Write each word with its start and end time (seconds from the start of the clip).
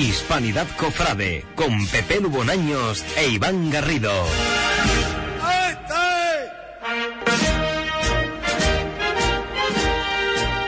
Hispanidad 0.00 0.66
Cofrade, 0.78 1.44
con 1.54 1.86
Pepe 1.88 2.22
Lubonaños 2.22 3.04
e 3.18 3.28
Iván 3.28 3.68
Garrido. 3.70 4.10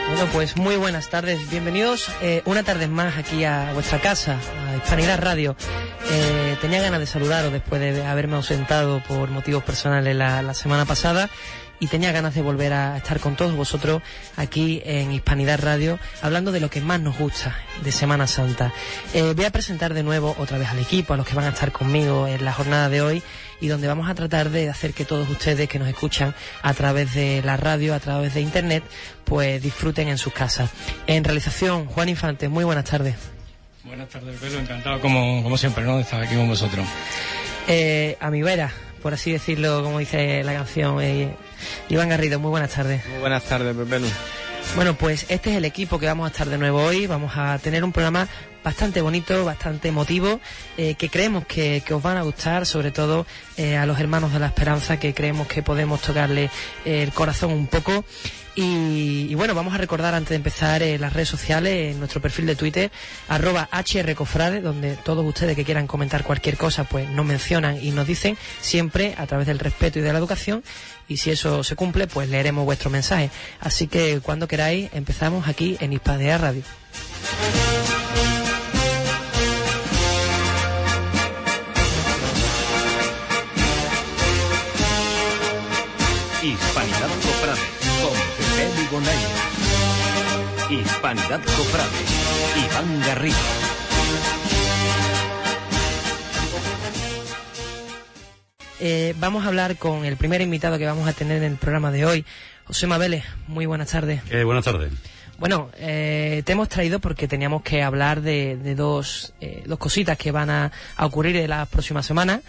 Bueno, 0.09 0.27
pues 0.31 0.55
muy 0.55 0.75
buenas 0.75 1.09
tardes. 1.09 1.49
Bienvenidos 1.49 2.11
eh, 2.21 2.43
una 2.45 2.61
tarde 2.61 2.87
más 2.87 3.17
aquí 3.17 3.43
a 3.43 3.73
vuestra 3.73 3.99
casa, 3.99 4.37
a 4.69 4.77
Hispanidad 4.77 5.19
Radio. 5.19 5.55
Eh, 6.11 6.55
tenía 6.61 6.79
ganas 6.83 6.99
de 6.99 7.07
saludaros 7.07 7.51
después 7.51 7.81
de 7.81 8.05
haberme 8.05 8.35
ausentado 8.35 9.01
por 9.07 9.31
motivos 9.31 9.63
personales 9.63 10.15
la, 10.15 10.43
la 10.43 10.53
semana 10.53 10.85
pasada 10.85 11.27
y 11.79 11.87
tenía 11.87 12.11
ganas 12.11 12.33
de 12.33 12.41
volver 12.41 12.73
a 12.73 12.97
estar 12.97 13.19
con 13.19 13.35
todos 13.35 13.55
vosotros 13.55 14.01
aquí 14.37 14.81
en 14.85 15.11
Hispanidad 15.11 15.59
Radio 15.59 15.99
hablando 16.21 16.51
de 16.51 16.59
lo 16.59 16.69
que 16.69 16.81
más 16.81 17.01
nos 17.01 17.17
gusta 17.17 17.55
de 17.83 17.91
Semana 17.91 18.27
Santa. 18.27 18.71
Eh, 19.13 19.33
voy 19.35 19.45
a 19.45 19.51
presentar 19.51 19.93
de 19.93 20.03
nuevo 20.03 20.35
otra 20.39 20.57
vez 20.57 20.69
al 20.69 20.79
equipo, 20.79 21.13
a 21.13 21.17
los 21.17 21.27
que 21.27 21.35
van 21.35 21.45
a 21.45 21.49
estar 21.49 21.71
conmigo 21.71 22.27
en 22.27 22.45
la 22.45 22.53
jornada 22.53 22.89
de 22.89 23.01
hoy 23.01 23.23
y 23.59 23.67
donde 23.67 23.87
vamos 23.87 24.09
a 24.09 24.15
tratar 24.15 24.49
de 24.49 24.69
hacer 24.69 24.93
que 24.93 25.05
todos 25.05 25.29
ustedes 25.29 25.67
que 25.69 25.79
nos 25.79 25.87
escuchan 25.87 26.33
a 26.61 26.73
través 26.73 27.13
de 27.13 27.41
la 27.43 27.57
radio, 27.57 27.93
a 27.93 27.99
través 27.99 28.33
de 28.33 28.41
internet, 28.41 28.83
pues 29.25 29.61
disfruten 29.61 30.07
en 30.07 30.17
sus 30.17 30.33
casas. 30.33 30.69
En 31.07 31.23
realización, 31.23 31.85
Juan 31.85 32.09
Infante, 32.09 32.49
muy 32.49 32.63
buenas 32.63 32.85
tardes. 32.85 33.15
Buenas 33.83 34.07
tardes, 34.09 34.39
Pedro, 34.39 34.59
encantado 34.59 35.01
como, 35.01 35.43
como 35.43 35.57
siempre, 35.57 35.83
¿no? 35.83 35.97
De 35.97 36.03
estar 36.03 36.21
aquí 36.21 36.35
con 36.35 36.47
vosotros. 36.47 36.85
Eh, 37.67 38.17
a 38.19 38.29
mi 38.29 38.41
vera, 38.41 38.71
por 39.01 39.13
así 39.13 39.31
decirlo, 39.31 39.83
como 39.83 39.99
dice 39.99 40.43
la 40.43 40.53
canción. 40.53 41.01
Eh, 41.01 41.35
Iván 41.89 42.09
Garrido, 42.09 42.39
muy 42.39 42.49
buenas 42.49 42.71
tardes. 42.71 43.05
Muy 43.07 43.19
buenas 43.19 43.43
tardes, 43.43 43.75
Pepe. 43.75 43.99
Bueno, 44.75 44.95
pues 44.95 45.25
este 45.29 45.51
es 45.51 45.57
el 45.57 45.65
equipo 45.65 45.99
que 45.99 46.07
vamos 46.07 46.25
a 46.25 46.31
estar 46.31 46.49
de 46.49 46.57
nuevo 46.57 46.81
hoy. 46.81 47.05
Vamos 47.05 47.33
a 47.35 47.59
tener 47.59 47.83
un 47.83 47.91
programa 47.91 48.27
bastante 48.63 49.01
bonito, 49.01 49.45
bastante 49.45 49.89
emotivo, 49.89 50.39
eh, 50.77 50.95
que 50.95 51.09
creemos 51.09 51.45
que, 51.45 51.83
que, 51.85 51.93
os 51.93 52.01
van 52.01 52.17
a 52.17 52.21
gustar, 52.21 52.65
sobre 52.65 52.91
todo 52.91 53.27
eh, 53.57 53.77
a 53.77 53.85
los 53.85 53.99
hermanos 53.99 54.33
de 54.33 54.39
la 54.39 54.47
esperanza, 54.47 54.99
que 54.99 55.13
creemos 55.13 55.47
que 55.47 55.61
podemos 55.61 56.01
tocarle 56.01 56.49
el 56.85 57.11
corazón 57.11 57.51
un 57.51 57.67
poco. 57.67 58.05
Y, 58.55 59.33
bueno, 59.35 59.55
vamos 59.55 59.73
a 59.73 59.77
recordar 59.77 60.13
antes 60.13 60.29
de 60.29 60.35
empezar 60.35 60.83
eh, 60.83 60.99
las 60.99 61.13
redes 61.13 61.29
sociales, 61.29 61.91
en 61.91 61.99
nuestro 61.99 62.21
perfil 62.21 62.45
de 62.45 62.55
Twitter, 62.55 62.91
arroba 63.27 63.67
hrcofrade, 63.71 64.61
donde 64.61 64.95
todos 64.95 65.25
ustedes 65.25 65.55
que 65.55 65.65
quieran 65.65 65.87
comentar 65.87 66.23
cualquier 66.23 66.57
cosa, 66.57 66.83
pues 66.83 67.09
nos 67.09 67.25
mencionan 67.25 67.83
y 67.83 67.91
nos 67.91 68.05
dicen, 68.05 68.37
siempre 68.61 69.15
a 69.17 69.25
través 69.25 69.47
del 69.47 69.59
respeto 69.59 69.99
y 69.99 70.03
de 70.03 70.13
la 70.13 70.19
educación. 70.19 70.63
Y 71.07 71.17
si 71.17 71.31
eso 71.31 71.63
se 71.63 71.75
cumple, 71.75 72.07
pues 72.07 72.29
leeremos 72.29 72.65
vuestro 72.65 72.89
mensaje. 72.89 73.31
Así 73.59 73.87
que 73.87 74.19
cuando 74.21 74.47
queráis, 74.47 74.89
empezamos 74.93 75.47
aquí 75.47 75.77
en 75.79 75.93
Hispanidad 75.93 76.41
Radio. 76.41 76.63
Hispanidad 86.43 87.07
Cofrade, 87.21 87.61
con 88.93 89.03
Pepe 89.03 89.15
Lugonaño. 90.69 90.81
Hispanidad 90.81 91.41
Cofrade, 91.41 91.89
Iván 92.65 93.01
Garrido. 93.07 93.37
Eh, 98.79 99.15
vamos 99.17 99.45
a 99.45 99.47
hablar 99.47 99.77
con 99.77 100.05
el 100.05 100.17
primer 100.17 100.41
invitado 100.41 100.77
que 100.77 100.85
vamos 100.85 101.07
a 101.07 101.13
tener 101.13 101.37
en 101.37 101.53
el 101.53 101.57
programa 101.57 101.91
de 101.91 102.05
hoy, 102.05 102.25
José 102.65 102.85
Mabeles. 102.87 103.23
Muy 103.47 103.65
buenas 103.65 103.91
tardes. 103.91 104.21
Eh, 104.29 104.43
buenas 104.43 104.65
tardes. 104.65 104.91
Bueno, 105.39 105.69
eh, 105.77 106.43
te 106.45 106.51
hemos 106.51 106.69
traído 106.69 106.99
porque 106.99 107.27
teníamos 107.27 107.63
que 107.63 107.81
hablar 107.81 108.21
de, 108.21 108.57
de 108.57 108.75
dos, 108.75 109.33
eh, 109.41 109.63
dos 109.65 109.79
cositas 109.79 110.17
que 110.17 110.31
van 110.31 110.49
a, 110.49 110.71
a, 110.95 111.05
ocurrir 111.05 111.35
en 111.37 111.49
las 111.49 111.67
próximas 111.67 112.05
semanas. 112.05 112.41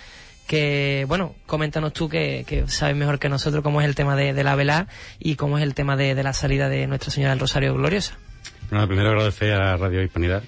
Que, 0.47 1.07
bueno, 1.09 1.35
coméntanos 1.47 1.93
tú 1.93 2.09
que, 2.09 2.65
sabes 2.67 2.97
mejor 2.97 3.19
que 3.19 3.29
nosotros 3.29 3.63
cómo 3.63 3.81
es 3.81 3.87
el 3.87 3.95
tema 3.95 4.15
de, 4.15 4.45
la 4.45 4.55
vela 4.57 4.89
y 5.19 5.37
cómo 5.37 5.59
es 5.59 5.65
el 5.65 5.75
tema 5.75 5.97
de, 5.97 6.23
la 6.23 6.33
salida 6.33 6.69
de 6.69 6.87
Nuestra 6.87 7.11
Señora 7.11 7.31
del 7.31 7.41
Rosario 7.41 7.75
Gloriosa. 7.75 8.19
Bueno, 8.71 8.87
primero 8.87 9.11
agradecer 9.11 9.53
a 9.53 9.77
Radio 9.77 10.03
Hispanidad 10.03 10.43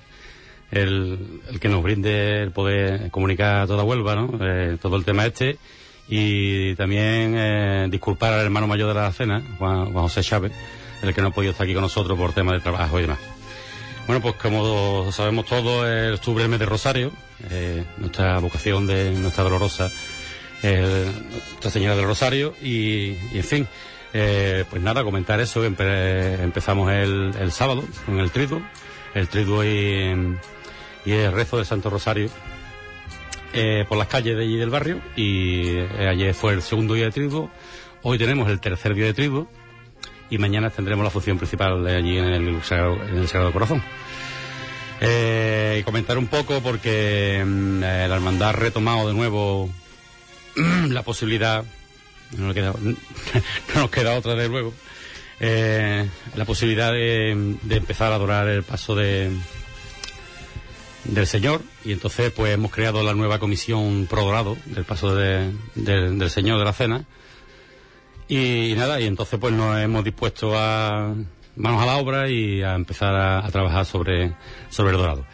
el, 0.71 1.41
el, 1.49 1.61
que 1.61 1.69
nos 1.69 1.83
brinde 1.83 2.43
el 2.43 2.51
poder 2.51 3.11
comunicar 3.11 3.63
a 3.63 3.67
toda 3.67 3.85
Huelva, 3.85 4.15
¿no? 4.15 4.39
Eh, 4.41 4.79
todo 4.81 4.97
el 4.97 5.05
tema 5.05 5.27
este. 5.27 5.59
Y 6.09 6.75
también 6.77 7.35
eh, 7.37 7.87
disculpar 7.91 8.33
al 8.33 8.45
hermano 8.45 8.67
mayor 8.67 8.89
de 8.89 8.95
la 8.95 9.13
cena, 9.13 9.43
Juan, 9.59 9.93
Juan, 9.93 10.05
José 10.05 10.23
Chávez, 10.23 10.53
el 11.03 11.13
que 11.13 11.21
no 11.21 11.29
ha 11.29 11.31
podido 11.33 11.53
estar 11.53 11.65
aquí 11.65 11.75
con 11.75 11.83
nosotros 11.83 12.17
por 12.17 12.33
tema 12.33 12.53
de 12.53 12.61
trabajo 12.61 12.99
y 12.99 13.03
demás. 13.03 13.19
Bueno, 14.07 14.23
pues 14.23 14.37
como 14.37 15.11
sabemos 15.11 15.47
todos, 15.47 15.85
el 15.85 16.15
octubre 16.15 16.43
es 16.43 16.45
el 16.45 16.51
mes 16.51 16.61
de 16.61 16.67
Rosario, 16.67 17.13
eh, 17.51 17.85
nuestra 17.99 18.39
vocación 18.39 18.87
de 18.87 19.13
nuestra 19.13 19.45
dolorosa, 19.45 19.91
Nuestra 20.63 21.71
Señora 21.71 21.95
del 21.95 22.07
Rosario, 22.07 22.55
y, 22.61 23.17
en 23.33 23.45
fin, 23.45 23.69
pues 24.11 24.83
nada, 24.83 25.05
comentar 25.05 25.39
eso, 25.41 25.65
empe 25.65 26.43
empezamos 26.43 26.91
el, 26.91 27.53
sábado 27.53 27.85
con 28.05 28.19
el 28.19 28.31
triduo, 28.33 28.63
el 29.15 29.29
triduo 29.29 29.63
y 29.63 30.27
el 31.05 31.33
rezo 31.33 31.59
del 31.59 31.67
Santo 31.67 31.89
Rosario 31.91 32.31
eh, 33.59 33.87
por 33.89 33.97
las 33.97 34.09
calles 34.09 34.37
de 34.37 34.43
allí 34.43 34.59
del 34.59 34.69
barrio 34.69 35.01
y 35.17 35.79
eh, 35.79 36.09
ayer 36.11 36.35
fue 36.35 36.53
el 36.53 36.61
segundo 36.61 36.93
día 36.93 37.07
de 37.07 37.11
triduo, 37.11 37.51
hoy 38.03 38.19
tenemos 38.19 38.51
el 38.51 38.61
tercer 38.61 38.95
día 38.95 39.07
de 39.07 39.15
triduo 39.15 39.49
y 40.29 40.37
mañana 40.37 40.69
tendremos 40.69 41.03
la 41.03 41.11
función 41.11 41.39
principal 41.39 41.83
de 41.83 41.97
allí 41.97 42.19
en 42.19 42.27
el 42.27 42.63
Sagrado 42.63 43.53
Corazón. 43.53 43.83
Eh, 45.01 45.83
comentar 45.85 46.17
un 46.17 46.27
poco 46.27 46.61
porque 46.63 47.43
mm, 47.45 47.81
la 47.81 48.15
hermandad 48.15 48.51
ha 48.51 48.53
retomado 48.53 49.09
de 49.09 49.15
nuevo 49.15 49.71
la 50.89 51.03
posibilidad, 51.03 51.65
no 52.37 52.47
nos 52.47 52.55
queda, 52.55 52.73
no 53.75 53.81
nos 53.81 53.91
queda 53.91 54.15
otra 54.15 54.35
de 54.35 54.49
luego, 54.49 54.73
la 55.39 56.45
posibilidad 56.47 56.93
de, 56.93 57.57
de 57.63 57.77
empezar 57.77 58.13
a 58.13 58.15
adorar 58.15 58.49
el 58.49 58.63
paso 58.63 58.95
de, 58.95 59.31
del 61.09 61.27
Señor. 61.27 61.63
Y 61.85 61.93
entonces 61.93 62.33
pues 62.33 62.53
hemos 62.55 62.71
creado 62.71 63.03
la 63.03 63.15
nueva 63.15 63.39
comisión 63.39 64.07
Pro 64.09 64.25
Dorado 64.25 64.57
del 64.67 64.85
paso 64.85 65.15
de, 65.15 65.53
de, 65.75 66.11
del 66.13 66.31
Señor 66.31 66.59
de 66.59 66.65
la 66.65 66.73
Cena. 66.73 67.05
Y, 68.29 68.75
nada 68.77 69.01
y 69.01 69.07
entonces 69.07 69.39
pues 69.39 69.53
nos 69.53 69.79
hemos 69.79 70.03
dispuesto 70.05 70.53
a 70.57 71.15
manos 71.57 71.83
a 71.83 71.87
la 71.87 71.97
obra 71.97 72.31
y 72.31 72.63
a 72.63 72.75
empezar 72.75 73.15
a, 73.15 73.49
trabajar 73.49 73.85
sobre, 73.85 74.33
sobre 74.69 74.93
el 74.93 74.99
dorado. 74.99 75.27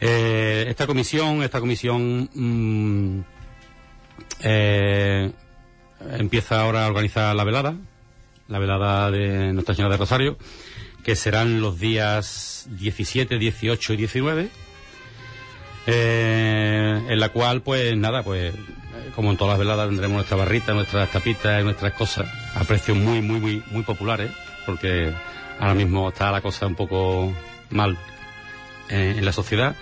Eh, 0.00 0.66
esta 0.68 0.86
comisión, 0.86 1.42
esta 1.42 1.60
comisión 1.60 2.28
mmm, 2.32 3.20
eh, 4.42 5.32
empieza 6.18 6.60
ahora 6.60 6.84
a 6.84 6.88
organizar 6.88 7.34
la 7.34 7.44
velada, 7.44 7.74
la 8.48 8.58
velada 8.58 9.10
de 9.10 9.52
Nuestra 9.52 9.74
Señora 9.74 9.94
de 9.94 9.98
Rosario, 9.98 10.38
que 11.02 11.16
serán 11.16 11.60
los 11.60 11.78
días 11.78 12.68
17, 12.70 13.38
18 13.38 13.92
y 13.92 13.96
19 13.96 14.50
eh, 15.90 17.02
en 17.08 17.18
la 17.18 17.30
cual, 17.30 17.62
pues 17.62 17.96
nada, 17.96 18.22
pues 18.22 18.54
como 19.14 19.30
en 19.30 19.38
todas 19.38 19.52
las 19.52 19.58
veladas 19.58 19.88
tendremos 19.88 20.16
nuestra 20.16 20.36
barrita, 20.36 20.74
nuestras 20.74 21.10
tapitas 21.10 21.62
y 21.62 21.64
nuestras 21.64 21.94
cosas 21.94 22.28
a 22.54 22.62
precios 22.64 22.94
muy, 22.94 23.22
muy, 23.22 23.40
muy, 23.40 23.62
muy 23.70 23.82
populares, 23.84 24.30
porque 24.68 25.10
ahora 25.58 25.72
mismo 25.72 26.10
está 26.10 26.30
la 26.30 26.42
cosa 26.42 26.66
un 26.66 26.74
poco 26.74 27.32
mal 27.70 27.96
eh, 28.90 29.14
en 29.16 29.24
la 29.24 29.32
sociedad. 29.32 29.74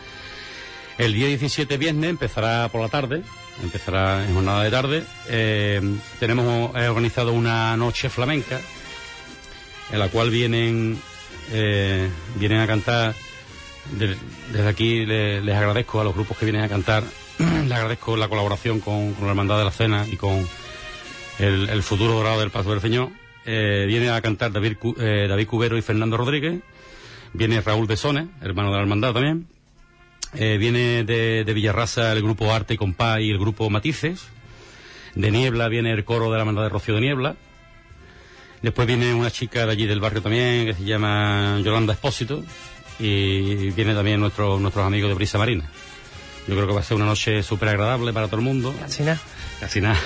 El 0.97 1.13
día 1.13 1.27
17 1.27 1.77
viernes 1.77 2.09
empezará 2.09 2.69
por 2.69 2.81
la 2.81 2.89
tarde, 2.89 3.23
empezará 3.65 4.25
en 4.25 4.33
jornada 4.33 4.63
de 4.63 4.71
tarde. 4.71 5.05
Eh, 5.29 5.81
tenemos 6.21 6.73
organizado 6.73 7.33
una 7.33 7.77
noche 7.77 8.09
flamenca, 8.09 8.61
en 9.91 9.99
la 9.99 10.09
cual 10.09 10.31
vienen, 10.31 11.01
eh, 11.51 12.09
vienen 12.37 12.61
a 12.61 12.69
cantar 12.69 13.17
de, 13.91 14.17
desde 14.53 14.69
aquí 14.69 15.05
le, 15.05 15.41
les 15.41 15.57
agradezco 15.57 16.01
a 16.01 16.05
los 16.05 16.15
grupos 16.15 16.39
que 16.39 16.45
vienen 16.45 16.63
a 16.63 16.69
cantar, 16.69 17.03
les 17.39 17.73
agradezco 17.73 18.17
la 18.17 18.29
colaboración 18.29 18.79
con, 18.79 19.15
con, 19.15 19.25
la 19.25 19.31
Hermandad 19.31 19.59
de 19.59 19.65
la 19.65 19.73
Cena 19.73 20.07
y 20.09 20.17
con 20.17 20.47
el, 21.41 21.71
el 21.71 21.83
futuro 21.83 22.13
dorado 22.13 22.39
del 22.39 22.51
Paso 22.51 22.71
del 22.71 22.81
Señor. 22.81 23.11
Eh, 23.49 23.85
viene 23.87 24.11
a 24.11 24.21
cantar 24.21 24.51
David, 24.51 24.77
eh, 24.99 25.27
David 25.29 25.47
Cubero 25.47 25.79
y 25.79 25.83
Fernando 25.83 26.17
Rodríguez. 26.17 26.61
Viene 27.33 27.61
Raúl 27.61 27.87
Besone, 27.87 28.29
hermano 28.43 28.71
de 28.71 28.77
la 28.77 28.83
Hermandad 28.83 29.13
también. 29.13 29.47
Eh, 30.35 30.57
viene 30.59 31.05
de, 31.05 31.45
de, 31.45 31.55
Villarraza 31.55 32.13
el 32.13 32.23
grupo 32.23 32.53
Arte 32.53 32.75
y 32.75 32.77
Compás 32.77 33.21
y 33.21 33.31
el 33.31 33.39
grupo 33.39 33.71
Matices. 33.71 34.27
De 35.15 35.31
Niebla 35.31 35.69
viene 35.69 35.93
el 35.93 36.05
coro 36.05 36.27
de 36.27 36.33
la 36.33 36.41
Hermandad 36.41 36.65
de 36.65 36.69
Rocío 36.71 36.97
de 36.97 37.03
Niebla. 37.03 37.37
Después 38.63 38.89
viene 38.89 39.15
una 39.15 39.31
chica 39.31 39.65
de 39.65 39.73
allí 39.73 39.87
del 39.87 40.01
barrio 40.01 40.23
también 40.23 40.67
que 40.67 40.75
se 40.75 40.85
llama 40.85 41.61
Yolanda 41.63 41.93
Espósito, 41.93 42.43
y 42.99 43.71
viene 43.71 43.95
también 43.95 44.19
nuestro, 44.19 44.59
nuestros 44.59 44.85
amigos 44.85 45.09
de 45.09 45.15
Brisa 45.15 45.39
Marina. 45.39 45.71
Yo 46.47 46.55
creo 46.55 46.67
que 46.67 46.75
va 46.75 46.81
a 46.81 46.85
ser 46.85 46.97
una 46.97 47.07
noche 47.07 47.43
súper 47.43 47.71
agradable 47.71 48.13
para 48.13 48.27
todo 48.27 48.37
el 48.37 48.45
mundo. 48.45 48.75
Casi 48.79 49.03
nada. 49.03 49.21
Casi 49.61 49.81
nada. 49.81 49.99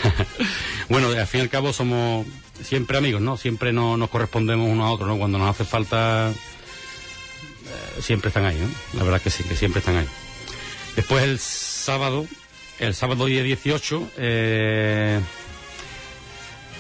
bueno, 0.89 1.09
al 1.09 1.27
fin 1.27 1.41
y 1.41 1.43
al 1.43 1.51
cabo 1.51 1.73
somos 1.73 2.27
siempre 2.63 2.97
amigos, 2.97 3.21
¿no? 3.21 3.37
Siempre 3.37 3.73
no, 3.73 3.97
nos 3.97 4.09
correspondemos 4.09 4.69
uno 4.69 4.87
a 4.87 4.91
otro, 4.91 5.07
¿no? 5.07 5.19
Cuando 5.19 5.39
nos 5.39 5.51
hace 5.51 5.65
falta 5.65 6.31
eh, 6.31 8.01
siempre 8.01 8.29
están 8.29 8.47
ahí, 8.47 8.59
¿no? 8.59 8.69
La 8.99 9.05
verdad 9.05 9.21
que 9.21 9.31
sí, 9.31 9.45
que 9.45 9.55
siempre 9.55 9.81
están 9.81 9.97
ahí. 9.97 10.09
Después 10.97 11.23
el 11.25 11.39
sábado, 11.39 12.27
el 12.79 12.95
sábado 12.95 13.27
día 13.27 13.43
18, 13.43 14.11
eh, 14.17 15.21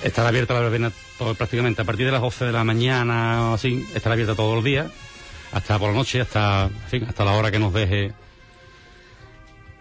estará 0.03 0.29
abierta 0.29 0.55
la 0.55 0.61
verbena 0.61 0.93
todo, 1.19 1.35
prácticamente 1.35 1.83
a 1.83 1.85
partir 1.85 2.07
de 2.07 2.12
las 2.12 2.23
12 2.23 2.47
de 2.47 2.53
la 2.53 2.65
mañana 2.65 3.51
o 3.51 3.55
así, 3.55 3.87
estará 3.95 4.15
abierta 4.15 4.35
todos 4.35 4.55
los 4.55 4.65
días, 4.65 4.91
hasta 5.53 5.79
por 5.79 5.91
la 5.91 5.97
noche, 5.97 6.21
hasta, 6.21 6.65
en 6.65 6.89
fin, 6.91 7.05
hasta 7.09 7.25
la 7.25 7.33
hora 7.33 7.51
que 7.51 7.59
nos 7.59 7.73
deje 7.73 8.12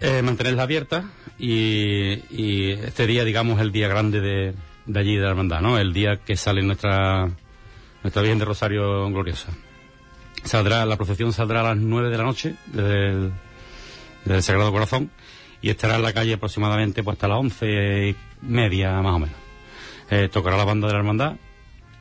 eh, 0.02 0.22
mantenerla 0.22 0.64
abierta 0.64 1.06
y, 1.38 2.24
y 2.30 2.72
este 2.72 3.08
día, 3.08 3.24
digamos, 3.24 3.60
el 3.60 3.72
día 3.72 3.88
grande 3.88 4.22
de, 4.22 4.54
de 4.90 5.00
allí 5.00 5.16
de 5.16 5.22
la 5.22 5.30
hermandad, 5.30 5.62
¿no? 5.62 5.78
El 5.78 5.94
día 5.94 6.18
que 6.18 6.36
sale 6.36 6.64
nuestra, 6.64 7.30
nuestra 8.02 8.22
Virgen 8.24 8.40
de 8.40 8.46
Rosario 8.46 9.08
gloriosa. 9.10 9.50
Saldrá, 10.44 10.86
la 10.86 10.98
procesión 10.98 11.32
saldrá 11.32 11.62
a 11.62 11.76
las 11.76 11.78
9 11.78 12.10
de 12.10 12.18
la 12.18 12.24
noche 12.24 12.56
desde 12.66 13.32
el, 14.26 14.44
Sagrado 14.44 14.72
Corazón 14.72 15.12
y 15.62 15.70
estará 15.70 15.96
en 15.96 16.02
la 16.02 16.14
calle 16.14 16.34
aproximadamente 16.34 17.04
pues, 17.04 17.16
hasta 17.16 17.28
las 17.28 17.38
once 17.38 18.10
y 18.10 18.16
media 18.42 19.00
más 19.02 19.16
o 19.16 19.20
menos. 19.20 19.36
Eh, 20.10 20.28
tocará 20.32 20.58
la 20.58 20.66
banda 20.66 20.88
de 20.88 20.94
la 20.94 21.00
hermandad, 21.00 21.36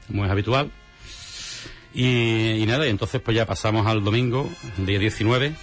como 0.07 0.25
es 0.25 0.31
habitual. 0.31 0.71
Y, 1.95 2.65
nada, 2.67 2.87
y 2.87 2.91
entonces 2.91 3.21
pues 3.21 3.37
ya 3.37 3.45
pasamos 3.45 3.87
al 3.87 4.03
domingo, 4.03 4.49
día 4.79 4.99
19. 4.99 5.55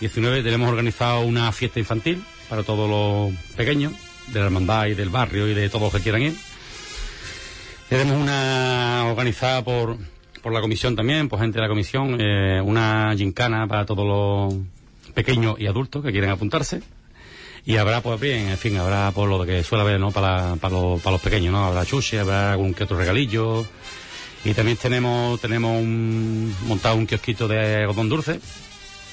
19 0.00 0.42
tenemos 0.42 0.68
organizado 0.68 1.22
una 1.22 1.50
fiesta 1.50 1.80
infantil 1.80 2.22
para 2.48 2.62
todos 2.62 2.88
los 2.88 3.34
pequeños 3.56 3.92
de 4.28 4.38
la 4.38 4.46
hermandad 4.46 4.86
y 4.86 4.94
del 4.94 5.08
barrio 5.08 5.48
y 5.48 5.54
de 5.54 5.68
todos 5.68 5.82
los 5.82 5.92
que 5.92 6.00
quieran 6.00 6.22
ir. 6.22 6.34
Tenemos 7.88 8.16
una 8.16 9.06
organizada 9.06 9.64
por, 9.64 9.96
por 10.42 10.52
la 10.52 10.60
comisión 10.60 10.94
también, 10.94 11.28
por 11.28 11.40
gente 11.40 11.56
de 11.56 11.62
la 11.62 11.68
comisión, 11.68 12.20
eh, 12.20 12.60
una 12.60 13.12
gincana 13.16 13.66
para 13.66 13.86
todos 13.86 14.06
los 14.06 15.14
pequeños 15.14 15.56
y 15.58 15.66
adultos 15.66 16.04
que 16.04 16.12
quieren 16.12 16.30
apuntarse. 16.30 16.80
Y 17.64 17.76
habrá, 17.76 18.00
pues 18.00 18.20
bien, 18.20 18.48
en 18.48 18.56
fin, 18.56 18.76
habrá 18.76 19.10
por 19.10 19.28
lo 19.28 19.44
que 19.44 19.64
suele 19.64 19.82
haber, 19.82 19.98
¿no? 19.98 20.12
Para, 20.12 20.56
para, 20.56 20.74
los, 20.74 21.02
para 21.02 21.12
los 21.12 21.20
pequeños, 21.20 21.52
¿no? 21.52 21.66
Habrá 21.66 21.84
chuche, 21.84 22.20
habrá 22.20 22.52
algún 22.52 22.72
que 22.72 22.84
otro 22.84 22.96
regalillo. 22.96 23.66
Y 24.44 24.54
también 24.54 24.76
tenemos, 24.76 25.40
tenemos 25.40 25.82
un, 25.82 26.54
montado 26.66 26.94
un 26.94 27.06
kiosquito 27.06 27.48
de 27.48 27.82
algodón 27.82 28.08
dulce 28.08 28.40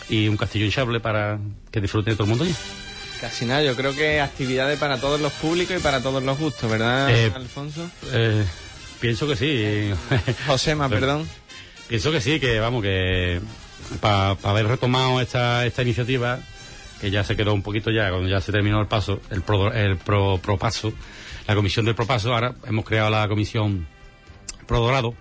y 0.09 0.27
un 0.27 0.37
castillo 0.37 0.65
hinchable 0.65 0.99
para 0.99 1.39
que 1.71 1.81
disfrute 1.81 2.13
todo 2.13 2.23
el 2.23 2.29
mundo 2.29 2.43
allí. 2.45 2.55
Casi 3.21 3.45
nada, 3.45 3.63
yo 3.63 3.75
creo 3.75 3.95
que 3.95 4.19
actividades 4.21 4.77
para 4.77 4.99
todos 4.99 5.19
los 5.19 5.31
públicos 5.33 5.77
y 5.77 5.79
para 5.81 6.01
todos 6.01 6.21
los 6.23 6.37
gustos, 6.37 6.69
¿verdad, 6.69 7.09
Eh, 7.09 7.31
Alfonso? 7.33 7.89
Eh, 8.11 8.45
pienso 8.99 9.27
que 9.27 9.35
sí. 9.35 9.93
Josema, 10.47 10.89
perdón. 10.89 11.27
Pienso 11.87 12.11
que 12.11 12.19
sí, 12.21 12.39
que 12.39 12.59
vamos, 12.59 12.83
que 12.83 13.39
para 14.01 14.31
haber 14.43 14.67
retomado 14.67 15.21
esta, 15.21 15.65
esta 15.65 15.81
iniciativa, 15.83 16.39
que 16.99 17.11
ya 17.11 17.23
se 17.23 17.35
quedó 17.35 17.53
un 17.53 17.61
poquito 17.61 17.91
ya, 17.91 18.09
cuando 18.09 18.27
ya 18.27 18.41
se 18.41 18.51
terminó 18.51 18.81
el 18.81 18.87
paso, 18.87 19.21
el 19.29 19.41
pro, 19.41 19.71
el 19.71 19.97
pro, 19.97 20.39
propaso, 20.39 20.93
la 21.47 21.55
comisión 21.55 21.85
del 21.85 21.95
propaso, 21.95 22.33
ahora 22.33 22.55
hemos 22.67 22.85
creado 22.85 23.09
la 23.11 23.27
comisión 23.27 23.87
pro 24.67 24.79
dorado, 24.79 25.13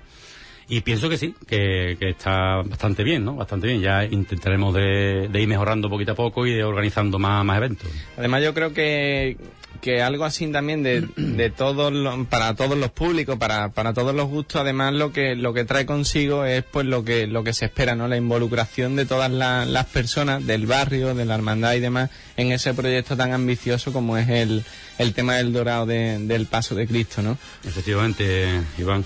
y 0.68 0.80
pienso 0.80 1.08
que 1.08 1.18
sí, 1.18 1.34
que, 1.46 1.96
que 2.00 2.10
está 2.10 2.62
bastante 2.64 3.02
bien, 3.04 3.24
¿no? 3.24 3.36
Bastante 3.36 3.66
bien. 3.66 3.80
Ya 3.80 4.04
intentaremos 4.04 4.74
de, 4.74 5.28
de 5.30 5.42
ir 5.42 5.48
mejorando 5.48 5.90
poquito 5.90 6.12
a 6.12 6.14
poco 6.14 6.46
y 6.46 6.54
de 6.54 6.64
organizando 6.64 7.18
más, 7.18 7.44
más 7.44 7.56
eventos. 7.58 7.90
Además, 8.16 8.42
yo 8.42 8.54
creo 8.54 8.72
que, 8.72 9.36
que 9.82 10.00
algo 10.00 10.24
así 10.24 10.46
también 10.50 10.82
de, 10.82 11.02
de 11.16 11.50
todos 11.50 11.92
los, 11.92 12.26
para 12.28 12.54
todos 12.54 12.78
los 12.78 12.90
públicos, 12.90 13.36
para, 13.36 13.68
para 13.70 13.92
todos 13.92 14.14
los 14.14 14.26
gustos, 14.28 14.62
además 14.62 14.94
lo 14.94 15.12
que, 15.12 15.34
lo 15.36 15.52
que 15.52 15.64
trae 15.64 15.84
consigo 15.84 16.46
es 16.46 16.64
pues 16.64 16.86
lo 16.86 17.04
que, 17.04 17.26
lo 17.26 17.44
que 17.44 17.52
se 17.52 17.66
espera, 17.66 17.94
¿no? 17.94 18.08
La 18.08 18.16
involucración 18.16 18.96
de 18.96 19.04
todas 19.04 19.30
la- 19.30 19.66
las 19.66 19.84
personas 19.86 20.46
del 20.46 20.66
barrio, 20.66 21.14
de 21.14 21.26
la 21.26 21.34
hermandad 21.34 21.74
y 21.74 21.80
demás 21.80 22.08
en 22.38 22.52
ese 22.52 22.72
proyecto 22.72 23.16
tan 23.16 23.32
ambicioso 23.32 23.92
como 23.92 24.16
es 24.16 24.28
el, 24.30 24.64
el 24.98 25.12
tema 25.12 25.34
del 25.34 25.52
dorado 25.52 25.84
de- 25.84 26.18
del 26.20 26.46
paso 26.46 26.74
de 26.74 26.86
Cristo, 26.86 27.20
¿no? 27.20 27.36
Efectivamente, 27.64 28.48
Iván. 28.78 29.04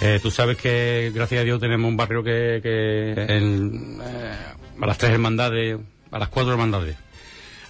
Eh, 0.00 0.18
tú 0.22 0.30
sabes 0.30 0.56
que, 0.56 1.12
gracias 1.14 1.40
a 1.40 1.44
Dios, 1.44 1.60
tenemos 1.60 1.88
un 1.88 1.96
barrio 1.96 2.22
que, 2.22 2.60
que 2.62 3.14
eh, 3.16 4.36
a 4.80 4.86
las 4.86 4.98
tres 4.98 5.12
hermandades, 5.12 5.78
a 6.10 6.18
las 6.18 6.28
cuatro 6.28 6.52
hermandades, 6.52 6.96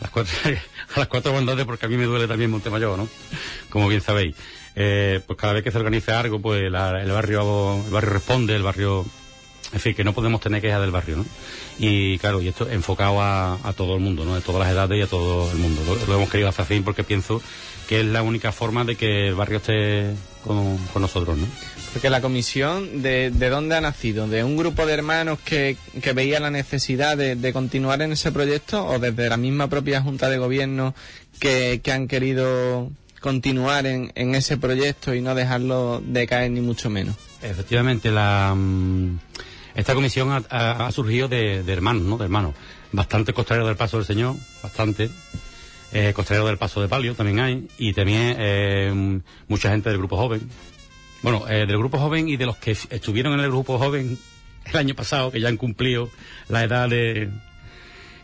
a 0.00 0.02
las 0.02 0.10
cuatro, 0.10 0.32
a 0.94 0.98
las 0.98 1.08
cuatro 1.08 1.30
hermandades, 1.32 1.64
porque 1.66 1.86
a 1.86 1.88
mí 1.88 1.96
me 1.96 2.04
duele 2.04 2.26
también 2.26 2.50
Montemayor, 2.50 2.98
¿no? 2.98 3.08
Como 3.70 3.88
bien 3.88 4.00
sabéis. 4.00 4.34
Eh, 4.76 5.20
pues 5.26 5.38
cada 5.38 5.52
vez 5.52 5.62
que 5.62 5.70
se 5.70 5.78
organiza 5.78 6.18
algo, 6.18 6.40
pues 6.40 6.70
la- 6.70 7.00
el 7.00 7.10
barrio, 7.12 7.80
el 7.86 7.92
barrio 7.92 8.10
responde, 8.10 8.56
el 8.56 8.62
barrio, 8.64 9.04
en 9.72 9.80
fin, 9.80 9.94
que 9.94 10.02
no 10.02 10.12
podemos 10.14 10.40
tener 10.40 10.60
quejas 10.60 10.80
del 10.80 10.90
barrio, 10.90 11.18
¿no? 11.18 11.26
Y 11.78 12.18
claro, 12.18 12.40
y 12.42 12.48
esto 12.48 12.68
enfocado 12.68 13.20
a, 13.20 13.54
a 13.62 13.72
todo 13.74 13.94
el 13.94 14.00
mundo, 14.00 14.24
¿no? 14.24 14.34
De 14.34 14.40
todas 14.40 14.60
las 14.62 14.70
edades 14.72 14.98
y 14.98 15.02
a 15.02 15.06
todo 15.06 15.50
el 15.52 15.58
mundo. 15.58 15.82
Lo, 15.84 15.94
lo 16.06 16.14
hemos 16.16 16.30
querido 16.30 16.48
hacer 16.48 16.64
así 16.64 16.80
porque 16.80 17.04
pienso 17.04 17.40
que 17.88 18.00
es 18.00 18.06
la 18.06 18.22
única 18.22 18.50
forma 18.50 18.84
de 18.84 18.96
que 18.96 19.28
el 19.28 19.34
barrio 19.34 19.58
esté 19.58 20.14
con, 20.44 20.76
con 20.92 21.02
nosotros, 21.02 21.36
¿no? 21.38 21.46
Porque 21.92 22.10
la 22.10 22.20
comisión, 22.20 23.02
de, 23.02 23.30
¿de 23.30 23.48
dónde 23.48 23.76
ha 23.76 23.80
nacido? 23.80 24.26
¿De 24.28 24.42
un 24.44 24.56
grupo 24.56 24.84
de 24.86 24.92
hermanos 24.94 25.38
que, 25.44 25.76
que 26.02 26.12
veía 26.12 26.40
la 26.40 26.50
necesidad 26.50 27.16
de, 27.16 27.36
de 27.36 27.52
continuar 27.52 28.02
en 28.02 28.12
ese 28.12 28.32
proyecto 28.32 28.84
o 28.86 28.98
desde 28.98 29.28
la 29.28 29.36
misma 29.36 29.68
propia 29.68 30.02
Junta 30.02 30.28
de 30.28 30.38
Gobierno 30.38 30.94
que, 31.38 31.80
que 31.82 31.92
han 31.92 32.08
querido 32.08 32.90
continuar 33.20 33.86
en, 33.86 34.12
en 34.16 34.34
ese 34.34 34.56
proyecto 34.58 35.14
y 35.14 35.20
no 35.22 35.34
dejarlo 35.34 36.02
decaer 36.04 36.50
ni 36.50 36.60
mucho 36.60 36.90
menos? 36.90 37.14
Efectivamente, 37.42 38.10
la, 38.10 38.52
mm, 38.56 39.18
esta 39.76 39.94
comisión 39.94 40.30
ha, 40.32 40.42
ha- 40.50 40.86
ha 40.86 40.92
surgido 40.92 41.28
de, 41.28 41.62
de 41.62 41.72
hermanos, 41.72 42.02
¿no? 42.02 42.18
De 42.18 42.24
hermanos. 42.24 42.54
Bastante 42.92 43.32
costaleros 43.32 43.66
del 43.68 43.76
Paso 43.76 43.96
del 43.96 44.06
Señor, 44.06 44.36
bastante. 44.62 45.10
Eh, 45.96 46.12
costaleros 46.12 46.48
del 46.48 46.58
Paso 46.58 46.82
de 46.82 46.88
Palio 46.88 47.14
también 47.14 47.38
hay. 47.38 47.68
Y 47.78 47.92
también 47.92 48.34
eh, 48.36 49.20
mucha 49.46 49.70
gente 49.70 49.88
del 49.90 49.98
Grupo 49.98 50.16
Joven. 50.16 50.42
Bueno, 51.22 51.48
eh, 51.48 51.66
del 51.66 51.78
Grupo 51.78 51.98
Joven 51.98 52.28
y 52.28 52.36
de 52.36 52.46
los 52.46 52.56
que 52.56 52.72
estuvieron 52.72 53.32
en 53.34 53.40
el 53.40 53.48
Grupo 53.48 53.78
Joven 53.78 54.18
el 54.64 54.76
año 54.76 54.94
pasado, 54.94 55.30
que 55.30 55.40
ya 55.40 55.48
han 55.48 55.56
cumplido 55.56 56.10
la 56.48 56.64
edad 56.64 56.88
de... 56.88 57.30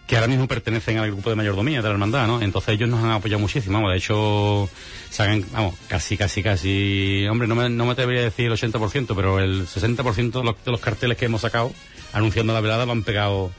que 0.08 0.16
ahora 0.16 0.26
mismo 0.26 0.48
pertenecen 0.48 0.98
al 0.98 1.12
grupo 1.12 1.30
de 1.30 1.36
mayordomía 1.36 1.78
de 1.78 1.84
la 1.84 1.90
hermandad, 1.90 2.26
¿no? 2.26 2.42
Entonces 2.42 2.74
ellos 2.74 2.88
nos 2.88 3.04
han 3.04 3.12
apoyado 3.12 3.38
muchísimo, 3.38 3.74
vamos, 3.74 3.92
de 3.92 3.98
hecho, 3.98 4.68
se 5.08 5.22
han, 5.22 5.44
vamos, 5.52 5.76
casi, 5.86 6.16
casi, 6.16 6.42
casi, 6.42 7.26
hombre, 7.30 7.46
no 7.46 7.54
me, 7.54 7.68
no 7.68 7.86
me 7.86 7.92
atrevería 7.92 8.22
a 8.22 8.24
decir 8.24 8.46
el 8.46 8.52
80%, 8.52 9.14
pero 9.14 9.38
el 9.38 9.66
60% 9.66 10.32
de 10.32 10.44
los, 10.44 10.64
de 10.64 10.70
los 10.70 10.80
carteles 10.80 11.16
que 11.16 11.26
hemos 11.26 11.42
sacado 11.42 11.72
anunciando 12.12 12.52
la 12.52 12.60
velada 12.60 12.86
lo 12.86 12.92
han 12.92 13.02
pegado, 13.02 13.52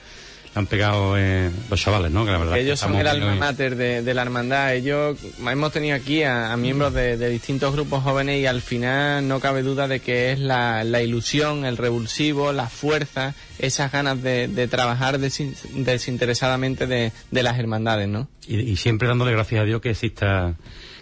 han 0.54 0.68
pegado 0.68 1.18
eh, 1.18 1.50
los 1.70 1.80
chavales, 1.80 2.12
¿no? 2.12 2.26
Que 2.26 2.32
la 2.32 2.38
verdad 2.38 2.58
Ellos 2.58 2.80
son 2.80 2.96
el 2.96 3.08
alma 3.08 3.36
mater 3.36 3.76
de, 3.78 4.02
de 4.04 4.14
la 4.14 4.22
hermandad. 4.24 4.76
Ellos 4.76 5.18
hemos 5.40 5.72
tenido 5.72 5.96
aquí 5.96 6.24
a, 6.24 6.52
a 6.52 6.58
miembros 6.58 6.94
de, 6.94 7.16
de 7.16 7.30
distintos 7.30 7.74
grupos 7.74 8.04
jóvenes 8.04 8.42
y 8.42 8.46
al 8.46 8.62
final 8.62 9.26
no 9.28 9.40
cabe 9.40 9.62
duda 9.64 9.88
de 9.88 10.02
que 10.02 10.32
es 10.34 10.40
la, 10.40 10.84
la 10.84 11.02
ilusión, 11.02 11.64
el 11.66 11.78
revulsivo, 11.78 12.52
la 12.52 12.68
fuerza, 12.68 13.34
esas 13.60 13.92
ganas 13.94 14.22
de, 14.22 14.50
de 14.50 14.68
trabajar 14.68 15.20
desin- 15.20 15.56
desinteresadamente 15.74 16.86
de, 16.88 17.12
de 17.32 17.44
las 17.44 17.58
hermandades, 17.58 18.08
¿no? 18.10 18.28
y, 18.48 18.60
y 18.60 18.76
siempre 18.76 19.08
dándole 19.08 19.32
gracias 19.32 19.62
a 19.62 19.66
Dios 19.66 19.82
que 19.82 19.92
exista 19.92 20.56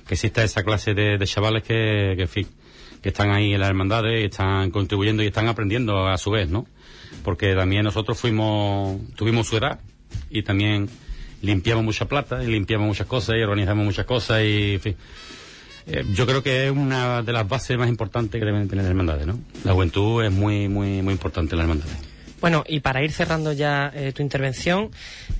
que 0.07 0.15
exista 0.15 0.43
esa 0.43 0.63
clase 0.63 0.93
de, 0.93 1.17
de 1.17 1.25
chavales 1.27 1.63
que, 1.63 2.15
que, 2.17 2.45
que 3.01 3.09
están 3.09 3.31
ahí 3.31 3.53
en 3.53 3.59
las 3.59 3.69
hermandades 3.69 4.21
y 4.21 4.25
están 4.25 4.71
contribuyendo 4.71 5.21
y 5.23 5.27
están 5.27 5.47
aprendiendo 5.47 6.07
a 6.07 6.17
su 6.17 6.31
vez, 6.31 6.49
¿no? 6.49 6.65
Porque 7.23 7.53
también 7.55 7.83
nosotros 7.83 8.19
fuimos, 8.19 8.99
tuvimos 9.15 9.47
su 9.47 9.57
edad 9.57 9.79
y 10.29 10.43
también 10.43 10.89
limpiamos 11.41 11.83
mucha 11.83 12.05
plata 12.05 12.43
y 12.43 12.47
limpiamos 12.47 12.87
muchas 12.87 13.07
cosas 13.07 13.35
y 13.37 13.41
organizamos 13.41 13.85
muchas 13.85 14.05
cosas 14.05 14.41
y, 14.43 14.73
en 14.73 14.79
fin. 14.79 14.95
Eh, 15.87 16.05
yo 16.13 16.25
creo 16.25 16.43
que 16.43 16.65
es 16.65 16.71
una 16.71 17.23
de 17.23 17.33
las 17.33 17.47
bases 17.47 17.77
más 17.77 17.89
importantes 17.89 18.39
que 18.39 18.45
deben 18.45 18.67
tener 18.67 18.83
las 18.83 18.91
hermandades, 18.91 19.25
¿no? 19.25 19.39
La 19.63 19.73
juventud 19.73 20.23
es 20.23 20.31
muy, 20.31 20.67
muy, 20.67 21.01
muy 21.01 21.13
importante 21.13 21.55
en 21.55 21.59
las 21.59 21.67
hermandades. 21.67 22.08
Bueno, 22.41 22.63
y 22.67 22.79
para 22.79 23.03
ir 23.03 23.11
cerrando 23.11 23.51
ya 23.53 23.91
eh, 23.93 24.11
tu 24.13 24.21
intervención, 24.21 24.91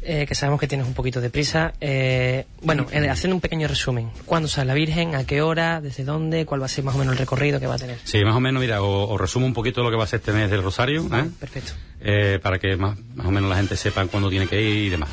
eh, 0.02 0.26
que 0.28 0.36
sabemos 0.36 0.60
que 0.60 0.68
tienes 0.68 0.86
un 0.86 0.94
poquito 0.94 1.22
de 1.22 1.30
prisa, 1.30 1.74
eh, 1.80 2.46
bueno, 2.62 2.88
eh, 2.92 3.10
haciendo 3.10 3.36
un 3.36 3.42
pequeño 3.42 3.68
resumen. 3.68 4.10
¿Cuándo 4.26 4.48
sale 4.50 4.68
la 4.68 4.74
Virgen? 4.74 5.16
¿A 5.16 5.26
qué 5.26 5.42
hora? 5.42 5.80
¿Desde 5.82 6.04
dónde? 6.04 6.46
¿Cuál 6.46 6.62
va 6.62 6.66
a 6.66 6.70
ser 6.70 6.84
más 6.84 6.96
o 6.96 6.98
menos 6.98 7.14
el 7.14 7.20
recorrido 7.20 7.60
que 7.60 7.68
va 7.68 7.76
a 7.76 7.80
tener? 7.80 7.98
Sí, 8.04 8.24
más 8.26 8.36
o 8.36 8.40
menos, 8.40 8.62
mira, 8.62 8.82
os, 8.82 9.20
resumo 9.20 9.46
un 9.46 9.54
poquito 9.54 9.82
lo 9.82 9.90
que 9.90 9.96
va 9.98 10.04
a 10.04 10.08
ser 10.08 10.20
este 10.20 10.34
mes 10.34 10.50
del 10.50 10.62
Rosario, 10.64 11.04
¿eh? 11.14 11.30
Perfecto. 11.40 11.72
eh, 12.02 12.40
para 12.42 12.60
que 12.60 12.76
más, 12.76 12.98
más 13.16 13.28
o 13.28 13.32
menos 13.32 13.50
la 13.50 13.56
gente 13.56 13.78
sepa 13.78 14.06
cuándo 14.08 14.30
tiene 14.30 14.48
que 14.48 14.62
ir 14.62 14.86
y 14.86 14.90
demás. 14.90 15.10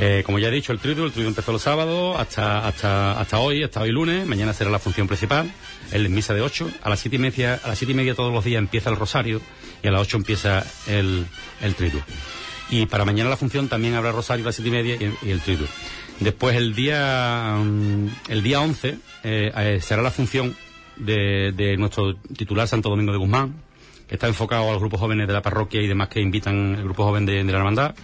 Eh, 0.00 0.22
como 0.24 0.38
ya 0.38 0.46
he 0.46 0.50
dicho, 0.52 0.70
el 0.72 0.78
triduo, 0.78 1.04
el 1.06 1.10
triduo 1.12 1.28
empezó 1.28 1.50
los 1.50 1.60
sábados 1.62 2.16
hasta, 2.20 2.66
hasta, 2.68 3.18
hasta 3.20 3.38
hoy, 3.40 3.64
hasta 3.64 3.80
hoy 3.80 3.90
lunes, 3.90 4.24
mañana 4.28 4.52
será 4.52 4.70
la 4.70 4.78
función 4.78 5.08
principal, 5.08 5.50
el 5.90 6.08
misa 6.08 6.34
de 6.34 6.40
8, 6.40 6.70
a 6.84 6.88
las 6.88 7.00
siete 7.00 7.16
y 7.16 7.18
media, 7.18 7.58
a 7.64 7.66
las 7.68 7.78
siete 7.78 7.90
y 7.92 7.96
media 7.96 8.14
todos 8.14 8.32
los 8.32 8.44
días 8.44 8.60
empieza 8.60 8.90
el 8.90 8.96
rosario 8.96 9.40
y 9.82 9.88
a 9.88 9.90
las 9.90 10.02
8 10.02 10.16
empieza 10.18 10.64
el, 10.86 11.26
el 11.60 11.74
triduo. 11.74 12.02
Y 12.70 12.86
para 12.86 13.04
mañana 13.04 13.30
la 13.30 13.36
función 13.36 13.68
también 13.68 13.94
habrá 13.94 14.12
rosario 14.12 14.44
a 14.44 14.46
las 14.46 14.56
siete 14.56 14.68
y 14.68 14.72
media 14.72 14.96
y, 14.96 15.26
y 15.26 15.30
el 15.30 15.40
triduo. 15.40 15.66
Después 16.20 16.56
el 16.56 16.74
día, 16.74 17.56
mm, 17.58 18.08
el 18.28 18.42
día 18.42 18.60
11 18.60 18.98
eh, 19.24 19.52
eh, 19.56 19.78
será 19.80 20.02
la 20.02 20.10
función 20.10 20.56
de, 20.96 21.52
de 21.52 21.76
nuestro 21.76 22.16
titular 22.16 22.66
Santo 22.66 22.90
Domingo 22.90 23.12
de 23.12 23.18
Guzmán, 23.18 23.54
que 24.08 24.16
está 24.16 24.26
enfocado 24.26 24.68
a 24.68 24.72
los 24.72 24.80
grupos 24.80 25.00
jóvenes 25.00 25.28
de 25.28 25.32
la 25.32 25.42
parroquia 25.42 25.80
y 25.80 25.86
demás 25.86 26.08
que 26.08 26.20
invitan 26.20 26.74
el 26.74 26.84
grupo 26.84 27.04
joven 27.04 27.24
de, 27.24 27.44
de 27.44 27.52
la 27.52 27.58
hermandad. 27.58 27.94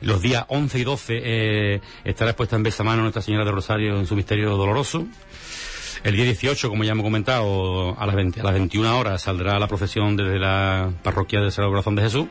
Los 0.00 0.22
días 0.22 0.44
11 0.48 0.78
y 0.78 0.84
12 0.84 1.20
eh, 1.22 1.80
estará 2.04 2.30
expuesta 2.30 2.56
en 2.56 2.62
Besamano 2.62 3.02
Nuestra 3.02 3.20
Señora 3.20 3.44
de 3.44 3.52
Rosario 3.52 3.98
en 3.98 4.06
su 4.06 4.16
misterio 4.16 4.56
doloroso. 4.56 5.06
El 6.02 6.16
día 6.16 6.24
18, 6.24 6.70
como 6.70 6.82
ya 6.82 6.92
hemos 6.92 7.04
comentado, 7.04 7.94
a 7.98 8.06
las, 8.06 8.16
20 8.16 8.40
a 8.40 8.44
las 8.44 8.54
21 8.54 8.98
horas 8.98 9.22
saldrá 9.22 9.58
la 9.58 9.68
procesión 9.68 10.16
desde 10.16 10.38
la 10.38 10.90
parroquia 11.02 11.40
del 11.40 11.52
Sagrado 11.52 11.72
Corazón 11.72 11.94
de 11.94 12.02
Jesús. 12.02 12.26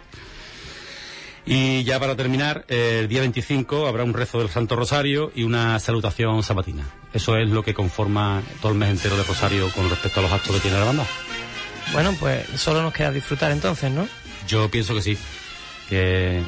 Y 1.46 1.84
ya 1.84 2.00
para 2.00 2.16
terminar, 2.16 2.66
el 2.68 3.08
día 3.08 3.22
25 3.22 3.88
habrá 3.88 4.04
un 4.04 4.14
rezo 4.14 4.40
del 4.40 4.50
Santo 4.50 4.76
Rosario 4.76 5.32
y 5.36 5.44
una 5.44 5.80
salutación 5.80 6.42
sabatina. 6.44 6.84
Eso 7.14 7.38
es 7.38 7.50
lo 7.50 7.64
que 7.64 7.74
conforma 7.74 8.42
todo 8.62 8.72
el 8.72 8.78
mes 8.78 8.90
entero 8.90 9.18
de 9.18 9.24
Rosario 9.24 9.70
con 9.72 9.90
respecto 9.90 10.20
a 10.20 10.24
los 10.24 10.32
actos 10.32 10.56
que 10.56 10.62
tiene 10.62 10.80
la 10.80 10.86
banda. 10.86 11.06
Bueno, 11.94 12.16
pues 12.20 12.48
solo 12.56 12.82
nos 12.82 12.94
queda 12.94 13.12
disfrutar 13.12 13.52
entonces, 13.52 13.92
¿no? 13.92 14.08
Yo 14.48 14.70
pienso 14.70 14.94
que 14.94 15.02
sí, 15.02 15.18
que 15.90 16.40
eh, 16.40 16.44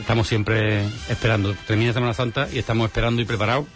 estamos 0.00 0.26
siempre 0.26 0.84
esperando. 1.08 1.54
Termina 1.66 1.92
Semana 1.92 2.14
Santa 2.14 2.48
y 2.52 2.58
estamos 2.58 2.86
esperando 2.86 3.22
y 3.22 3.24
preparados 3.24 3.66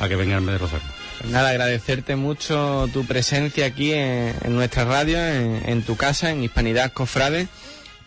a 0.00 0.08
que 0.08 0.16
venga 0.16 0.36
el 0.36 0.42
mes 0.42 0.54
de 0.54 0.58
Rosario. 0.58 1.03
Pues 1.24 1.32
nada, 1.32 1.48
agradecerte 1.48 2.16
mucho 2.16 2.86
tu 2.92 3.06
presencia 3.06 3.64
aquí 3.64 3.94
en, 3.94 4.34
en 4.44 4.54
nuestra 4.54 4.84
radio, 4.84 5.16
en, 5.16 5.62
en 5.64 5.82
tu 5.82 5.96
casa, 5.96 6.30
en 6.30 6.44
Hispanidad 6.44 6.92
Cofrade. 6.92 7.48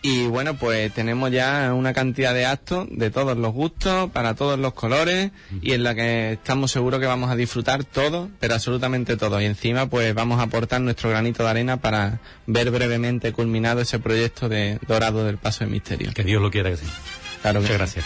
Y 0.02 0.28
bueno, 0.28 0.54
pues 0.56 0.94
tenemos 0.94 1.32
ya 1.32 1.74
una 1.74 1.92
cantidad 1.92 2.32
de 2.32 2.46
actos 2.46 2.86
de 2.92 3.10
todos 3.10 3.36
los 3.36 3.52
gustos, 3.52 4.08
para 4.12 4.34
todos 4.34 4.56
los 4.56 4.72
colores, 4.72 5.32
y 5.60 5.72
en 5.72 5.82
la 5.82 5.96
que 5.96 6.34
estamos 6.34 6.70
seguros 6.70 7.00
que 7.00 7.06
vamos 7.06 7.28
a 7.28 7.34
disfrutar 7.34 7.82
todo, 7.82 8.30
pero 8.38 8.54
absolutamente 8.54 9.16
todo. 9.16 9.40
Y 9.40 9.46
encima, 9.46 9.90
pues 9.90 10.14
vamos 10.14 10.38
a 10.38 10.44
aportar 10.44 10.80
nuestro 10.80 11.10
granito 11.10 11.42
de 11.42 11.50
arena 11.50 11.78
para 11.78 12.20
ver 12.46 12.70
brevemente 12.70 13.32
culminado 13.32 13.80
ese 13.80 13.98
proyecto 13.98 14.48
de 14.48 14.78
Dorado 14.86 15.24
del 15.24 15.38
Paso 15.38 15.64
de 15.64 15.70
Misterio. 15.72 16.12
Que 16.14 16.22
Dios 16.22 16.40
lo 16.40 16.52
quiera 16.52 16.70
que 16.70 16.76
sí. 16.76 16.86
Claro 17.42 17.62
Muchas 17.62 17.78
gracias. 17.78 18.04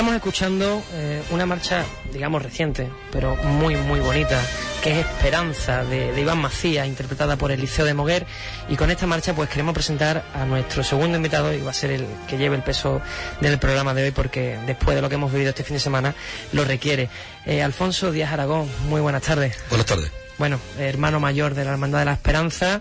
Estamos 0.00 0.16
escuchando 0.16 0.82
eh, 0.94 1.22
una 1.28 1.44
marcha, 1.44 1.84
digamos, 2.10 2.42
reciente, 2.42 2.88
pero 3.12 3.36
muy, 3.36 3.76
muy 3.76 4.00
bonita, 4.00 4.40
que 4.82 4.92
es 4.92 5.06
Esperanza, 5.06 5.84
de, 5.84 6.10
de 6.12 6.20
Iván 6.22 6.38
Macías, 6.38 6.86
interpretada 6.86 7.36
por 7.36 7.52
Eliseo 7.52 7.84
de 7.84 7.92
Moguer. 7.92 8.24
Y 8.70 8.76
con 8.76 8.90
esta 8.90 9.06
marcha, 9.06 9.34
pues 9.34 9.50
queremos 9.50 9.74
presentar 9.74 10.24
a 10.32 10.46
nuestro 10.46 10.82
segundo 10.84 11.18
invitado, 11.18 11.52
y 11.52 11.60
va 11.60 11.72
a 11.72 11.74
ser 11.74 11.90
el 11.90 12.06
que 12.26 12.38
lleve 12.38 12.56
el 12.56 12.62
peso 12.62 13.02
del 13.42 13.58
programa 13.58 13.92
de 13.92 14.04
hoy, 14.04 14.10
porque 14.10 14.58
después 14.66 14.96
de 14.96 15.02
lo 15.02 15.10
que 15.10 15.16
hemos 15.16 15.30
vivido 15.30 15.50
este 15.50 15.64
fin 15.64 15.74
de 15.74 15.80
semana, 15.80 16.14
lo 16.54 16.64
requiere. 16.64 17.10
Eh, 17.44 17.62
Alfonso 17.62 18.10
Díaz 18.10 18.32
Aragón, 18.32 18.70
muy 18.88 19.02
buenas 19.02 19.20
tardes. 19.20 19.58
Buenas 19.68 19.86
tardes. 19.86 20.10
Bueno, 20.38 20.58
hermano 20.78 21.20
mayor 21.20 21.52
de 21.52 21.66
la 21.66 21.72
Hermandad 21.72 21.98
de 21.98 22.04
la 22.06 22.14
Esperanza, 22.14 22.80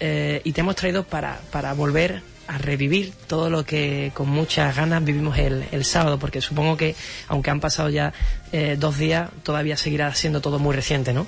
eh, 0.00 0.40
y 0.42 0.52
te 0.52 0.62
hemos 0.62 0.74
traído 0.74 1.04
para, 1.04 1.38
para 1.50 1.74
volver 1.74 2.22
a 2.46 2.58
revivir 2.58 3.12
todo 3.26 3.50
lo 3.50 3.64
que 3.64 4.12
con 4.14 4.28
muchas 4.28 4.76
ganas 4.76 5.04
vivimos 5.04 5.38
el, 5.38 5.64
el 5.72 5.84
sábado, 5.84 6.18
porque 6.18 6.40
supongo 6.40 6.76
que, 6.76 6.94
aunque 7.28 7.50
han 7.50 7.60
pasado 7.60 7.88
ya 7.88 8.12
eh, 8.52 8.76
dos 8.78 8.98
días, 8.98 9.30
todavía 9.42 9.76
seguirá 9.76 10.14
siendo 10.14 10.40
todo 10.40 10.58
muy 10.58 10.74
reciente, 10.74 11.12
¿no? 11.12 11.26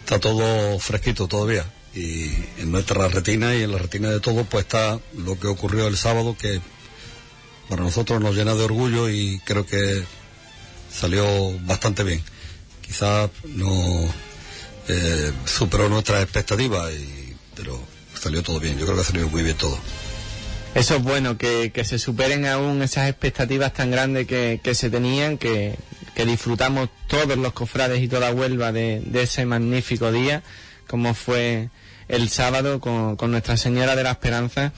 Está 0.00 0.18
todo 0.18 0.78
fresquito 0.78 1.28
todavía. 1.28 1.64
Y 1.94 2.30
en 2.58 2.70
nuestra 2.70 3.08
retina 3.08 3.54
y 3.54 3.62
en 3.62 3.72
la 3.72 3.78
retina 3.78 4.10
de 4.10 4.20
todos, 4.20 4.46
pues 4.48 4.64
está 4.64 4.98
lo 5.16 5.38
que 5.38 5.48
ocurrió 5.48 5.88
el 5.88 5.96
sábado, 5.96 6.36
que 6.38 6.60
para 7.68 7.82
nosotros 7.82 8.20
nos 8.20 8.34
llena 8.34 8.54
de 8.54 8.64
orgullo 8.64 9.08
y 9.08 9.40
creo 9.44 9.66
que 9.66 10.04
salió 10.92 11.24
bastante 11.60 12.02
bien. 12.02 12.22
Quizás 12.82 13.30
no 13.44 13.72
eh, 14.88 15.32
superó 15.44 15.88
nuestras 15.88 16.22
expectativas, 16.22 16.92
y, 16.92 17.36
pero 17.54 17.80
salió 18.20 18.42
todo 18.42 18.58
bien. 18.58 18.78
Yo 18.78 18.86
creo 18.86 18.96
que 18.96 19.02
ha 19.02 19.04
salido 19.04 19.28
muy 19.28 19.42
bien 19.42 19.56
todo. 19.56 19.78
Eso 20.74 20.96
es 20.96 21.02
bueno, 21.02 21.36
que, 21.36 21.72
que 21.72 21.84
se 21.84 21.98
superen 21.98 22.46
aún 22.46 22.80
esas 22.82 23.08
expectativas 23.08 23.72
tan 23.72 23.90
grandes 23.90 24.26
que, 24.26 24.60
que 24.62 24.74
se 24.74 24.88
tenían, 24.88 25.36
que, 25.36 25.74
que 26.14 26.24
disfrutamos 26.24 26.88
todos 27.08 27.36
los 27.36 27.52
cofrades 27.52 28.00
y 28.00 28.08
toda 28.08 28.32
Huelva 28.32 28.70
de, 28.70 29.02
de 29.04 29.22
ese 29.22 29.44
magnífico 29.44 30.12
día, 30.12 30.42
como 30.86 31.14
fue 31.14 31.70
el 32.08 32.28
sábado 32.28 32.80
con, 32.80 33.16
con 33.16 33.32
Nuestra 33.32 33.56
Señora 33.56 33.96
de 33.96 34.04
la 34.04 34.12
Esperanza. 34.12 34.72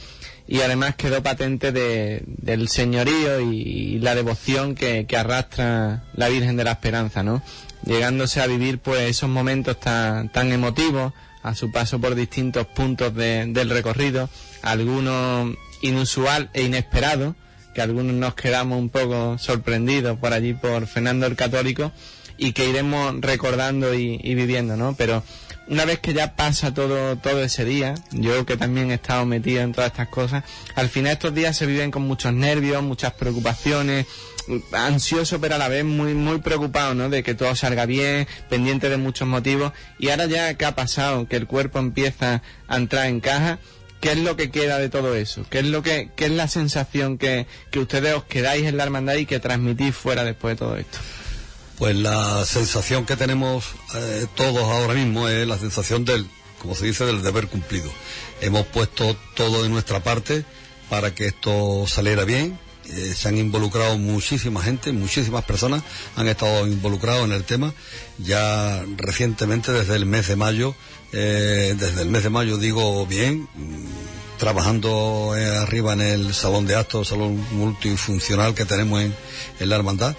Y 0.49 0.61
además 0.61 0.97
quedó 0.97 1.23
patente 1.23 1.73
de, 1.73 2.23
del 2.27 2.69
señorío 2.69 3.41
y, 3.41 3.61
y 3.61 3.99
la 4.01 4.15
devoción 4.15 4.75
que, 4.75 5.07
que 5.07 5.17
arrastra 5.17 6.05
la 6.15 6.29
Virgen 6.29 6.57
de 6.57 6.65
la 6.65 6.73
Esperanza, 6.73 7.23
¿no? 7.23 7.43
Llegándose 7.85 8.41
a 8.41 8.47
vivir 8.47 8.79
pues 8.79 9.03
esos 9.03 9.31
momentos 9.31 9.79
tan, 9.79 10.31
tan 10.33 10.53
emotivos 10.53 11.13
a 11.43 11.55
su 11.55 11.71
paso 11.73 12.01
por 12.01 12.15
distintos 12.15 12.67
puntos 12.67 13.15
de- 13.15 13.47
del 13.47 13.71
recorrido, 13.71 14.29
algunos 14.63 15.55
inusual 15.81 16.51
e 16.55 16.63
inesperado, 16.63 17.35
que 17.75 17.83
algunos 17.83 18.15
nos 18.15 18.35
quedamos 18.35 18.79
un 18.79 18.89
poco 18.91 19.39
sorprendidos 19.39 20.19
por 20.19 20.33
allí 20.33 20.55
por 20.55 20.87
Fernando 20.87 21.27
el 21.27 21.37
Católico 21.37 21.91
y 22.39 22.53
que 22.53 22.69
iremos 22.69 23.15
recordando 23.21 23.95
y, 23.95 24.21
y 24.23 24.35
viviendo, 24.35 24.77
¿no? 24.77 24.95
Pero 24.97 25.23
una 25.69 25.85
vez 25.85 26.01
que 26.01 26.13
ya 26.13 26.35
pasa 26.37 26.75
todo, 26.75 27.17
todo 27.17 27.43
ese 27.43 27.65
día, 27.65 27.95
yo 28.11 28.45
que 28.45 28.57
también 28.57 28.91
he 28.91 28.95
estado 28.95 29.25
metido 29.27 29.63
en 29.63 29.73
todas 29.73 29.91
estas 29.91 30.09
cosas, 30.09 30.45
al 30.75 30.89
final 30.89 31.13
estos 31.13 31.35
días 31.35 31.57
se 31.57 31.67
viven 31.67 31.91
con 31.91 32.03
muchos 32.03 32.33
nervios, 32.33 32.83
muchas 32.83 33.13
preocupaciones, 33.15 34.07
ansioso 34.73 35.41
pero 35.41 35.55
a 35.55 35.59
la 35.59 35.69
vez 35.69 35.85
muy 35.85 36.15
muy 36.15 36.39
preocupado 36.39 36.95
¿no? 36.95 37.09
de 37.09 37.23
que 37.23 37.35
todo 37.35 37.55
salga 37.55 37.87
bien 37.87 38.27
pendiente 38.49 38.89
de 38.89 38.97
muchos 38.97 39.29
motivos 39.29 39.73
y 39.99 40.09
ahora 40.09 40.27
ya 40.27 40.55
que 40.55 40.65
ha 40.65 40.75
pasado 40.75 41.29
que 41.29 41.37
el 41.37 41.47
cuerpo 41.47 41.79
empieza 41.79 42.43
a 42.69 42.77
entrar 42.77 43.07
en 43.07 43.21
caja 43.21 43.59
¿Qué 44.03 44.11
es 44.11 44.19
lo 44.19 44.35
que 44.35 44.51
queda 44.51 44.79
de 44.79 44.89
todo 44.89 45.15
eso? 45.15 45.47
¿Qué 45.49 45.61
es 45.61 45.67
lo 45.67 45.85
que 45.85 46.11
qué 46.17 46.25
es 46.25 46.33
la 46.33 46.49
sensación 46.49 47.19
que, 47.19 47.47
que 47.71 47.79
ustedes 47.79 48.17
os 48.17 48.25
quedáis 48.25 48.67
en 48.67 48.77
la 48.77 48.83
hermandad 48.83 49.15
y 49.15 49.27
que 49.27 49.39
transmitís 49.39 49.95
fuera 49.95 50.25
después 50.25 50.57
de 50.57 50.59
todo 50.59 50.77
esto? 50.77 50.99
Pues 51.79 51.95
la 51.95 52.45
sensación 52.45 53.07
que 53.07 53.17
tenemos 53.17 53.65
eh, 53.95 54.27
todos 54.35 54.65
ahora 54.65 54.95
mismo 54.95 55.29
es 55.29 55.47
la 55.47 55.57
sensación 55.57 56.05
del, 56.05 56.27
como 56.59 56.75
se 56.75 56.87
dice, 56.87 57.05
del 57.05 57.23
deber 57.23 57.47
cumplido. 57.47 57.93
Hemos 58.41 58.67
puesto 58.67 59.17
todo 59.37 59.63
de 59.63 59.69
nuestra 59.69 60.01
parte 60.01 60.45
para 60.91 61.15
que 61.15 61.27
esto 61.29 61.87
saliera 61.87 62.25
bien. 62.25 62.59
Eh, 62.95 63.15
se 63.15 63.29
han 63.29 63.39
involucrado 63.39 63.97
muchísima 63.97 64.63
gente, 64.63 64.93
muchísimas 64.93 65.45
personas 65.45 65.83
han 66.15 66.29
estado 66.29 66.67
involucrados 66.67 67.25
en 67.25 67.33
el 67.33 67.45
tema. 67.45 67.73
Ya 68.19 68.85
recientemente, 68.97 69.73
desde 69.73 69.97
el 69.97 70.05
mes 70.05 70.29
de 70.29 70.37
mayo, 70.37 70.75
eh, 71.13 71.75
desde 71.79 72.03
el 72.03 72.09
mes 72.09 72.23
de 72.23 72.31
mayo 72.31 72.59
digo 72.59 73.07
bien, 73.07 73.49
mm, 73.55 74.39
trabajando 74.39 75.35
eh, 75.37 75.57
arriba 75.57 75.95
en 75.95 76.03
el 76.03 76.35
salón 76.35 76.67
de 76.67 76.77
actos, 76.77 77.09
salón 77.09 77.43
multifuncional 77.53 78.55
que 78.55 78.67
tenemos 78.67 79.01
en, 79.03 79.15
en 79.59 79.69
la 79.69 79.77
hermandad, 79.77 80.15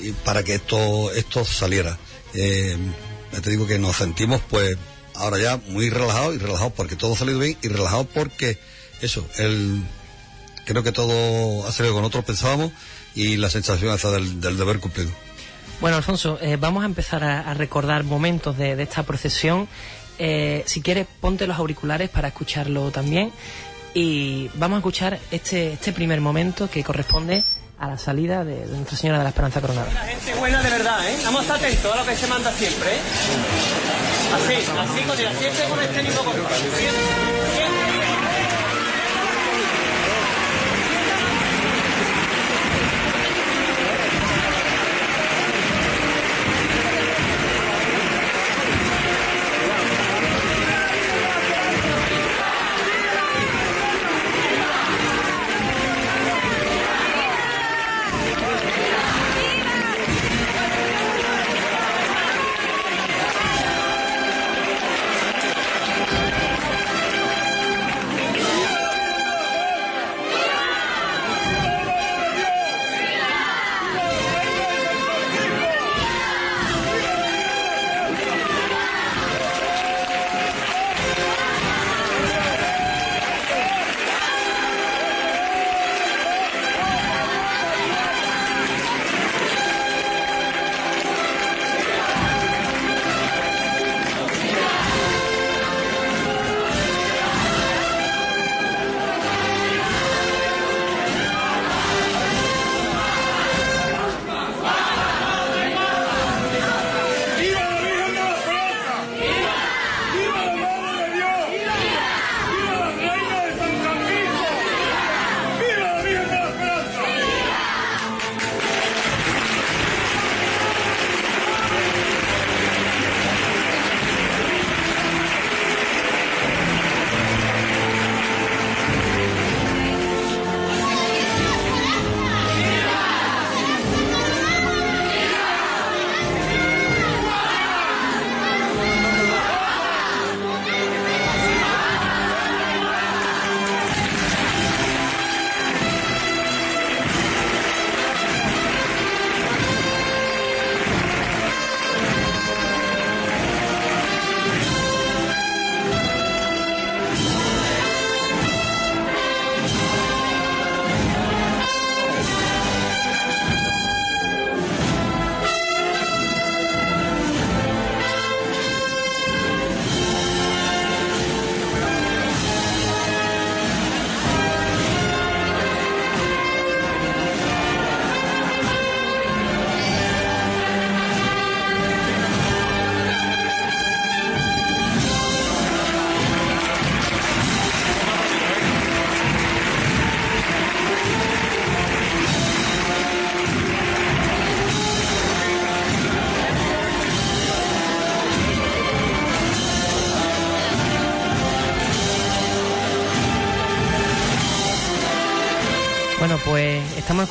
y 0.00 0.12
para 0.12 0.44
que 0.44 0.54
esto, 0.54 1.12
esto 1.12 1.44
saliera. 1.44 1.98
Te 2.32 3.50
digo 3.50 3.66
que 3.66 3.78
nos 3.78 3.96
sentimos 3.96 4.40
pues 4.48 4.76
ahora 5.14 5.38
ya 5.38 5.56
muy 5.68 5.90
relajados 5.90 6.34
y 6.34 6.38
relajados 6.38 6.72
porque 6.72 6.96
todo 6.96 7.14
ha 7.14 7.16
salido 7.16 7.38
bien 7.38 7.56
y 7.62 7.68
relajados 7.68 8.06
porque 8.12 8.58
eso, 9.00 9.26
el, 9.38 9.82
creo 10.64 10.82
que 10.82 10.92
todo 10.92 11.66
ha 11.66 11.72
salido 11.72 11.94
con 11.94 12.02
nosotros 12.02 12.24
pensábamos 12.24 12.72
y 13.14 13.36
la 13.36 13.50
sensación 13.50 13.94
esa 13.94 14.10
del, 14.10 14.40
del 14.40 14.56
deber 14.56 14.80
cumplido. 14.80 15.10
Bueno, 15.80 15.96
Alfonso, 15.96 16.38
eh, 16.40 16.56
vamos 16.56 16.82
a 16.82 16.86
empezar 16.86 17.24
a, 17.24 17.40
a 17.50 17.54
recordar 17.54 18.04
momentos 18.04 18.56
de, 18.56 18.76
de 18.76 18.82
esta 18.82 19.02
procesión 19.02 19.68
eh, 20.18 20.62
si 20.66 20.80
quieres, 20.80 21.06
ponte 21.20 21.46
los 21.46 21.58
auriculares 21.58 22.08
para 22.10 22.28
escucharlo 22.28 22.90
también. 22.90 23.32
Y 23.94 24.50
vamos 24.54 24.76
a 24.76 24.78
escuchar 24.78 25.18
este, 25.30 25.74
este 25.74 25.92
primer 25.92 26.20
momento 26.20 26.68
que 26.68 26.82
corresponde 26.82 27.42
a 27.78 27.88
la 27.88 27.98
salida 27.98 28.44
de, 28.44 28.66
de 28.66 28.76
Nuestra 28.76 28.96
Señora 28.96 29.18
de 29.18 29.24
la 29.24 29.30
Esperanza 29.30 29.60
Coronada. 29.60 29.92
La 29.92 30.00
gente 30.00 30.34
buena 30.34 30.62
de 30.62 30.70
verdad, 30.70 31.08
¿eh? 31.08 31.16
Vamos 31.24 31.40
a 31.40 31.42
estar 31.42 31.56
atentos 31.58 31.92
a 31.92 31.96
lo 31.96 32.06
que 32.06 32.16
se 32.16 32.26
manda 32.26 32.52
siempre, 32.52 32.94
¿eh? 32.94 33.00
Así, 34.34 34.54
así, 34.54 35.00
con 35.06 35.18
el, 35.18 35.38
siempre 35.38 35.64
con 35.68 35.80
este 35.80 36.02
mismo 36.02 36.24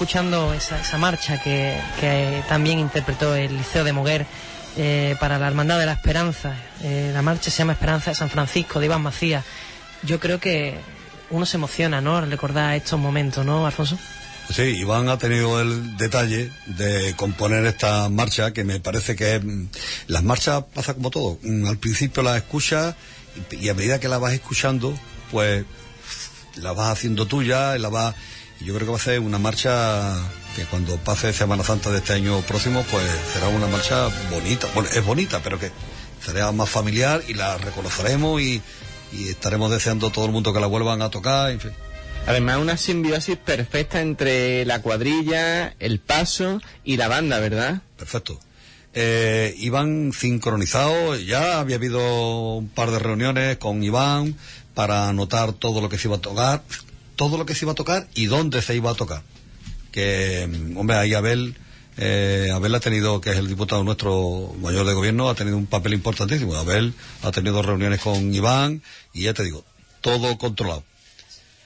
escuchando 0.03 0.53
esa, 0.53 0.81
esa 0.81 0.97
marcha 0.97 1.41
que, 1.41 1.79
que 2.01 2.43
también 2.49 2.77
interpretó 2.77 3.35
el 3.35 3.55
Liceo 3.55 3.85
de 3.85 3.93
Moguer 3.93 4.25
eh, 4.75 5.15
para 5.17 5.39
la 5.39 5.47
Hermandad 5.47 5.79
de 5.79 5.85
la 5.85 5.93
Esperanza. 5.93 6.55
Eh, 6.81 7.11
la 7.13 7.21
marcha 7.21 7.49
se 7.49 7.59
llama 7.59 7.71
Esperanza 7.71 8.11
de 8.11 8.15
San 8.15 8.29
Francisco, 8.29 8.81
de 8.81 8.87
Iván 8.87 9.01
Macías. 9.01 9.45
Yo 10.01 10.19
creo 10.19 10.41
que 10.41 10.75
uno 11.29 11.45
se 11.45 11.55
emociona, 11.55 12.01
¿no? 12.01 12.17
Al 12.17 12.29
recordar 12.29 12.75
estos 12.75 12.99
momentos, 12.99 13.45
¿no, 13.45 13.65
Alfonso? 13.65 13.97
Sí, 14.53 14.63
Iván 14.63 15.07
ha 15.07 15.17
tenido 15.17 15.61
el 15.61 15.95
detalle 15.95 16.51
de 16.65 17.13
componer 17.15 17.65
esta 17.65 18.09
marcha 18.09 18.51
que 18.51 18.65
me 18.65 18.81
parece 18.81 19.15
que 19.15 19.39
mm, 19.39 19.69
las 20.07 20.21
marchas 20.21 20.65
pasa 20.73 20.95
como 20.95 21.11
todo. 21.11 21.39
Mm, 21.43 21.65
Al 21.65 21.77
principio 21.77 22.23
las 22.23 22.35
escuchas 22.35 22.93
y, 23.51 23.69
a 23.69 23.73
medida 23.73 24.01
que 24.01 24.09
las 24.09 24.19
vas 24.19 24.33
escuchando, 24.33 24.99
pues 25.31 25.63
la 26.57 26.73
vas 26.73 26.89
haciendo 26.91 27.25
tuya, 27.25 27.77
la 27.77 27.87
vas 27.87 28.15
yo 28.63 28.73
creo 28.73 28.87
que 28.87 28.91
va 28.91 28.97
a 28.97 29.01
ser 29.01 29.19
una 29.19 29.39
marcha 29.39 30.15
que 30.55 30.63
cuando 30.65 30.97
pase 30.97 31.33
Semana 31.33 31.63
Santa 31.63 31.91
de 31.91 31.97
este 31.97 32.13
año 32.13 32.41
próximo, 32.41 32.85
pues 32.91 33.03
será 33.33 33.47
una 33.49 33.67
marcha 33.67 34.09
bonita. 34.29 34.67
Bueno, 34.73 34.89
es 34.89 35.05
bonita, 35.05 35.41
pero 35.43 35.59
que, 35.59 35.71
será 36.23 36.51
más 36.51 36.69
familiar 36.69 37.21
y 37.27 37.33
la 37.33 37.57
reconoceremos 37.57 38.41
y, 38.41 38.61
y 39.11 39.29
estaremos 39.29 39.71
deseando 39.71 40.09
todo 40.09 40.25
el 40.25 40.31
mundo 40.31 40.53
que 40.53 40.59
la 40.59 40.67
vuelvan 40.67 41.01
a 41.01 41.09
tocar, 41.09 41.51
en 41.51 41.59
fin. 41.59 41.71
Además, 42.25 42.57
una 42.57 42.77
simbiosis 42.77 43.37
perfecta 43.37 44.01
entre 44.01 44.65
la 44.65 44.81
cuadrilla, 44.81 45.75
el 45.79 45.99
paso 45.99 46.61
y 46.85 46.95
la 46.95 47.09
banda, 47.09 47.39
¿verdad? 47.39 47.81
Perfecto. 47.97 48.39
Eh, 48.93 49.53
iban 49.57 50.13
sincronizados, 50.13 51.25
ya 51.25 51.59
había 51.59 51.75
habido 51.75 52.57
un 52.57 52.69
par 52.69 52.91
de 52.91 52.99
reuniones 52.99 53.57
con 53.57 53.83
Iván 53.83 54.35
para 54.73 55.09
anotar 55.09 55.51
todo 55.53 55.81
lo 55.81 55.89
que 55.89 55.97
se 55.97 56.07
iba 56.07 56.17
a 56.17 56.21
tocar, 56.21 56.63
todo 57.15 57.37
lo 57.37 57.45
que 57.45 57.55
se 57.55 57.65
iba 57.65 57.71
a 57.71 57.75
tocar 57.75 58.07
y 58.15 58.25
dónde 58.25 58.61
se 58.61 58.75
iba 58.75 58.91
a 58.91 58.95
tocar. 58.95 59.23
Que, 59.91 60.47
mm, 60.47 60.77
hombre, 60.77 60.97
ahí 60.97 61.13
Abel, 61.13 61.55
eh, 61.97 62.49
Abel 62.53 62.73
ha 62.75 62.79
tenido, 62.79 63.21
que 63.21 63.31
es 63.31 63.37
el 63.37 63.47
diputado 63.47 63.83
nuestro 63.83 64.53
mayor 64.59 64.85
de 64.85 64.93
gobierno, 64.93 65.29
ha 65.29 65.35
tenido 65.35 65.57
un 65.57 65.67
papel 65.67 65.93
importantísimo. 65.93 66.55
Abel 66.55 66.93
ha 67.21 67.31
tenido 67.31 67.61
reuniones 67.61 68.01
con 68.01 68.33
Iván 68.33 68.81
y 69.13 69.23
ya 69.23 69.33
te 69.33 69.43
digo, 69.43 69.63
todo 70.01 70.37
controlado. 70.37 70.83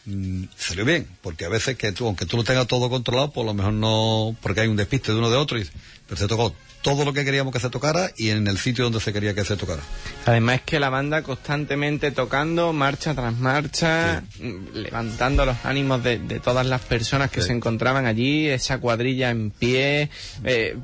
Mm, 0.05 0.45
salió 0.57 0.86
bien, 0.86 1.07
porque 1.21 1.45
a 1.45 1.49
veces 1.49 1.77
que 1.77 1.91
tú, 1.91 2.07
aunque 2.07 2.25
tú 2.25 2.38
lo 2.38 2.43
tengas 2.43 2.67
todo 2.67 2.89
controlado, 2.89 3.31
por 3.31 3.45
lo 3.45 3.53
mejor 3.53 3.73
no, 3.73 4.36
porque 4.41 4.62
hay 4.62 4.67
un 4.67 4.77
despiste 4.77 5.12
de 5.12 5.17
uno 5.17 5.29
de 5.29 5.38
otro, 5.38 5.60
y, 5.60 5.67
pero 6.07 6.17
se 6.17 6.27
tocó 6.27 6.55
todo 6.88 7.04
lo 7.04 7.12
que 7.12 7.26
queríamos 7.26 7.52
que 7.52 7.60
se 7.60 7.69
tocara 7.69 8.12
y 8.15 8.30
en 8.30 8.47
el 8.47 8.58
sitio 8.58 8.86
donde 8.86 9.02
se 9.02 9.12
quería 9.12 9.34
que 9.34 9.43
se 9.43 9.58
tocara. 9.58 9.82
Además 10.26 10.56
es 10.56 10.62
que 10.62 10.80
la 10.80 10.88
banda 10.89 11.21
constantemente 11.21 12.12
tocando, 12.12 12.71
marcha 12.71 13.13
tras 13.13 13.36
marcha, 13.38 14.23
mm, 14.39 14.73
levantando 14.78 15.45
los 15.45 15.58
ánimos 15.65 16.02
de, 16.02 16.17
de 16.17 16.39
todas 16.39 16.65
las 16.65 16.80
personas 16.80 17.30
que 17.30 17.41
Sí. 17.41 17.47
se 17.47 17.54
encontraban 17.54 18.06
allí, 18.06 18.47
esa 18.47 18.78
cuadrilla 18.78 19.32
en 19.32 19.52
pie, 19.52 20.10
eh, 20.45 20.78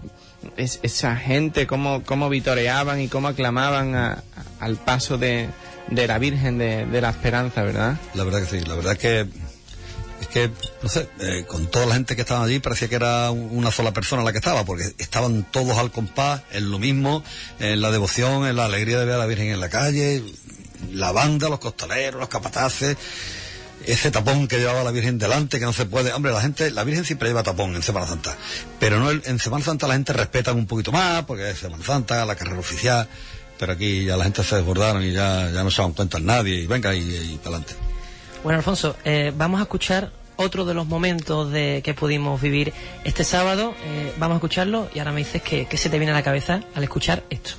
es- 0.57 0.81
esa 0.83 1.15
gente, 1.15 1.67
cómo, 1.67 2.03
cómo 2.03 2.27
vitoreaban 2.27 2.99
y 2.99 3.07
cómo 3.07 3.29
aclamaban 3.29 3.95
a- 3.95 4.11
a- 4.11 4.65
al 4.65 4.75
paso 4.75 5.17
de, 5.17 5.47
de 5.89 6.05
la 6.07 6.19
Virgen 6.19 6.57
de, 6.57 6.85
de 6.85 6.99
la 6.99 7.11
Esperanza, 7.11 7.63
¿verdad? 7.63 7.97
La 8.13 8.25
verdad 8.25 8.41
que 8.41 8.59
sí, 8.59 8.65
la 8.65 8.75
verdad 8.75 8.97
que 8.97 9.25
que, 10.33 10.49
no 10.81 10.89
sé, 10.89 11.07
eh, 11.19 11.45
con 11.47 11.67
toda 11.67 11.85
la 11.85 11.93
gente 11.93 12.15
que 12.15 12.21
estaba 12.23 12.43
allí 12.43 12.57
parecía 12.59 12.87
que 12.89 12.95
era 12.95 13.29
un- 13.29 13.55
una 13.55 13.69
sola 13.71 13.93
persona 13.93 14.23
la 14.23 14.31
que 14.31 14.39
estaba, 14.39 14.65
porque 14.65 14.83
estaban 14.97 15.43
todos 15.51 15.77
al 15.77 15.91
compás, 15.91 16.41
en 16.51 16.71
lo 16.71 16.79
mismo, 16.79 17.23
en 17.59 17.81
la 17.81 17.91
devoción, 17.91 18.47
en 18.47 18.55
la 18.55 18.65
alegría 18.65 18.97
de 18.99 19.05
ver 19.05 19.15
a 19.15 19.19
la 19.19 19.25
Virgen 19.27 19.49
en 19.49 19.59
la 19.59 19.69
calle, 19.69 20.23
la 20.91 21.11
banda, 21.11 21.49
los 21.49 21.59
costaleros, 21.59 22.19
los 22.19 22.29
capataces, 22.29 22.97
ese 23.85 24.11
tapón 24.11 24.47
que 24.47 24.57
llevaba 24.57 24.83
la 24.83 24.91
Virgen 24.91 25.19
delante, 25.19 25.59
que 25.59 25.65
no 25.65 25.73
se 25.73 25.85
puede, 25.85 26.11
hombre, 26.13 26.31
la 26.31 26.41
gente, 26.41 26.71
la 26.71 26.83
Virgen 26.83 27.05
siempre 27.05 27.27
lleva 27.29 27.43
tapón 27.43 27.75
en 27.75 27.83
Semana 27.83 28.07
Santa, 28.07 28.35
pero 28.79 28.99
no 28.99 29.11
en 29.11 29.39
Semana 29.39 29.63
Santa 29.63 29.87
la 29.87 29.93
gente 29.93 30.13
respeta 30.13 30.51
un 30.53 30.65
poquito 30.65 30.91
más, 30.91 31.25
porque 31.25 31.51
es 31.51 31.59
Semana 31.59 31.83
Santa, 31.85 32.25
la 32.25 32.35
carrera 32.35 32.59
oficial, 32.59 33.07
pero 33.59 33.73
aquí 33.73 34.05
ya 34.05 34.17
la 34.17 34.23
gente 34.23 34.43
se 34.43 34.55
desbordaron 34.55 35.03
y 35.03 35.11
ya, 35.11 35.49
ya 35.51 35.63
no 35.63 35.69
se 35.69 35.77
daban 35.77 35.93
cuenta 35.93 36.19
nadie, 36.19 36.61
y 36.61 36.65
venga, 36.67 36.95
y, 36.95 36.99
y 37.01 37.37
para 37.43 37.57
adelante. 37.57 37.75
Bueno, 38.43 38.57
Alfonso, 38.57 38.95
eh, 39.05 39.31
vamos 39.35 39.59
a 39.59 39.63
escuchar 39.63 40.11
otro 40.37 40.65
de 40.65 40.73
los 40.73 40.87
momentos 40.87 41.51
de, 41.51 41.81
que 41.83 41.93
pudimos 41.93 42.41
vivir 42.41 42.73
este 43.03 43.23
sábado. 43.23 43.73
Eh, 43.85 44.13
vamos 44.17 44.35
a 44.35 44.37
escucharlo 44.37 44.89
y 44.93 44.99
ahora 44.99 45.11
me 45.11 45.19
dices 45.19 45.41
que, 45.41 45.65
que 45.65 45.77
se 45.77 45.89
te 45.89 45.97
viene 45.99 46.11
a 46.11 46.15
la 46.15 46.23
cabeza 46.23 46.61
al 46.75 46.83
escuchar 46.83 47.23
esto. 47.29 47.51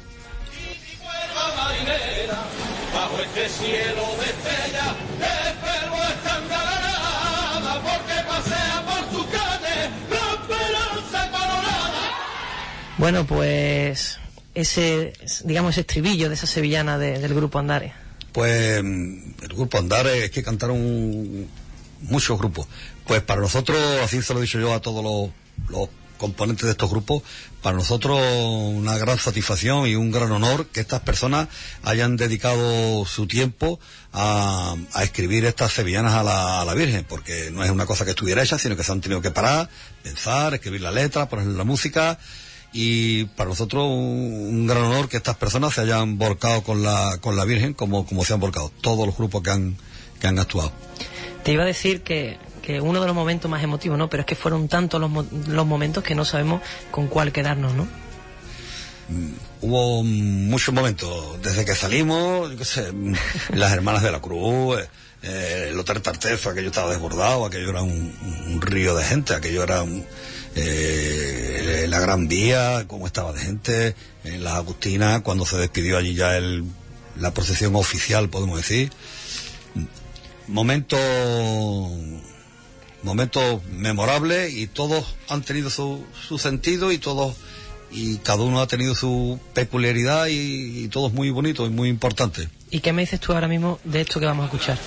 Bueno, 12.96 13.26
pues 13.26 14.18
ese, 14.54 15.12
digamos, 15.44 15.72
ese 15.72 15.80
estribillo 15.80 16.28
de 16.28 16.34
esa 16.37 16.46
sevillana 16.46 16.96
de- 16.98 17.18
del 17.18 17.34
grupo 17.34 17.58
Andares. 17.58 17.92
Pues 18.32 18.82
mm, 18.82 19.18
el 19.42 19.48
grupo 19.48 19.78
Andares 19.78 20.24
es 20.24 20.30
que 20.30 20.42
cantaron 20.42 21.46
muchos 22.04 22.38
grupos. 22.38 22.66
Pues 23.06 23.22
para 23.22 23.40
nosotros, 23.40 23.78
así 24.02 24.22
se 24.22 24.32
lo 24.32 24.40
he 24.40 24.42
dicho 24.42 24.60
yo 24.60 24.72
a 24.72 24.80
todos 24.80 25.02
los, 25.04 25.30
los 25.70 25.88
componentes 26.18 26.64
de 26.64 26.70
estos 26.72 26.90
grupos, 26.90 27.22
para 27.62 27.76
nosotros 27.76 28.18
una 28.18 28.96
gran 28.96 29.18
satisfacción 29.18 29.86
y 29.86 29.94
un 29.94 30.10
gran 30.10 30.30
honor 30.32 30.66
que 30.66 30.80
estas 30.80 31.00
personas 31.00 31.48
hayan 31.82 32.16
dedicado 32.16 33.04
su 33.04 33.26
tiempo 33.26 33.80
a, 34.12 34.74
a 34.92 35.02
escribir 35.02 35.44
estas 35.44 35.72
sevillanas 35.72 36.14
a 36.14 36.22
la, 36.22 36.60
a 36.60 36.64
la 36.64 36.74
Virgen, 36.74 37.04
porque 37.08 37.50
no 37.52 37.64
es 37.64 37.70
una 37.70 37.86
cosa 37.86 38.04
que 38.04 38.12
estuviera 38.12 38.42
hecha, 38.42 38.58
sino 38.58 38.76
que 38.76 38.84
se 38.84 38.92
han 38.92 39.00
tenido 39.00 39.20
que 39.20 39.30
parar, 39.30 39.68
pensar, 40.02 40.54
escribir 40.54 40.82
la 40.82 40.92
letra, 40.92 41.28
poner 41.28 41.46
la 41.46 41.64
música 41.64 42.18
y 42.72 43.24
para 43.24 43.50
nosotros 43.50 43.84
un, 43.84 44.48
un 44.50 44.66
gran 44.66 44.82
honor 44.82 45.08
que 45.08 45.16
estas 45.16 45.36
personas 45.36 45.74
se 45.74 45.82
hayan 45.82 46.18
volcado 46.18 46.62
con 46.62 46.82
la, 46.82 47.18
con 47.20 47.36
la 47.36 47.44
Virgen 47.44 47.72
como, 47.72 48.06
como 48.06 48.24
se 48.24 48.34
han 48.34 48.40
volcado 48.40 48.70
todos 48.80 49.06
los 49.06 49.16
grupos 49.16 49.42
que 49.42 49.50
han, 49.50 49.76
que 50.20 50.26
han 50.26 50.38
actuado. 50.38 50.72
Te 51.44 51.52
iba 51.52 51.62
a 51.62 51.66
decir 51.66 52.02
que, 52.02 52.38
que 52.62 52.80
uno 52.80 53.00
de 53.00 53.07
los 53.07 53.14
momentos 53.14 53.50
más 53.50 53.62
emotivos, 53.62 53.98
¿no? 53.98 54.09
Pero 54.09 54.22
es 54.22 54.26
que 54.26 54.35
fueron 54.35 54.68
tantos 54.68 55.00
los, 55.00 55.11
los 55.48 55.66
momentos 55.66 56.02
que 56.02 56.14
no 56.14 56.24
sabemos 56.24 56.62
con 56.90 57.09
cuál 57.09 57.33
quedarnos, 57.33 57.74
¿no? 57.74 57.87
Hubo 59.61 60.02
muchos 60.02 60.74
momentos, 60.74 61.42
desde 61.42 61.64
que 61.64 61.74
salimos, 61.74 62.50
mm, 62.50 63.14
las 63.54 63.72
hermanas 63.72 64.02
de 64.02 64.12
la 64.12 64.20
Cruz, 64.20 64.80
eh, 64.80 64.88
eh, 65.22 65.68
el 65.70 65.78
Hotel 65.78 66.00
Tarteso, 66.00 66.50
aquello 66.50 66.68
estaba 66.68 66.90
desbordado, 66.90 67.44
aquello 67.44 67.70
era 67.70 67.83
un, 67.83 68.61
río 68.61 68.94
de 68.96 69.04
gente, 69.04 69.35
aquello 69.35 69.62
era 69.62 69.83
un, 69.83 70.04
eh, 70.54 71.87
la 71.88 72.00
Gran 72.00 72.28
Vía, 72.28 72.85
cómo 72.87 73.07
estaba 73.07 73.33
de 73.33 73.40
gente, 73.40 73.94
en 74.24 74.42
la 74.42 74.57
Agustina, 74.57 75.22
cuando 75.22 75.44
se 75.44 75.59
despidió 75.59 75.98
allí 75.98 76.14
ya 76.14 76.37
el, 76.37 76.64
la 77.18 77.33
procesión 77.33 77.76
oficial, 77.76 78.28
podemos 78.28 78.57
decir. 78.57 78.90
Momentos, 80.48 81.00
momentos 83.02 83.64
memorables 83.70 84.54
y 84.54 84.66
todos 84.66 85.16
han 85.28 85.42
tenido 85.42 85.70
su, 85.70 86.04
su 86.28 86.38
sentido 86.38 86.92
y 86.92 86.98
todos 86.98 87.35
y 87.90 88.16
cada 88.16 88.42
uno 88.42 88.61
ha 88.61 88.66
tenido 88.66 88.94
su 88.94 89.38
peculiaridad 89.54 90.26
y, 90.26 90.85
y 90.85 90.88
todo 90.88 91.09
es 91.09 91.12
muy 91.12 91.30
bonito 91.30 91.66
y 91.66 91.70
muy 91.70 91.88
importante. 91.88 92.48
¿Y 92.70 92.80
qué 92.80 92.92
me 92.92 93.02
dices 93.02 93.20
tú 93.20 93.33
ahora 93.33 93.48
mismo 93.48 93.78
de 93.85 94.00
esto 94.00 94.18
que 94.20 94.26
vamos 94.26 94.44
a 94.44 94.46
escuchar? 94.46 94.78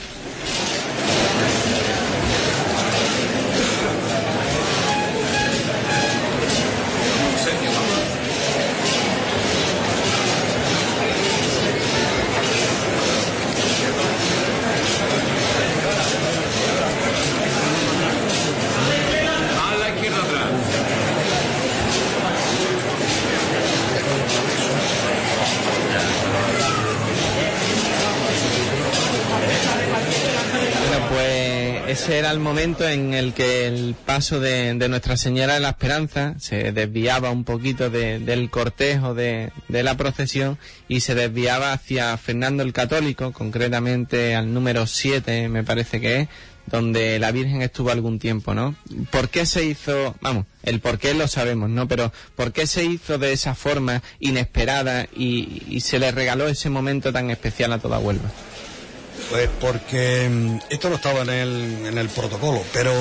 En 32.86 33.14
el 33.14 33.34
que 33.34 33.68
el 33.68 33.96
paso 34.06 34.40
de, 34.40 34.74
Nuestra 34.90 35.18
Señora 35.18 35.56
de 35.56 35.60
la 35.60 35.70
Esperanza 35.70 36.36
se 36.40 36.72
desviaba 36.72 37.32
un 37.32 37.44
poquito 37.44 37.90
de- 37.90 38.20
del 38.20 38.50
cortejo 38.50 39.14
de, 39.14 39.52
de 39.68 39.84
la 39.84 39.96
procesión 39.98 40.58
y 40.88 41.00
se 41.00 41.16
desviaba 41.16 41.74
hacia 41.74 42.16
Fernando 42.18 42.64
el 42.64 42.74
Católico, 42.74 43.32
concretamente 43.34 44.36
al 44.36 44.54
número 44.54 44.86
7, 44.88 45.50
me 45.50 45.64
parece 45.64 46.00
que 46.02 46.22
es, 46.22 46.28
donde 46.66 47.18
la 47.18 47.32
Virgen 47.32 47.62
estuvo 47.62 47.92
algún 47.92 48.20
tiempo, 48.20 48.54
¿no? 48.54 48.76
¿Por 49.10 49.30
qué 49.30 49.46
se 49.46 49.64
hizo, 49.64 50.16
vamos, 50.20 50.46
el 50.64 50.82
por 50.82 51.00
qué 51.00 51.14
lo 51.14 51.28
sabemos, 51.30 51.70
¿no? 51.70 51.88
Pero 51.88 52.12
¿por 52.36 52.52
qué 52.52 52.68
se 52.68 52.84
hizo 52.84 53.18
de 53.18 53.32
esa 53.32 53.56
forma 53.56 54.04
inesperada 54.20 55.08
y, 55.16 55.64
y 55.70 55.80
se 55.80 55.98
le 55.98 56.12
regaló 56.12 56.48
ese 56.50 56.70
momento 56.70 57.14
tan 57.14 57.30
especial 57.32 57.72
a 57.72 57.80
toda 57.80 58.00
Huelva? 58.00 58.30
Pues 59.30 59.50
porque 59.60 60.30
mm, 60.30 60.60
esto 60.70 60.90
no 60.90 60.96
estaba 60.96 61.22
en 61.22 61.30
el, 61.30 61.86
en 61.86 61.98
el 61.98 62.10
protocolo, 62.10 62.64
pero 62.72 62.92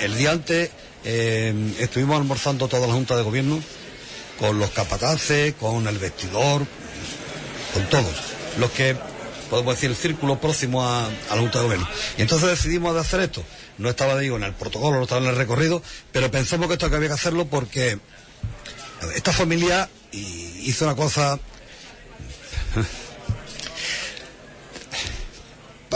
el 0.00 0.16
día 0.16 0.32
antes 0.32 0.70
eh, 1.04 1.74
estuvimos 1.78 2.16
almorzando 2.16 2.66
toda 2.66 2.86
la 2.86 2.94
Junta 2.94 3.16
de 3.16 3.22
Gobierno 3.22 3.62
con 4.40 4.58
los 4.58 4.70
capataces, 4.70 5.54
con 5.54 5.86
el 5.86 5.98
vestidor, 5.98 6.66
con 7.72 7.88
todos, 7.88 8.14
los 8.58 8.70
que 8.72 8.96
podemos 9.48 9.74
decir 9.76 9.90
el 9.90 9.96
círculo 9.96 10.40
próximo 10.40 10.84
a, 10.84 11.08
la 11.30 11.36
Junta 11.36 11.58
de 11.58 11.64
Gobierno. 11.64 11.88
Y 12.18 12.22
entonces 12.22 12.48
decidimos 12.48 12.94
de 12.94 13.00
hacer 13.00 13.20
esto. 13.20 13.44
No 13.78 13.88
estaba, 13.88 14.18
digo, 14.18 14.36
en 14.36 14.42
el 14.42 14.54
protocolo, 14.54 14.96
no 14.96 15.02
estaba 15.04 15.20
en 15.20 15.28
el 15.28 15.36
recorrido, 15.36 15.82
pero 16.10 16.30
pensamos 16.30 16.66
que 16.66 16.72
esto 16.72 16.86
había 16.86 17.08
que 17.08 17.14
hacerlo 17.14 17.46
porque 17.46 17.98
esta 19.14 19.32
familia 19.32 19.88
hizo 20.10 20.84
una 20.84 20.96
cosa 20.96 21.38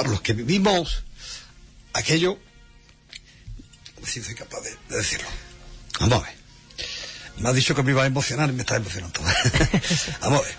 para 0.01 0.13
los 0.13 0.23
que 0.23 0.33
vivimos 0.33 1.05
aquello, 1.93 2.39
si 4.03 4.23
soy 4.23 4.35
capaz 4.35 4.61
de, 4.63 4.71
de 4.89 4.97
decirlo. 4.97 5.29
Vamos 6.01 6.23
a 6.23 6.27
ver. 6.27 6.35
Me 7.37 7.49
ha 7.51 7.53
dicho 7.53 7.75
que 7.75 7.83
me 7.83 7.91
iba 7.91 8.03
a 8.03 8.07
emocionar 8.07 8.49
y 8.49 8.55
me 8.55 8.61
está 8.63 8.77
emocionando. 8.77 9.21
Vamos 10.23 10.41
a 10.41 10.43
ver. 10.43 10.55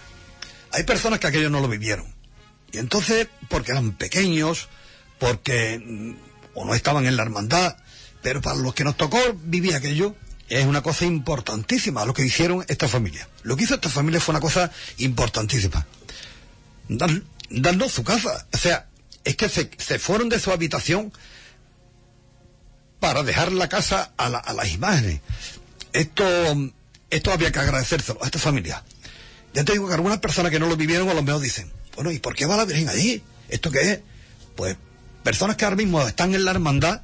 Hay 0.74 0.84
personas 0.84 1.20
que 1.20 1.26
aquello 1.26 1.50
no 1.50 1.60
lo 1.60 1.68
vivieron. 1.68 2.14
Y 2.72 2.78
entonces, 2.78 3.28
porque 3.50 3.72
eran 3.72 3.94
pequeños, 3.94 4.70
porque 5.18 5.82
mm, 5.84 6.14
o 6.54 6.66
no 6.66 6.76
estaban 6.76 7.08
en 7.08 7.18
la 7.18 7.24
hermandad, 7.24 7.78
pero 8.22 8.42
para 8.42 8.58
los 8.58 8.76
que 8.76 8.84
nos 8.84 8.96
tocó 8.96 9.18
vivir 9.44 9.74
aquello, 9.74 10.16
es 10.50 10.66
una 10.68 10.84
cosa 10.84 11.06
importantísima 11.06 12.06
lo 12.06 12.14
que 12.14 12.24
hicieron 12.26 12.64
esta 12.68 12.88
familia. 12.88 13.28
Lo 13.42 13.58
que 13.58 13.64
hizo 13.64 13.74
esta 13.74 13.90
familia 13.90 14.22
fue 14.22 14.34
una 14.34 14.40
cosa 14.42 14.72
importantísima. 15.00 15.88
Dan- 16.88 17.26
darnos 17.50 17.92
su 17.92 18.04
casa. 18.04 18.46
O 18.54 18.58
sea, 18.60 18.88
es 19.24 19.36
que 19.36 19.50
se, 19.50 19.70
se 19.78 20.00
fueron 20.00 20.30
de 20.30 20.40
su 20.40 20.52
habitación 20.52 21.12
para 23.00 23.24
dejar 23.24 23.52
la 23.52 23.68
casa 23.70 24.14
a, 24.18 24.30
la- 24.30 24.40
a 24.40 24.54
las 24.54 24.72
imágenes. 24.72 25.22
Esto, 25.94 26.24
esto 27.10 27.32
había 27.32 27.52
que 27.52 27.60
agradecérselo 27.60 28.20
a 28.24 28.26
esta 28.28 28.40
familia. 28.40 28.84
Ya 29.54 29.64
te 29.64 29.74
digo 29.74 29.88
que 29.88 29.94
algunas 29.96 30.20
personas 30.20 30.52
que 30.52 30.60
no 30.60 30.68
lo 30.68 30.78
vivieron 30.78 31.10
a 31.10 31.14
lo 31.14 31.24
mejor 31.24 31.42
dicen, 31.42 31.72
bueno, 31.96 32.12
¿y 32.12 32.20
por 32.20 32.36
qué 32.36 32.46
va 32.46 32.56
la 32.58 32.66
Virgen 32.66 32.90
allí? 32.90 33.22
¿Esto 33.50 33.72
qué 33.72 33.92
es? 33.92 34.00
Pues 34.56 34.78
personas 35.24 35.58
que 35.58 35.66
ahora 35.66 35.76
mismo 35.78 36.02
están 36.08 36.34
en 36.34 36.46
la 36.46 36.52
hermandad, 36.52 37.02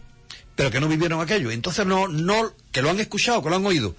pero 0.56 0.72
que 0.72 0.80
no 0.80 0.88
vivieron 0.88 1.20
aquello. 1.20 1.52
Entonces 1.52 1.86
no, 1.86 2.08
no, 2.08 2.54
que 2.72 2.82
lo 2.82 2.90
han 2.90 3.00
escuchado, 3.00 3.44
que 3.44 3.50
lo 3.50 3.58
han 3.58 3.66
oído, 3.66 3.96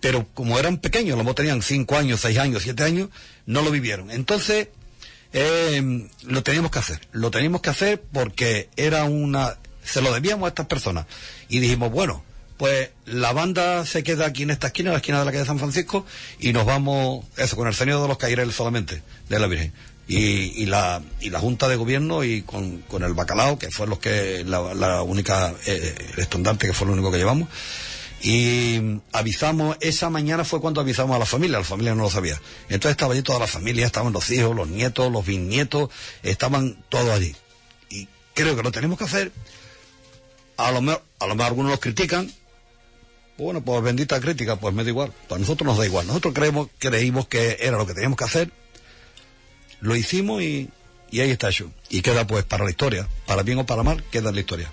pero 0.00 0.28
como 0.34 0.58
eran 0.58 0.78
pequeños, 0.78 1.14
a 1.14 1.16
lo 1.16 1.22
mejor 1.24 1.36
tenían 1.36 1.62
cinco 1.62 1.96
años, 1.96 2.20
seis 2.20 2.38
años, 2.38 2.62
siete 2.64 2.82
años, 2.82 3.08
no 3.46 3.62
lo 3.62 3.70
vivieron. 3.70 4.10
Entonces, 4.10 4.68
eh, 5.32 6.08
lo 6.22 6.42
teníamos 6.42 6.70
que 6.70 6.78
hacer. 6.78 7.00
Lo 7.12 7.30
teníamos 7.30 7.60
que 7.60 7.70
hacer 7.70 8.02
porque 8.12 8.68
era 8.76 9.04
una, 9.04 9.56
se 9.84 10.02
lo 10.02 10.12
debíamos 10.12 10.46
a 10.46 10.48
estas 10.48 10.66
personas. 10.66 11.06
Y 11.48 11.60
dijimos, 11.60 11.90
bueno, 11.90 12.24
pues 12.56 12.90
la 13.04 13.32
banda 13.32 13.84
se 13.84 14.02
queda 14.02 14.26
aquí 14.26 14.44
en 14.44 14.50
esta 14.50 14.68
esquina, 14.68 14.90
la 14.90 14.98
esquina 14.98 15.18
de 15.18 15.24
la 15.26 15.32
calle 15.32 15.44
San 15.44 15.58
Francisco, 15.58 16.06
y 16.38 16.52
nos 16.52 16.64
vamos, 16.64 17.24
eso, 17.36 17.56
con 17.56 17.68
el 17.68 17.74
señor 17.74 18.02
de 18.02 18.08
los 18.08 18.18
Caireles 18.18 18.54
solamente, 18.54 19.02
de 19.28 19.38
la 19.38 19.46
Virgen. 19.46 19.72
Y, 20.08 20.62
y 20.62 20.66
la, 20.66 21.02
y 21.20 21.30
la 21.30 21.40
Junta 21.40 21.66
de 21.66 21.74
Gobierno 21.74 22.22
y 22.22 22.42
con, 22.42 22.78
con 22.82 23.02
el 23.02 23.12
bacalao, 23.12 23.58
que 23.58 23.70
fue 23.70 23.88
los 23.88 23.98
que, 23.98 24.44
la, 24.46 24.72
la 24.72 25.02
única, 25.02 25.52
eh, 25.66 25.94
estandarte 26.16 26.68
que 26.68 26.72
fue 26.72 26.86
lo 26.86 26.92
único 26.92 27.10
que 27.10 27.18
llevamos. 27.18 27.48
Y 28.22 29.00
avisamos, 29.12 29.76
esa 29.80 30.10
mañana 30.10 30.44
fue 30.44 30.60
cuando 30.60 30.80
avisamos 30.80 31.14
a 31.14 31.18
la 31.18 31.26
familia, 31.26 31.58
la 31.58 31.64
familia 31.64 31.94
no 31.94 32.04
lo 32.04 32.10
sabía. 32.10 32.40
Entonces 32.68 32.92
estaba 32.92 33.12
allí 33.12 33.22
toda 33.22 33.38
la 33.38 33.46
familia, 33.46 33.86
estaban 33.86 34.12
los 34.12 34.30
hijos, 34.30 34.56
los 34.56 34.68
nietos, 34.68 35.12
los 35.12 35.24
bisnietos, 35.24 35.90
estaban 36.22 36.82
todos 36.88 37.10
allí. 37.10 37.36
Y 37.90 38.08
creo 38.34 38.56
que 38.56 38.62
lo 38.62 38.72
tenemos 38.72 38.98
que 38.98 39.04
hacer. 39.04 39.32
A 40.56 40.72
lo 40.72 40.80
mejor, 40.80 41.02
a 41.18 41.26
lo 41.26 41.34
mejor 41.34 41.50
algunos 41.50 41.70
los 41.72 41.80
critican. 41.80 42.32
Bueno, 43.36 43.60
pues 43.60 43.82
bendita 43.82 44.18
crítica, 44.18 44.56
pues 44.56 44.74
me 44.74 44.82
da 44.82 44.88
igual. 44.88 45.12
Para 45.28 45.40
nosotros 45.40 45.66
nos 45.66 45.78
da 45.78 45.84
igual. 45.84 46.06
Nosotros 46.06 46.32
creemos, 46.32 46.68
creímos 46.78 47.28
que 47.28 47.58
era 47.60 47.76
lo 47.76 47.86
que 47.86 47.92
teníamos 47.92 48.16
que 48.16 48.24
hacer. 48.24 48.50
Lo 49.80 49.94
hicimos 49.94 50.40
y, 50.40 50.70
y 51.10 51.20
ahí 51.20 51.30
está 51.30 51.50
hecho. 51.50 51.70
Y 51.90 52.00
queda 52.00 52.26
pues 52.26 52.44
para 52.44 52.64
la 52.64 52.70
historia. 52.70 53.06
Para 53.26 53.42
bien 53.42 53.58
o 53.58 53.66
para 53.66 53.82
mal, 53.82 54.02
queda 54.10 54.30
en 54.30 54.36
la 54.36 54.40
historia. 54.40 54.72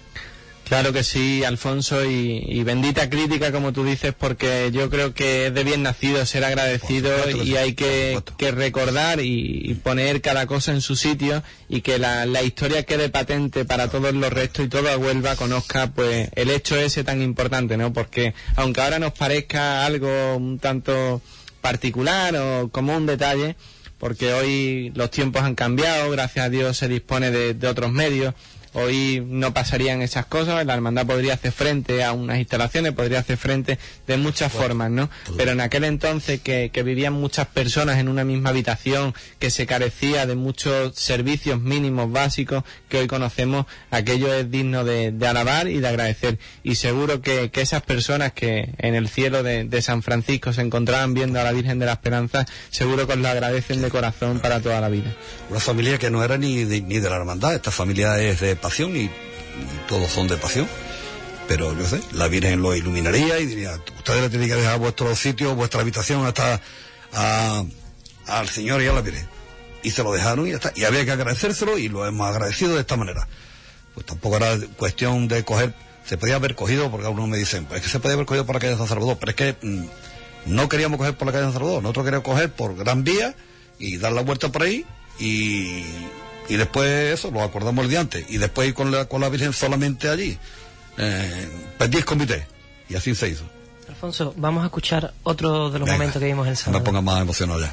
Claro 0.74 0.92
que 0.92 1.04
sí, 1.04 1.44
Alfonso, 1.44 2.04
y, 2.04 2.44
y 2.48 2.64
bendita 2.64 3.08
crítica, 3.08 3.52
como 3.52 3.74
tú 3.74 3.84
dices, 3.84 4.12
porque 4.18 4.72
yo 4.74 4.90
creo 4.90 5.14
que 5.14 5.46
es 5.46 5.54
de 5.54 5.64
bien 5.64 5.84
nacido 5.84 6.26
ser 6.26 6.44
agradecido 6.44 7.16
supuesto 7.16 7.44
y 7.44 7.58
hay 7.58 7.76
que, 7.76 8.20
recordar 8.40 9.20
y, 9.20 9.70
y 9.70 9.76
poner 9.76 10.20
cada 10.22 10.48
cosa 10.48 10.72
en 10.72 10.82
su 10.82 10.96
sitio 10.96 11.44
y 11.70 11.82
que 11.82 12.00
la, 12.00 12.26
la 12.26 12.42
historia 12.42 12.82
quede 12.88 13.10
patente 13.10 13.66
para 13.66 13.88
todos 13.88 14.16
los 14.16 14.34
restos 14.34 14.66
y 14.66 14.68
toda 14.68 14.98
Huelva 14.98 15.36
conozca 15.36 15.92
pues 15.92 16.30
el 16.34 16.50
hecho 16.50 16.76
ese 16.76 17.04
tan 17.04 17.22
importante, 17.22 17.78
¿no? 17.78 17.94
Porque 17.94 18.34
aunque 18.56 18.82
ahora 18.82 18.98
nos 18.98 19.14
parezca 19.14 19.86
algo 19.86 20.38
un 20.38 20.58
tanto 20.58 21.22
particular 21.62 22.36
o 22.36 22.70
como 22.70 22.98
un 22.98 23.06
detalle, 23.06 23.58
porque 24.00 24.34
hoy 24.34 24.92
los 24.96 25.12
tiempos 25.12 25.44
han 25.44 25.54
cambiado, 25.54 26.10
gracias 26.10 26.48
a 26.48 26.50
Dios 26.50 26.78
se 26.78 26.88
dispone 26.88 27.30
de, 27.30 27.54
de 27.54 27.68
otros 27.68 27.92
medios. 27.92 28.34
Hoy 28.74 29.24
no 29.26 29.54
pasarían 29.54 30.02
esas 30.02 30.26
cosas, 30.26 30.66
la 30.66 30.74
hermandad 30.74 31.06
podría 31.06 31.36
hacer 31.36 31.52
frente 31.52 32.04
a 32.04 32.12
unas 32.12 32.40
instalaciones, 32.40 32.94
podría 32.94 33.20
hacer 33.20 33.38
frente 33.38 33.78
de 34.08 34.18
muchas 34.18 34.52
formas, 34.52 34.90
¿no? 34.90 35.10
Pero 35.38 35.52
en 35.52 35.62
aquel 35.62 35.84
entonces 35.84 36.42
que, 36.42 36.72
que 36.74 36.84
vivían 36.84 37.14
muchas 37.14 37.48
personas 37.48 38.00
en 38.00 38.08
una 38.08 38.24
misma 38.24 38.50
habitación, 38.50 39.14
que 39.40 39.52
se 39.52 39.66
carecía 39.66 40.26
de 40.26 40.36
muchos 40.36 40.96
servicios 40.96 41.62
mínimos 41.62 42.12
básicos 42.12 42.64
que 42.90 42.98
hoy 43.00 43.08
conocemos, 43.08 43.66
aquello 43.92 44.34
es 44.34 44.50
digno 44.50 44.84
de, 44.84 45.12
de 45.12 45.28
alabar 45.28 45.68
y 45.68 45.80
de 45.80 45.88
agradecer. 45.88 46.40
Y 46.64 46.76
seguro 46.76 47.22
que, 47.22 47.52
que 47.52 47.62
esas 47.62 47.84
personas 47.84 48.34
que 48.34 48.74
en 48.78 48.96
el 48.96 49.08
cielo 49.08 49.44
de, 49.44 49.66
de 49.66 49.82
San 49.82 50.02
Francisco 50.02 50.52
se 50.52 50.62
encontraban 50.62 51.14
viendo 51.14 51.40
a 51.40 51.44
la 51.44 51.52
Virgen 51.52 51.80
de 51.80 51.86
la 51.86 51.94
Esperanza, 51.94 52.46
seguro 52.72 53.06
que 53.06 53.14
os 53.14 53.20
lo 53.20 53.28
agradecen 53.28 53.82
de 53.82 53.90
corazón 53.90 54.40
para 54.40 54.60
toda 54.62 54.82
la 54.82 54.90
vida. 54.90 55.14
Una 55.50 55.60
familia 55.60 55.98
que 55.98 56.10
no 56.10 56.24
era 56.24 56.38
ni 56.38 56.64
de, 56.64 56.82
ni 56.82 57.00
de 57.00 57.10
la 57.10 57.18
hermandad, 57.18 57.54
esta 57.54 57.72
familia 57.72 58.20
es 58.20 58.40
de 58.40 58.56
pasión 58.64 58.96
y, 58.96 59.12
todos 59.88 60.10
son 60.10 60.28
de 60.28 60.38
pasión. 60.38 60.68
Pero 61.48 61.78
yo 61.78 61.86
sé, 61.86 62.02
la 62.14 62.28
Virgen 62.30 62.62
lo 62.62 62.74
iluminaría 62.74 63.38
y 63.40 63.46
diría, 63.46 63.74
ustedes 63.98 64.22
le 64.22 64.30
tienen 64.30 64.48
que 64.48 64.56
dejar 64.56 64.80
vuestro 64.80 65.14
sitio, 65.16 65.54
vuestra 65.54 65.82
habitación 65.82 66.26
hasta 66.26 66.60
al 68.26 68.50
Señor 68.50 68.82
y 68.82 68.88
a 68.88 68.94
la 68.94 69.02
Virgen. 69.02 69.28
Y 69.84 69.92
se 69.92 70.02
lo 70.02 70.14
dejaron 70.14 70.48
y 70.48 70.52
ya 70.52 70.56
está. 70.56 70.72
Y 70.76 70.86
había 70.86 71.04
que 71.04 71.12
agradecérselo 71.12 71.78
y 71.78 71.90
lo 71.90 72.08
hemos 72.08 72.28
agradecido 72.28 72.74
de 72.74 72.80
esta 72.80 72.96
manera. 72.96 73.28
Pues 73.94 74.06
tampoco 74.06 74.38
era 74.38 74.58
cuestión 74.78 75.28
de 75.28 75.44
coger, 75.44 75.74
se 76.06 76.18
podía 76.18 76.36
haber 76.36 76.56
cogido, 76.56 76.90
porque 76.90 77.06
algunos 77.06 77.28
me 77.28 77.38
dicen, 77.38 77.66
pues 77.66 77.82
es 77.82 77.86
que 77.86 77.92
se 77.92 78.00
podía 78.00 78.14
haber 78.14 78.26
cogido 78.26 78.46
por 78.46 78.56
la 78.56 78.62
calle 78.62 78.78
San 78.78 78.88
Salvador, 78.88 79.18
pero 79.20 79.32
es 79.32 79.36
que 79.36 79.56
mm, 79.62 79.86
no 80.46 80.70
queríamos 80.70 80.98
coger 80.98 81.16
por 81.16 81.28
la 81.28 81.34
calle 81.34 81.44
San 81.44 81.54
Salvador, 81.54 81.84
nosotros 81.84 82.06
queríamos 82.06 82.26
coger 82.26 82.52
por 82.52 82.76
Gran 82.76 83.04
Vía 83.04 83.36
y 83.78 83.98
dar 83.98 84.14
la 84.14 84.22
vuelta 84.22 84.50
por 84.50 84.64
ahí 84.64 84.86
y, 85.20 85.84
y 86.50 86.56
después 86.56 87.14
eso, 87.14 87.32
lo 87.32 87.42
acordamos 87.42 87.84
el 87.86 87.90
día 87.90 88.00
antes, 88.02 88.26
y 88.30 88.38
después 88.38 88.68
ir 88.68 88.74
con 88.74 88.92
la, 88.92 89.06
con 89.06 89.22
la 89.22 89.30
Virgen 89.30 89.54
solamente 89.54 90.10
allí, 90.10 90.38
eh, 90.98 91.48
petit 91.78 92.04
comité, 92.06 92.46
y 92.90 92.96
así 92.96 93.14
se 93.16 93.30
hizo. 93.30 93.44
Alfonso, 93.90 94.34
vamos 94.38 94.64
a 94.64 94.66
escuchar 94.68 95.14
otro 95.24 95.70
de 95.70 95.80
los 95.80 95.86
Venga, 95.88 95.94
momentos 95.98 96.20
que 96.20 96.26
vimos 96.26 96.48
el 96.48 96.54
no 96.54 96.58
sábado. 96.58 96.80
me 96.80 96.86
ponga 96.86 97.02
más 97.02 97.22
emocionado 97.22 97.60
ya. 97.62 97.72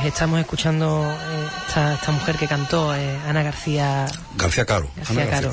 Pues 0.00 0.12
estamos 0.12 0.38
escuchando 0.38 1.04
eh, 1.10 1.48
esta, 1.66 1.94
esta 1.94 2.12
mujer 2.12 2.36
que 2.36 2.46
cantó, 2.46 2.94
eh, 2.94 3.18
Ana 3.26 3.42
García 3.42 4.06
García 4.36 4.64
Caro. 4.64 4.88
García 4.96 5.22
Ana 5.22 5.30
Caro. 5.30 5.52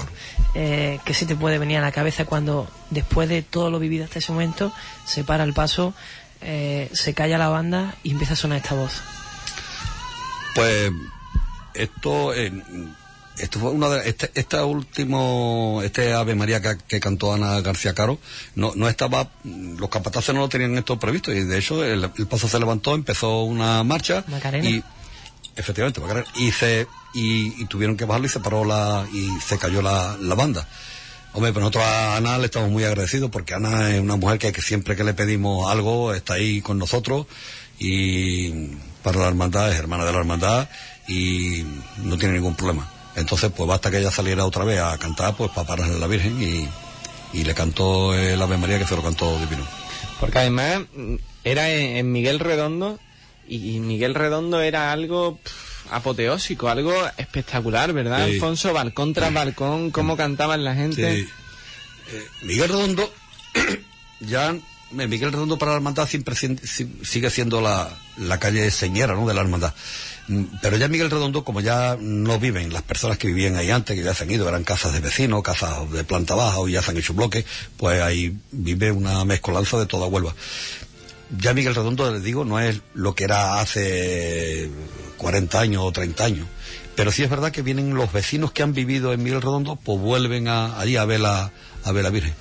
Eh, 0.53 0.99
¿Qué 1.03 1.15
se 1.15 1.25
te 1.25 1.35
puede 1.35 1.57
venir 1.57 1.79
a 1.79 1.81
la 1.81 1.91
cabeza 1.91 2.25
cuando, 2.25 2.69
después 2.91 3.27
de 3.27 3.41
todo 3.41 3.71
lo 3.71 3.79
vivido 3.79 4.05
hasta 4.05 4.19
ese 4.19 4.31
momento, 4.31 4.71
se 5.05 5.23
para 5.23 5.43
el 5.43 5.53
paso, 5.53 5.95
se 6.41 7.13
calla 7.15 7.39
la 7.39 7.49
banda 7.49 7.95
y 8.03 8.11
empieza 8.11 8.33
a 8.33 8.35
sonar 8.35 8.59
esta 8.59 8.75
voz? 8.75 9.01
Pues 10.53 10.91
esto, 11.73 12.31
esto 13.37 13.59
fue 13.59 13.71
una 13.71 13.89
de 13.89 14.09
este, 14.09 14.31
este 14.35 14.61
último, 14.61 15.81
este 15.83 16.13
Ave 16.13 16.35
María 16.35 16.61
que, 16.61 16.77
que 16.87 16.99
cantó 16.99 17.33
Ana 17.33 17.59
García 17.61 17.93
Caro, 17.93 18.19
no, 18.55 18.73
no 18.75 18.87
estaba, 18.87 19.29
los 19.43 19.89
capataces 19.89 20.33
no 20.33 20.41
lo 20.41 20.49
tenían 20.49 20.77
esto 20.77 20.97
previsto 20.99 21.33
y 21.33 21.43
de 21.43 21.57
hecho 21.57 21.83
el, 21.83 22.09
el 22.17 22.27
paso 22.27 22.47
se 22.47 22.59
levantó, 22.59 22.95
empezó 22.95 23.43
una 23.43 23.83
marcha 23.83 24.23
Macarena. 24.27 24.67
y 24.69 24.83
efectivamente 25.55 25.99
Macarena, 25.99 26.27
y 26.35 26.51
se 26.51 26.87
y, 27.13 27.61
y 27.61 27.65
tuvieron 27.65 27.97
que 27.97 28.05
bajarlo 28.05 28.27
y 28.27 28.29
se 28.29 28.39
paró 28.39 28.65
la 28.65 29.05
y 29.13 29.29
se 29.39 29.57
cayó 29.57 29.81
la, 29.81 30.17
la 30.19 30.35
banda. 30.35 30.67
Hombre, 31.33 31.51
pero 31.51 31.61
nosotros 31.65 31.83
a 31.83 32.15
Ana 32.15 32.37
le 32.37 32.45
estamos 32.45 32.69
muy 32.69 32.85
agradecidos 32.85 33.29
porque 33.29 33.53
Ana 33.53 33.93
es 33.93 33.99
una 33.99 34.15
mujer 34.15 34.39
que, 34.39 34.53
que 34.53 34.61
siempre 34.61 34.95
que 34.95 35.03
le 35.03 35.13
pedimos 35.13 35.69
algo 35.69 36.13
está 36.13 36.35
ahí 36.35 36.61
con 36.61 36.77
nosotros 36.77 37.27
y 37.77 38.69
para 39.03 39.19
la 39.19 39.27
hermandad 39.27 39.71
es 39.71 39.77
hermana 39.77 40.05
de 40.05 40.13
la 40.13 40.19
hermandad 40.19 40.69
y 41.09 41.65
no 42.03 42.17
tiene 42.17 42.35
ningún 42.35 42.55
problema. 42.55 42.89
Entonces, 43.15 43.51
pues 43.55 43.67
basta 43.67 43.89
que 43.89 43.99
ella 43.99 44.11
saliera 44.11 44.45
otra 44.45 44.63
vez 44.65 44.79
a 44.79 44.97
cantar, 44.97 45.35
pues 45.35 45.51
para 45.51 45.67
pararle 45.67 45.95
a 45.95 45.99
la 45.99 46.07
Virgen 46.07 46.41
y, 46.41 46.67
y 47.37 47.43
le 47.43 47.53
cantó 47.53 48.13
el 48.13 48.41
Ave 48.41 48.57
María 48.57 48.77
que 48.79 48.85
se 48.85 48.95
lo 48.95 49.03
cantó 49.03 49.37
divino. 49.39 49.65
Porque 50.19 50.39
además 50.39 50.81
mm, 50.95 51.15
era 51.43 51.69
en, 51.69 51.97
en 51.97 52.11
Miguel 52.11 52.39
Redondo 52.39 52.99
y, 53.47 53.75
y 53.75 53.79
Miguel 53.79 54.15
Redondo 54.15 54.61
era 54.61 54.91
algo 54.91 55.39
apoteósico, 55.91 56.67
algo 56.69 56.93
espectacular, 57.17 57.93
¿verdad, 57.93 58.25
Sí. 58.25 58.33
Alfonso? 58.33 58.73
Balcón 58.73 59.13
tras 59.13 59.33
balcón, 59.33 59.91
cómo 59.91 60.17
cantaban 60.17 60.63
la 60.63 60.75
gente. 60.75 61.15
Sí. 61.23 61.29
Eh, 62.11 62.23
Miguel 62.41 62.69
Redondo, 62.69 63.13
ya 64.19 64.51
eh, 64.51 65.07
Miguel 65.07 65.31
Redondo 65.31 65.57
para 65.57 65.71
la 65.71 65.77
hermandad 65.77 66.07
siempre 66.07 66.35
sigue 66.35 67.29
siendo 67.29 67.61
la, 67.61 67.89
la 68.17 68.39
calle 68.39 68.69
señera 68.71 69.13
¿no? 69.13 69.27
de 69.27 69.33
la 69.33 69.41
hermandad. 69.41 69.73
Pero 70.61 70.77
ya 70.77 70.87
Miguel 70.87 71.11
Redondo, 71.11 71.43
como 71.43 71.61
ya 71.61 71.97
no 71.99 72.39
viven 72.39 72.73
las 72.73 72.81
personas 72.81 73.17
que 73.17 73.27
vivían 73.27 73.55
ahí 73.57 73.69
antes, 73.69 73.95
que 73.95 74.03
ya 74.03 74.13
se 74.15 74.23
han 74.23 74.31
ido, 74.31 74.49
eran 74.49 74.63
casas 74.63 74.93
de 74.93 74.99
vecinos, 74.99 75.43
casas 75.43 75.91
de 75.91 76.03
planta 76.03 76.33
baja 76.33 76.57
o 76.59 76.67
ya 76.67 76.81
se 76.81 76.91
han 76.91 76.97
hecho 76.97 77.13
bloques, 77.13 77.45
pues 77.77 78.01
ahí 78.01 78.35
vive 78.51 78.91
una 78.91 79.23
mezcolanza 79.23 79.77
de 79.77 79.85
toda 79.85 80.07
Huelva. 80.07 80.33
Ya 81.37 81.53
Miguel 81.53 81.75
Redondo, 81.75 82.11
les 82.11 82.23
digo, 82.23 82.43
no 82.45 82.59
es 82.59 82.81
lo 82.93 83.13
que 83.13 83.23
era 83.25 83.59
hace 83.59 84.69
40 85.17 85.59
años 85.59 85.83
o 85.85 85.91
30 85.91 86.25
años. 86.25 86.47
Pero 86.95 87.11
sí 87.11 87.23
es 87.23 87.29
verdad 87.29 87.51
que 87.51 87.61
vienen 87.61 87.93
los 87.93 88.11
vecinos 88.13 88.51
que 88.51 88.63
han 88.63 88.73
vivido 88.73 89.11
en 89.13 89.21
Miguel 89.21 89.41
Redondo, 89.41 89.75
pues 89.75 89.99
vuelven 89.99 90.47
a, 90.47 90.79
allí 90.79 90.95
a 90.97 91.05
ver 91.05 91.19
la, 91.19 91.51
a 91.83 91.91
ver 91.91 92.03
la 92.03 92.09
Virgen. 92.09 92.33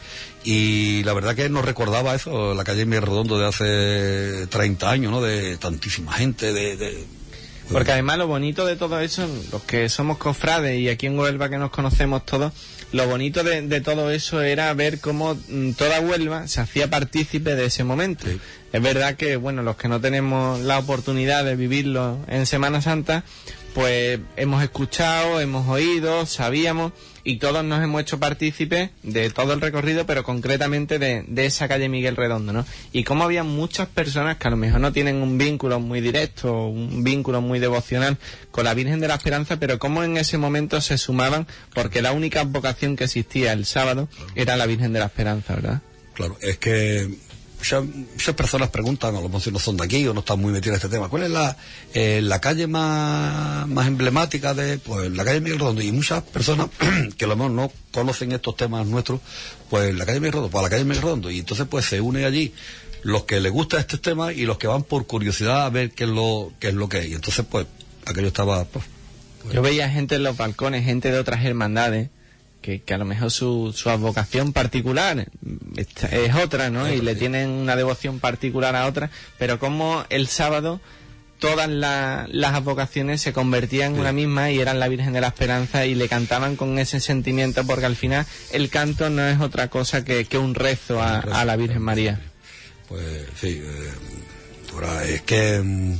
Y 0.45 1.03
la 1.05 1.13
verdad 1.15 1.35
que 1.35 1.49
nos 1.49 1.65
recordaba 1.65 2.15
eso, 2.15 2.55
la 2.55 2.63
calle 2.65 2.85
Miguel 2.87 3.03
Redondo 3.05 3.39
de 3.39 3.47
hace 3.47 4.47
30 4.49 4.91
años, 4.91 5.11
¿no? 5.11 5.21
De 5.23 5.57
tantísima 5.57 6.13
gente, 6.13 6.53
de- 6.53 6.77
Porque 7.73 7.93
además 7.93 8.19
lo 8.19 8.27
bonito 8.27 8.67
de 8.67 8.77
todo 8.77 9.01
eso, 9.01 9.27
los 9.51 9.63
que 9.63 9.89
somos 9.89 10.19
cofrades 10.19 10.79
y 10.79 10.89
aquí 10.89 11.07
en 11.07 11.19
Huelva 11.19 11.49
que 11.49 11.59
nos 11.59 11.71
conocemos 11.71 12.25
todos, 12.27 12.53
lo 12.93 13.09
bonito 13.09 13.43
de, 13.43 13.63
de 13.63 13.81
todo 13.81 14.11
eso 14.11 14.43
era 14.43 14.73
ver 14.75 15.01
cómo 15.01 15.37
mm, 15.49 15.73
toda 15.73 16.01
Huelva 16.01 16.47
se 16.47 16.61
hacía 16.61 16.91
partícipe 16.91 17.55
de 17.55 17.67
ese 17.67 17.83
momento. 17.85 18.27
Sí. 18.27 18.39
Es 18.73 18.83
verdad 18.83 19.17
que, 19.17 19.37
bueno, 19.37 19.63
los 19.63 19.77
que 19.77 19.89
no 19.89 20.01
tenemos 20.01 20.61
la 20.61 20.79
oportunidad 20.79 21.45
de 21.45 21.57
vivirlo 21.57 22.19
en 22.29 22.45
Semana 22.47 22.83
Santa, 22.83 23.25
pues 23.75 24.21
hemos 24.37 24.63
escuchado, 24.63 25.41
hemos 25.41 25.69
oído, 25.69 26.27
sabíamos 26.27 26.93
y 27.25 27.39
todos 27.39 27.65
nos 27.65 27.83
hemos 27.83 28.03
hecho 28.03 28.21
partícipes 28.21 28.91
de 29.03 29.31
todo 29.31 29.55
el 29.55 29.61
recorrido, 29.61 30.05
pero 30.07 30.23
concretamente 30.23 30.99
de, 30.99 31.25
de 31.27 31.47
esa 31.47 31.67
calle 31.67 31.89
Miguel 31.89 32.17
Redondo, 32.17 32.53
¿no? 32.53 32.67
Y 32.93 33.05
cómo 33.05 33.25
había 33.25 33.43
muchas 33.43 33.89
personas 33.89 34.37
que 34.37 34.47
a 34.47 34.51
lo 34.51 34.59
mejor 34.59 34.81
no 34.81 34.93
tienen 34.93 35.17
un 35.17 35.39
vínculo 35.39 35.81
muy 35.81 36.01
directo, 36.01 36.67
un 36.67 37.03
vínculo 37.03 37.41
muy 37.41 37.59
devocional 37.59 38.19
con 38.51 38.65
la 38.65 38.75
Virgen 38.75 39.01
de 39.01 39.09
la 39.09 39.15
Esperanza, 39.15 39.59
pero 39.59 39.79
cómo 39.79 40.05
en 40.05 40.19
ese 40.19 40.37
momento 40.39 40.81
se 40.81 40.99
sumaban, 40.99 41.47
porque 41.73 42.03
la 42.03 42.13
única 42.13 42.45
vocación 42.45 42.97
que 42.97 43.05
existía 43.05 43.53
el 43.53 43.65
sábado 43.65 44.09
era 44.35 44.57
la 44.57 44.67
Virgen 44.67 44.93
de 44.93 44.99
la 45.01 45.07
Esperanza, 45.07 45.55
¿verdad? 45.55 45.83
Claro, 46.15 46.37
es 46.41 46.59
que 46.59 47.09
muchas, 47.65 47.85
muchas 47.85 48.35
personas 48.35 48.69
preguntan, 48.69 49.17
a 49.17 49.21
lo 49.21 49.29
mejor 49.29 49.53
no 49.53 49.59
son 49.59 49.77
de 49.77 49.85
aquí 49.85 50.07
o 50.07 50.13
no 50.13 50.21
están 50.21 50.39
muy 50.39 50.53
metidos 50.53 50.75
en 50.75 50.85
este 50.85 50.89
tema, 50.89 51.09
¿cuál 51.09 51.23
es 51.23 51.31
la, 51.31 51.57
eh, 51.95 52.21
la 52.23 52.41
calle 52.41 52.67
más, 52.67 53.67
más 53.69 53.87
emblemática 53.87 54.53
de, 54.53 54.79
pues 54.79 55.11
la 55.11 55.25
calle 55.25 55.41
Miguel 55.41 55.59
Redondo? 55.59 55.81
Y 55.81 55.91
muchas 55.91 56.23
personas 56.23 56.69
que 57.17 57.25
a 57.25 57.29
lo 57.29 57.37
mejor 57.37 57.53
no 57.53 57.73
conocen 57.91 58.33
estos 58.33 58.57
temas 58.57 58.87
nuestros, 58.87 59.21
pues 59.71 59.95
la 59.95 60.05
calle 60.05 60.21
Miguel 60.21 60.33
Redondo, 60.33 60.51
pues 60.51 60.63
la 60.63 60.71
calle 60.71 60.85
Miguel 60.85 61.03
Redondo. 61.03 61.31
Y 61.31 61.39
entonces 61.39 61.67
pues 61.69 61.87
se 61.87 62.01
une 62.01 62.27
allí 62.27 62.53
los 63.03 63.25
que 63.25 63.41
les 63.41 63.53
gusta 63.53 63.79
este 63.79 63.99
tema 63.99 64.33
y 64.33 64.43
los 64.43 64.59
que 64.59 64.67
van 64.67 64.83
por 64.83 65.07
curiosidad 65.07 65.65
a 65.65 65.71
ver 65.71 65.93
qué 65.93 66.05
es 66.05 66.11
lo, 66.11 66.53
qué 66.61 66.69
es 66.69 66.75
lo 66.75 66.89
que 66.89 66.99
es. 66.99 67.09
Y 67.09 67.15
entonces 67.15 67.47
pues 67.51 67.67
aquello 68.05 68.29
estaba, 68.29 68.65
pues, 68.65 68.85
Yo 69.53 69.63
veía 69.63 69.89
gente 69.89 70.17
en 70.17 70.23
los 70.23 70.37
balcones, 70.37 70.85
gente 70.85 71.11
de 71.11 71.19
otras 71.19 71.45
hermandades, 71.45 72.11
que, 72.65 72.81
que 72.81 72.95
a 72.95 72.99
lo 72.99 73.05
mejor 73.05 73.31
su, 73.31 73.75
su 73.77 73.91
advocación 73.91 74.55
particular 74.55 75.27
es 75.77 76.35
otra, 76.35 76.71
¿no? 76.71 76.91
Y 76.91 77.03
le 77.03 77.15
tienen 77.15 77.51
una 77.51 77.77
devoción 77.77 78.21
particular 78.21 78.75
a 78.75 78.87
otra, 78.87 79.11
pero 79.39 79.59
como 79.59 80.05
el 80.09 80.29
sábado 80.29 80.81
todas 81.39 81.69
la- 81.69 82.27
las 82.31 82.55
advocaciones 82.55 83.21
se 83.21 83.35
convertían 83.35 83.95
en 83.95 84.01
una 84.01 84.13
misma 84.13 84.51
y 84.51 84.61
eran 84.61 84.81
la 84.81 84.89
Virgen 84.89 85.13
de 85.13 85.21
la 85.21 85.27
Esperanza 85.27 85.85
y 85.85 85.95
le 85.95 86.09
cantaban 86.09 86.57
con 86.57 86.79
ese 86.79 87.01
sentimiento 87.01 87.67
porque 87.67 87.85
al 87.85 87.97
final 87.97 88.25
el 88.53 88.71
canto 88.71 89.11
no 89.11 89.23
es 89.27 89.39
otra 89.41 89.69
cosa 89.69 90.03
que, 90.07 90.25
que 90.25 90.39
un 90.39 90.55
rezo 90.55 91.03
a, 91.03 91.19
a 91.19 91.45
la 91.45 91.57
Virgen 91.57 91.83
María. 91.83 92.19
Pues 92.89 93.05
sí, 93.39 93.61
eh, 93.63 93.93
es 95.13 95.23
que 95.23 95.61
mm, 95.63 95.99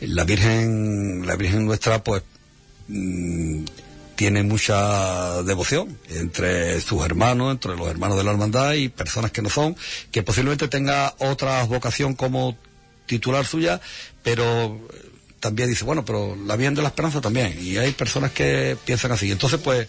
la 0.00 0.24
Virgen, 0.24 1.26
la 1.26 1.36
Virgen 1.36 1.66
nuestra, 1.66 2.02
pues 2.02 2.22
mm, 2.88 3.64
tiene 4.16 4.42
mucha 4.42 5.42
devoción 5.42 5.98
entre 6.08 6.80
sus 6.80 7.04
hermanos, 7.04 7.52
entre 7.52 7.76
los 7.76 7.88
hermanos 7.88 8.16
de 8.16 8.24
la 8.24 8.32
hermandad 8.32 8.72
y 8.72 8.88
personas 8.88 9.30
que 9.30 9.42
no 9.42 9.50
son, 9.50 9.76
que 10.10 10.22
posiblemente 10.22 10.68
tenga 10.68 11.14
otra 11.18 11.62
vocación 11.64 12.14
como 12.14 12.56
titular 13.04 13.46
suya, 13.46 13.80
pero 14.22 14.80
eh, 14.92 15.10
también 15.38 15.68
dice, 15.68 15.84
bueno, 15.84 16.04
pero 16.04 16.34
la 16.34 16.56
Virgen 16.56 16.74
de 16.74 16.82
la 16.82 16.88
Esperanza 16.88 17.20
también, 17.20 17.56
y 17.60 17.76
hay 17.76 17.92
personas 17.92 18.32
que 18.32 18.76
piensan 18.84 19.12
así. 19.12 19.30
Entonces, 19.30 19.60
pues, 19.62 19.86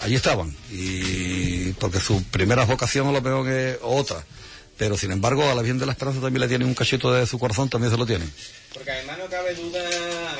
allí 0.00 0.14
estaban, 0.14 0.54
y 0.70 1.72
porque 1.74 2.00
su 2.00 2.22
primera 2.24 2.64
vocación 2.64 3.06
a 3.08 3.12
lo 3.12 3.20
mejor 3.20 3.48
es 3.48 3.78
otra. 3.82 4.24
Pero 4.78 4.96
sin 4.96 5.12
embargo, 5.12 5.48
a 5.48 5.54
la 5.54 5.62
Virgen 5.62 5.78
de 5.78 5.86
la 5.86 5.92
Esperanza 5.92 6.20
también 6.20 6.40
le 6.40 6.48
tienen 6.48 6.66
un 6.66 6.74
cachito 6.74 7.12
de 7.12 7.26
su 7.26 7.38
corazón, 7.38 7.68
también 7.68 7.92
se 7.92 7.98
lo 7.98 8.06
tienen. 8.06 8.32
Porque 8.74 8.90
además 8.90 9.18
no 9.18 9.26
cabe 9.26 9.54
duda, 9.54 9.80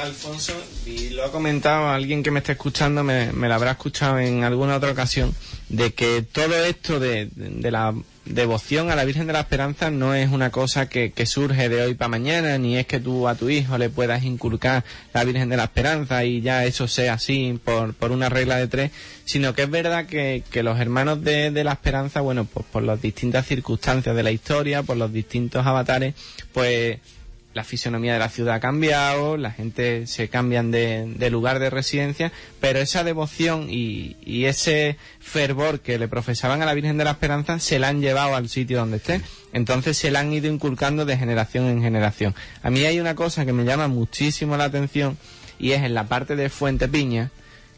Alfonso, 0.03 0.55
y 0.87 1.11
lo 1.11 1.25
ha 1.25 1.31
comentado 1.31 1.89
alguien 1.89 2.23
que 2.23 2.31
me 2.31 2.39
está 2.39 2.53
escuchando, 2.53 3.05
me, 3.05 3.33
me 3.33 3.49
lo 3.49 3.55
habrá 3.55 3.73
escuchado 3.73 4.19
en 4.19 4.43
alguna 4.43 4.77
otra 4.77 4.91
ocasión, 4.91 5.35
de 5.69 5.93
que 5.93 6.23
todo 6.23 6.55
esto 6.65 6.99
de, 6.99 7.29
de 7.35 7.71
la 7.71 7.95
devoción 8.25 8.91
a 8.91 8.97
la 8.97 9.05
Virgen 9.05 9.27
de 9.27 9.33
la 9.33 9.41
Esperanza 9.41 9.91
no 9.91 10.15
es 10.15 10.31
una 10.31 10.51
cosa 10.51 10.89
que, 10.89 11.13
que 11.13 11.27
surge 11.27 11.69
de 11.69 11.83
hoy 11.83 11.95
para 11.95 12.09
mañana, 12.09 12.57
ni 12.59 12.79
es 12.79 12.87
que 12.87 13.01
tú 13.01 13.29
a 13.29 13.35
tu 13.35 13.51
hijo 13.51 13.79
le 13.79 13.91
puedas 13.91 14.23
inculcar 14.23 14.85
la 15.13 15.25
Virgen 15.25 15.49
de 15.49 15.57
la 15.57 15.65
Esperanza 15.65 16.25
y 16.25 16.41
ya 16.41 16.65
eso 16.65 16.89
sea 16.89 17.15
así 17.15 17.61
por, 17.65 17.95
por 17.95 18.13
una 18.13 18.29
regla 18.29 18.57
de 18.57 18.69
tres, 18.69 18.91
sino 19.25 19.55
que 19.55 19.63
es 19.63 19.71
verdad 19.71 20.07
que, 20.07 20.43
que 20.51 20.63
los 20.63 20.79
hermanos 20.79 21.23
de, 21.23 21.51
de 21.51 21.65
la 21.65 21.73
Esperanza, 21.73 22.21
bueno, 22.21 22.45
pues 22.45 22.65
por 22.71 22.83
las 22.83 23.03
distintas 23.03 23.47
circunstancias 23.47 24.15
de 24.15 24.23
la 24.23 24.31
historia, 24.31 24.83
por 24.83 24.97
los 24.97 25.13
distintos 25.13 25.67
avatares, 25.67 26.15
pues 26.53 26.99
la 27.55 27.65
fisonomía 27.65 28.15
de 28.15 28.19
la 28.19 28.29
ciudad 28.29 28.55
ha 28.57 28.61
cambiado, 28.61 29.37
la 29.37 29.51
gente 29.51 30.07
se 30.07 30.29
cambian 30.29 30.71
de, 30.71 31.13
de 31.17 31.31
lugar 31.31 31.59
de 31.59 31.71
residencia, 31.71 32.33
pero 32.61 32.79
esa 32.79 33.05
devoción 33.05 33.69
y, 33.69 34.17
y 34.25 34.47
ese 34.47 34.97
fervor 35.21 35.81
que 35.81 35.99
le 35.99 36.09
profesaban 36.09 36.63
a 36.63 36.67
la 36.67 36.75
Virgen 36.75 36.99
de 36.99 37.05
la 37.05 37.13
Esperanza 37.13 37.59
se 37.59 37.79
la 37.79 37.89
han 37.89 38.01
llevado 38.01 38.35
al 38.35 38.49
sitio 38.49 38.79
donde 38.79 38.97
esté. 38.97 39.21
Entonces 39.53 39.97
se 39.97 40.11
la 40.11 40.21
han 40.21 40.33
ido 40.33 40.51
inculcando 40.51 41.05
de 41.05 41.17
generación 41.17 41.67
en 41.67 41.83
generación. 41.83 42.35
A 42.63 42.71
mí 42.71 42.85
hay 42.85 43.01
una 43.01 43.15
cosa 43.15 43.45
que 43.45 43.53
me 43.53 43.65
llama 43.65 43.89
muchísimo 43.89 44.57
la 44.57 44.65
atención 44.65 45.19
y 45.59 45.73
es 45.73 45.83
en 45.83 45.95
la 45.95 46.09
parte 46.09 46.37
de 46.37 46.49
Fuente 46.49 46.89
Piña, 46.89 47.31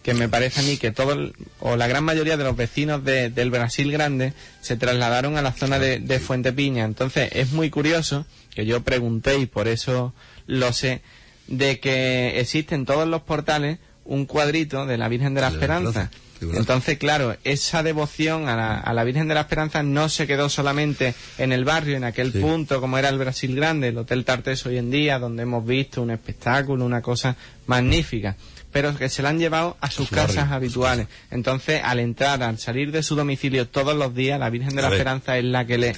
que 0.04 0.14
me 0.14 0.28
parece 0.28 0.60
a 0.60 0.62
mí 0.62 0.76
que 0.76 0.92
todo 0.92 1.14
el- 1.14 1.32
o 1.58 1.74
la 1.76 1.88
gran 1.88 2.04
mayoría 2.04 2.36
de 2.36 2.44
los 2.44 2.54
vecinos 2.56 3.02
de- 3.04 3.30
del 3.30 3.50
Brasil 3.50 3.90
Grande 3.90 4.34
se 4.60 4.76
trasladaron 4.76 5.36
a 5.36 5.42
la 5.42 5.50
zona 5.52 5.78
de, 5.80 5.98
de 5.98 6.20
Fuente 6.20 6.52
Piña. 6.52 6.84
Entonces 6.84 7.30
es 7.32 7.50
muy 7.52 7.70
curioso 7.70 8.26
que 8.54 8.66
yo 8.66 8.82
pregunté 8.84 9.38
y 9.38 9.46
por 9.46 9.66
eso 9.66 10.14
lo 10.46 10.72
sé 10.72 11.00
de 11.48 11.80
que 11.80 12.38
existen 12.38 12.84
todos 12.84 13.08
los 13.08 13.22
portales 13.22 13.78
un 14.04 14.26
cuadrito 14.26 14.84
de 14.86 14.98
la 14.98 15.08
Virgen 15.08 15.32
de 15.34 15.40
la 15.40 15.48
Esperanza. 15.48 16.10
Entonces, 16.42 16.98
claro, 16.98 17.36
esa 17.44 17.82
devoción 17.82 18.48
a 18.50 18.56
la, 18.56 18.74
a 18.78 18.92
la 18.92 19.04
Virgen 19.04 19.28
de 19.28 19.34
la 19.34 19.40
Esperanza 19.42 19.82
no 19.82 20.10
se 20.10 20.26
quedó 20.26 20.50
solamente 20.50 21.14
en 21.38 21.52
el 21.52 21.64
barrio, 21.64 21.96
en 21.96 22.04
aquel 22.04 22.32
Sí. 22.32 22.40
punto 22.40 22.82
como 22.82 22.98
era 22.98 23.08
el 23.08 23.16
Brasil 23.16 23.56
Grande, 23.56 23.88
el 23.88 23.96
Hotel 23.96 24.26
Tartés 24.26 24.66
hoy 24.66 24.76
en 24.76 24.90
día, 24.90 25.18
donde 25.18 25.44
hemos 25.44 25.64
visto 25.66 26.02
un 26.02 26.10
espectáculo, 26.10 26.84
una 26.84 27.00
cosa 27.00 27.34
magnífica, 27.66 28.36
pero 28.74 28.94
que 28.98 29.08
se 29.08 29.22
la 29.22 29.28
han 29.28 29.38
llevado 29.38 29.76
a 29.80 29.88
sus 29.88 30.10
casas 30.10 30.50
habituales. 30.50 31.06
Entonces, 31.30 31.80
al 31.84 32.00
entrar, 32.00 32.42
al 32.42 32.58
salir 32.58 32.90
de 32.90 33.04
su 33.04 33.14
domicilio 33.14 33.68
todos 33.68 33.94
los 33.96 34.12
días, 34.16 34.38
la 34.40 34.50
Virgen 34.50 34.74
de 34.74 34.82
la. 34.82 34.88
Esperanza 34.88 35.38
es 35.38 35.44
la 35.44 35.64
que 35.64 35.78
le... 35.78 35.94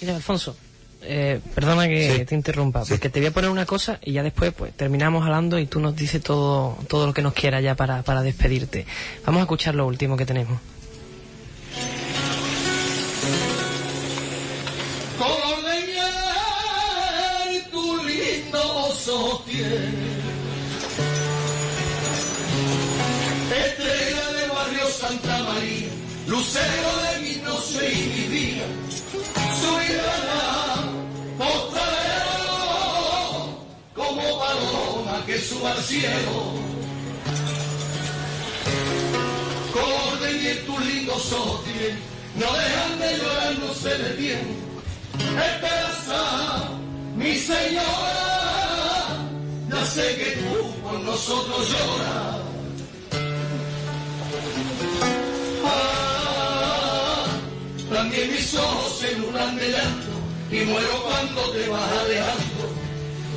Mira, 0.00 0.14
Alfonso, 0.14 0.56
eh, 1.02 1.40
perdona 1.54 1.88
que 1.88 2.16
Sí. 2.18 2.24
te 2.26 2.34
interrumpa, 2.36 2.84
Sí. 2.84 2.90
porque 2.92 3.08
te 3.08 3.18
voy 3.18 3.26
a 3.26 3.30
poner 3.32 3.50
una 3.50 3.66
cosa 3.66 3.98
y 4.02 4.12
ya 4.12 4.22
después 4.22 4.52
pues 4.52 4.72
terminamos 4.72 5.24
hablando 5.24 5.58
y 5.58 5.66
tú 5.66 5.80
nos 5.80 5.96
dices 5.96 6.22
todo, 6.22 6.78
todo 6.88 7.06
lo 7.08 7.12
que 7.12 7.22
nos 7.22 7.32
quieras 7.34 7.60
ya 7.62 7.74
para, 7.74 8.02
para 8.04 8.22
despedirte. 8.22 8.86
Vamos 9.26 9.40
a 9.40 9.42
escuchar 9.42 9.74
lo 9.74 9.84
último 9.86 10.16
que 10.16 10.26
tenemos. 10.26 10.60
color 15.18 15.62
de 15.64 15.86
miel 15.86 17.62
tu 17.70 18.04
lindo 18.04 18.92
sostiene. 18.94 20.01
Lucero 26.32 26.90
de 27.04 27.12
mi 27.20 27.34
noche 27.42 27.92
y 27.92 27.96
mi 28.08 28.24
día, 28.36 28.66
subirá 29.60 30.16
postalero 31.36 32.48
como 33.94 34.22
paloma 34.40 35.16
que 35.26 35.38
suba 35.38 35.72
al 35.72 35.82
cielo. 35.82 36.36
Color 39.74 40.20
de 40.20 40.32
miel 40.40 40.58
tu 40.64 40.78
lindo 40.80 41.18
sostiene, 41.18 41.98
no 42.40 42.48
dejan 42.60 42.98
de 42.98 43.18
llorar, 43.18 43.52
no 43.58 43.74
se 43.74 43.98
detienen. 43.98 44.56
Esperanza, 45.50 46.20
mi 47.14 47.36
señora, 47.36 49.18
ya 49.70 49.84
sé 49.84 50.16
que 50.16 50.30
tú 50.40 50.72
por 50.82 50.98
nosotros 51.00 51.68
lloras. 51.68 52.42
También 58.02 58.32
mis 58.32 58.52
ojos 58.56 58.98
se 58.98 59.16
nublan 59.16 59.56
de 59.56 59.68
llanto 59.70 60.10
y 60.50 60.64
muero 60.64 61.04
cuando 61.04 61.52
te 61.52 61.68
vas 61.68 61.92
alejando. 61.92 62.74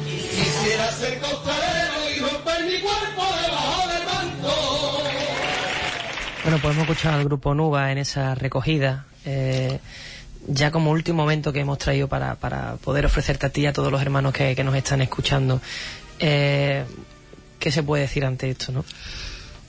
Quisiera 0.10 0.92
ser 0.92 1.20
costalero 1.20 1.94
y 2.16 2.20
romper 2.20 2.66
mi 2.66 2.80
cuerpo 2.82 3.24
debajo 3.44 3.88
del 3.90 4.06
manto. 4.06 5.04
Bueno, 6.44 6.58
hemos 6.64 6.78
escuchado 6.78 7.20
al 7.20 7.26
grupo 7.26 7.54
Nuba 7.54 7.92
en 7.92 8.00
esa 8.00 8.34
recogida. 8.34 9.06
eh, 9.24 9.80
ya 10.48 10.72
como 10.72 10.92
último 10.92 11.24
momento 11.24 11.54
que 11.54 11.60
hemos 11.60 11.78
traído 11.78 12.08
para, 12.08 12.36
para 12.36 12.76
poder 12.76 13.06
ofrecerte 13.06 13.46
a 13.48 13.50
ti 13.50 13.62
y 13.62 13.66
a 13.68 13.74
todos 13.74 13.92
los 13.92 14.02
hermanos 14.02 14.34
que, 14.34 14.56
que 14.56 14.64
nos 14.64 14.76
están 14.76 15.02
escuchando. 15.02 15.62
Eh, 16.20 16.84
¿Qué 17.60 17.72
se 17.72 17.84
puede 17.84 18.04
decir 18.04 18.26
ante 18.26 18.50
esto, 18.50 18.72
no? 18.72 18.84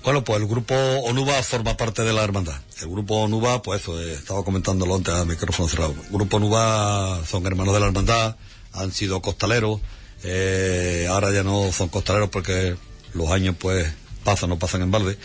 Bueno, 0.06 0.22
pues 0.22 0.40
el 0.40 0.46
grupo 0.46 0.72
Onuba 0.76 1.42
forma 1.42 1.76
parte 1.76 2.02
de 2.02 2.12
la 2.12 2.22
hermandad. 2.22 2.54
El 2.80 2.88
grupo 2.90 3.22
Onuba, 3.22 3.60
pues 3.60 3.80
eso, 3.80 4.00
eh, 4.00 4.12
estaba 4.12 4.44
comentándolo 4.44 4.94
antes 4.94 5.12
a 5.12 5.24
micrófono 5.24 5.68
cerrado. 5.68 5.96
El 6.00 6.12
grupo 6.12 6.36
Onuba 6.36 7.26
son 7.26 7.44
hermanos 7.44 7.74
de 7.74 7.80
la 7.80 7.86
hermandad, 7.86 8.36
han 8.72 8.92
sido 8.92 9.20
costaleros, 9.20 9.80
eh, 10.22 11.08
ahora 11.10 11.32
ya 11.32 11.42
no 11.42 11.72
son 11.72 11.88
costaleros 11.88 12.28
porque 12.28 12.76
los 13.14 13.32
años 13.32 13.56
pues 13.58 13.92
pasan, 14.22 14.50
no 14.50 14.60
pasan 14.60 14.82
en 14.82 14.92
balde. 14.92 15.18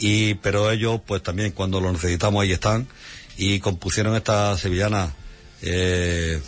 Y, 0.00 0.34
pero 0.34 0.68
ellos 0.68 1.00
pues 1.06 1.22
también 1.22 1.52
cuando 1.52 1.80
lo 1.80 1.92
necesitamos 1.92 2.42
ahí 2.42 2.50
están 2.50 2.88
y 3.36 3.60
compusieron 3.60 4.16
esta 4.16 4.58
sevillana 4.58 5.14
eh, 5.62 6.42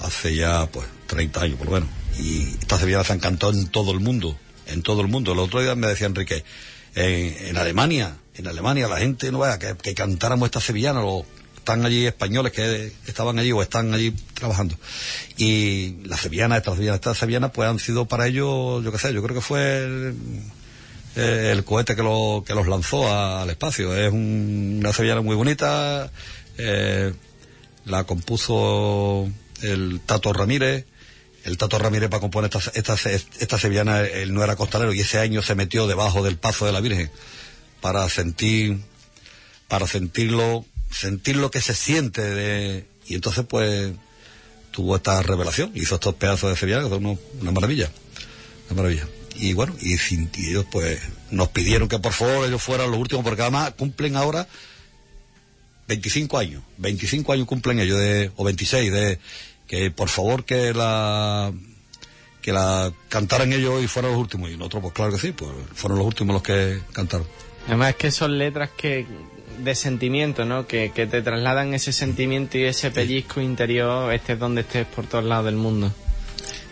hace 0.00 0.36
ya 0.36 0.66
pues 0.66 0.86
30 1.08 1.40
años 1.40 1.58
por 1.58 1.66
lo 1.66 1.72
menos. 1.72 1.88
Y 2.20 2.42
esta 2.60 2.78
sevillana 2.78 3.02
se 3.02 3.14
han 3.14 3.18
cantado 3.18 3.52
en 3.52 3.66
todo 3.66 3.90
el 3.90 3.98
mundo, 3.98 4.38
en 4.68 4.84
todo 4.84 5.00
el 5.00 5.08
mundo. 5.08 5.32
El 5.32 5.40
otro 5.40 5.60
día 5.60 5.74
me 5.74 5.88
decía 5.88 6.06
Enrique, 6.06 6.44
en, 6.94 7.56
Alemania, 7.56 8.16
en 8.34 8.46
Alemania 8.46 8.88
la 8.88 8.98
gente 8.98 9.30
no 9.32 9.38
vaya 9.38 9.58
que, 9.58 9.74
que 9.76 9.94
cantáramos 9.94 10.46
esta 10.46 10.60
sevillana, 10.60 11.02
o 11.04 11.24
están 11.56 11.84
allí 11.84 12.06
españoles 12.06 12.52
que 12.52 12.92
estaban 13.06 13.38
allí 13.38 13.52
o 13.52 13.62
están 13.62 13.94
allí 13.94 14.10
trabajando. 14.34 14.74
Y 15.36 15.96
las 16.04 16.20
sevillanas, 16.20 16.58
estas 16.58 16.74
sevillanas, 16.74 16.96
estas 16.96 17.18
sevillanas 17.18 17.50
pues 17.52 17.68
han 17.68 17.78
sido 17.78 18.06
para 18.06 18.26
ellos, 18.26 18.82
yo 18.84 18.90
qué 18.92 18.98
sé, 18.98 19.12
yo 19.14 19.22
creo 19.22 19.36
que 19.36 19.40
fue 19.42 19.84
el, 19.84 20.16
eh, 21.14 21.62
cohete 21.64 21.94
que, 21.94 22.02
lo, 22.02 22.42
que 22.46 22.54
los 22.54 22.66
lanzó 22.66 23.06
al 23.14 23.48
espacio. 23.50 23.94
Es 23.94 24.12
un- 24.12 24.78
una 24.80 24.92
sevillana 24.92 25.20
muy 25.20 25.36
bonita, 25.36 26.10
eh, 26.58 27.12
la 27.84 28.04
compuso 28.04 29.28
el 29.62 30.00
Tato 30.04 30.32
Ramírez. 30.32 30.86
El 31.44 31.58
Tato 31.58 31.78
Ramírez 31.78 32.08
para 32.08 32.20
componer 32.20 32.50
esta, 32.54 32.70
esta, 32.74 33.10
esta 33.40 33.58
sevillana, 33.58 34.00
él 34.00 34.32
no 34.32 34.44
era 34.44 34.56
costalero 34.56 34.92
y 34.92 35.00
ese 35.00 35.18
año 35.18 35.42
se 35.42 35.54
metió 35.54 35.86
debajo 35.86 36.22
del 36.22 36.36
paso 36.36 36.66
de 36.66 36.72
la 36.72 36.80
Virgen 36.80 37.10
para 37.80 38.08
sentir, 38.08 38.78
para 39.68 39.86
sentirlo, 39.86 40.64
sentir 40.90 41.36
lo 41.36 41.50
que 41.50 41.60
se 41.60 41.74
siente 41.74 42.22
de, 42.22 42.86
y 43.06 43.14
entonces 43.14 43.44
pues 43.48 43.92
tuvo 44.70 44.96
esta 44.96 45.20
revelación, 45.22 45.72
hizo 45.74 45.96
estos 45.96 46.14
pedazos 46.14 46.50
de 46.50 46.56
sevillana 46.56 46.84
que 46.84 46.90
son 46.90 47.18
una 47.40 47.50
maravilla, 47.50 47.90
una 48.70 48.76
maravilla. 48.82 49.06
Y 49.34 49.54
bueno, 49.54 49.74
y, 49.80 49.94
y 49.94 50.48
ellos 50.48 50.66
pues 50.70 51.00
nos 51.30 51.48
pidieron 51.48 51.88
que 51.88 51.98
por 51.98 52.12
favor 52.12 52.46
ellos 52.46 52.62
fueran 52.62 52.90
los 52.90 53.00
últimos 53.00 53.24
porque 53.24 53.42
además 53.42 53.72
cumplen 53.76 54.16
ahora 54.16 54.46
25 55.88 56.38
años, 56.38 56.62
25 56.78 57.32
años 57.32 57.46
cumplen 57.46 57.80
ellos 57.80 57.98
de, 57.98 58.30
o 58.36 58.44
26 58.44 58.92
de 58.92 59.18
que 59.72 59.90
por 59.90 60.10
favor 60.10 60.44
que 60.44 60.74
la 60.74 61.50
que 62.42 62.52
la 62.52 62.92
cantaran 63.08 63.54
ellos 63.54 63.82
y 63.82 63.88
fueran 63.88 64.12
los 64.12 64.20
últimos 64.20 64.50
y 64.50 64.58
nosotros 64.58 64.82
pues 64.82 64.92
claro 64.92 65.12
que 65.12 65.18
sí, 65.18 65.32
pues 65.32 65.50
fueron 65.74 65.96
los 65.96 66.06
últimos 66.06 66.34
los 66.34 66.42
que 66.42 66.82
cantaron. 66.92 67.26
Además 67.66 67.90
es 67.90 67.96
que 67.96 68.10
son 68.10 68.36
letras 68.36 68.68
que 68.76 69.06
de 69.64 69.74
sentimiento, 69.74 70.44
¿no? 70.44 70.66
Que, 70.66 70.92
que 70.94 71.06
te 71.06 71.22
trasladan 71.22 71.72
ese 71.72 71.94
sentimiento 71.94 72.58
y 72.58 72.64
ese 72.64 72.90
pellizco 72.90 73.40
interior, 73.40 74.12
estés 74.12 74.38
donde 74.38 74.60
estés 74.60 74.86
por 74.86 75.06
todos 75.06 75.24
lados 75.24 75.46
del 75.46 75.56
mundo. 75.56 75.90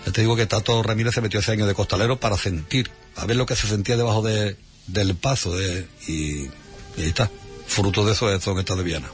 Ya 0.04 0.12
te 0.12 0.20
digo 0.20 0.36
que 0.36 0.44
Tato 0.44 0.82
Ramírez 0.82 1.14
se 1.14 1.22
metió 1.22 1.40
ese 1.40 1.52
año 1.52 1.66
de 1.66 1.72
costalero 1.72 2.20
para 2.20 2.36
sentir, 2.36 2.90
a 3.16 3.24
ver 3.24 3.36
lo 3.36 3.46
que 3.46 3.56
se 3.56 3.66
sentía 3.66 3.96
debajo 3.96 4.20
de, 4.20 4.58
del 4.88 5.14
paso 5.14 5.56
de, 5.56 5.88
y, 6.06 6.42
y 6.42 6.50
ahí 6.98 7.08
está. 7.08 7.30
Fruto 7.66 8.04
de 8.04 8.12
eso 8.12 8.30
es 8.30 8.42
son 8.42 8.58
estas 8.58 8.76
de 8.76 8.82
Viana. 8.82 9.10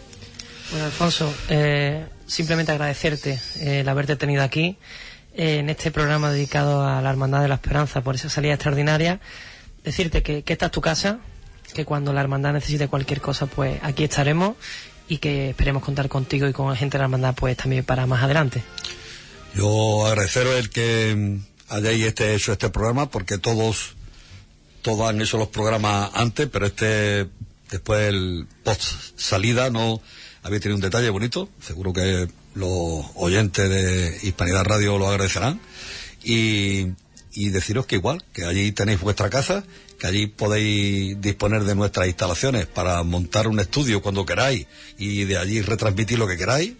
Bueno, 0.73 0.87
Alfonso, 0.87 1.33
eh, 1.51 2.07
simplemente 2.27 2.73
agradecerte 2.73 3.41
eh, 3.61 3.81
el 3.81 3.89
haberte 3.89 4.17
tenido 4.17 4.43
aquí 4.43 4.77
eh, 5.35 5.59
en 5.59 5.71
este 5.71 5.91
programa 5.91 6.31
dedicado 6.31 6.87
a 6.87 7.01
la 7.01 7.11
Hermandad 7.11 7.43
de 7.43 7.49
la 7.49 7.57
Esperanza 7.57 8.01
por 8.03 8.15
esa 8.15 8.29
salida 8.29 8.55
extraordinaria. 8.55 9.21
Decirte 9.85 10.23
que, 10.23 10.43
que 10.43 10.53
esta 10.53 10.67
es 10.67 10.73
tu 10.73 10.81
casa, 10.81 11.21
que 11.75 11.85
cuando 11.85 12.13
la 12.13 12.21
Hermandad 12.21 12.53
necesite 12.53 12.89
cualquier 12.89 13.21
cosa, 13.21 13.47
pues 13.47 13.79
aquí 13.83 14.05
estaremos 14.05 14.57
y 15.09 15.19
que 15.19 15.51
esperemos 15.51 15.85
contar 15.85 16.09
contigo 16.09 16.49
y 16.49 16.53
con 16.53 16.69
la 16.69 16.77
gente 16.77 16.97
de 16.97 17.01
la 17.01 17.05
Hermandad, 17.05 17.35
pues 17.35 17.57
también 17.57 17.85
para 17.85 18.07
más 18.07 18.23
adelante. 18.23 18.63
Yo 19.55 20.07
agradeceros 20.07 20.57
el 20.57 20.71
que 20.71 21.15
mm, 21.17 21.75
hayáis 21.75 22.07
este, 22.07 22.35
hecho 22.35 22.53
este 22.53 22.71
programa 22.71 23.11
porque 23.11 23.39
todos, 23.39 23.95
todos 24.83 25.09
han 25.09 25.21
hecho 25.21 25.39
los 25.39 25.49
programas 25.49 26.11
antes, 26.15 26.49
pero 26.49 26.67
este, 26.67 27.29
después 27.71 28.09
el 28.09 28.47
post 28.65 29.17
salida 29.17 29.71
no 29.71 30.01
habéis 30.47 30.63
tenido 30.63 30.77
un 30.77 30.83
detalle 30.83 31.11
bonito. 31.11 31.49
Seguro 31.61 31.93
que 31.93 32.29
los 32.55 33.05
oyentes 33.17 33.69
de 33.69 34.19
Hispanidad 34.23 34.65
Radio 34.65 34.97
lo 34.97 35.09
agradecerán. 35.09 35.61
Y, 36.23 36.93
y 37.33 37.51
deciros 37.51 37.87
que 37.87 37.97
igual, 37.97 38.25
que 38.33 38.45
allí 38.45 38.71
tenéis 38.73 39.01
vuestra 39.01 39.29
casa, 39.29 39.65
que 39.99 40.07
allí 40.07 40.27
podéis 40.29 41.21
disponer 41.21 41.65
de 41.65 41.75
nuestras 41.75 42.07
instalaciones 42.07 42.67
para 42.67 43.03
montar 43.03 43.49
un 43.49 43.59
estudio 43.59 44.01
cuando 44.03 44.25
queráis 44.25 44.67
y 44.99 45.25
de 45.25 45.37
allí 45.37 45.63
retransmitir 45.63 46.19
lo 46.19 46.29
que 46.29 46.37
queráis. 46.37 46.75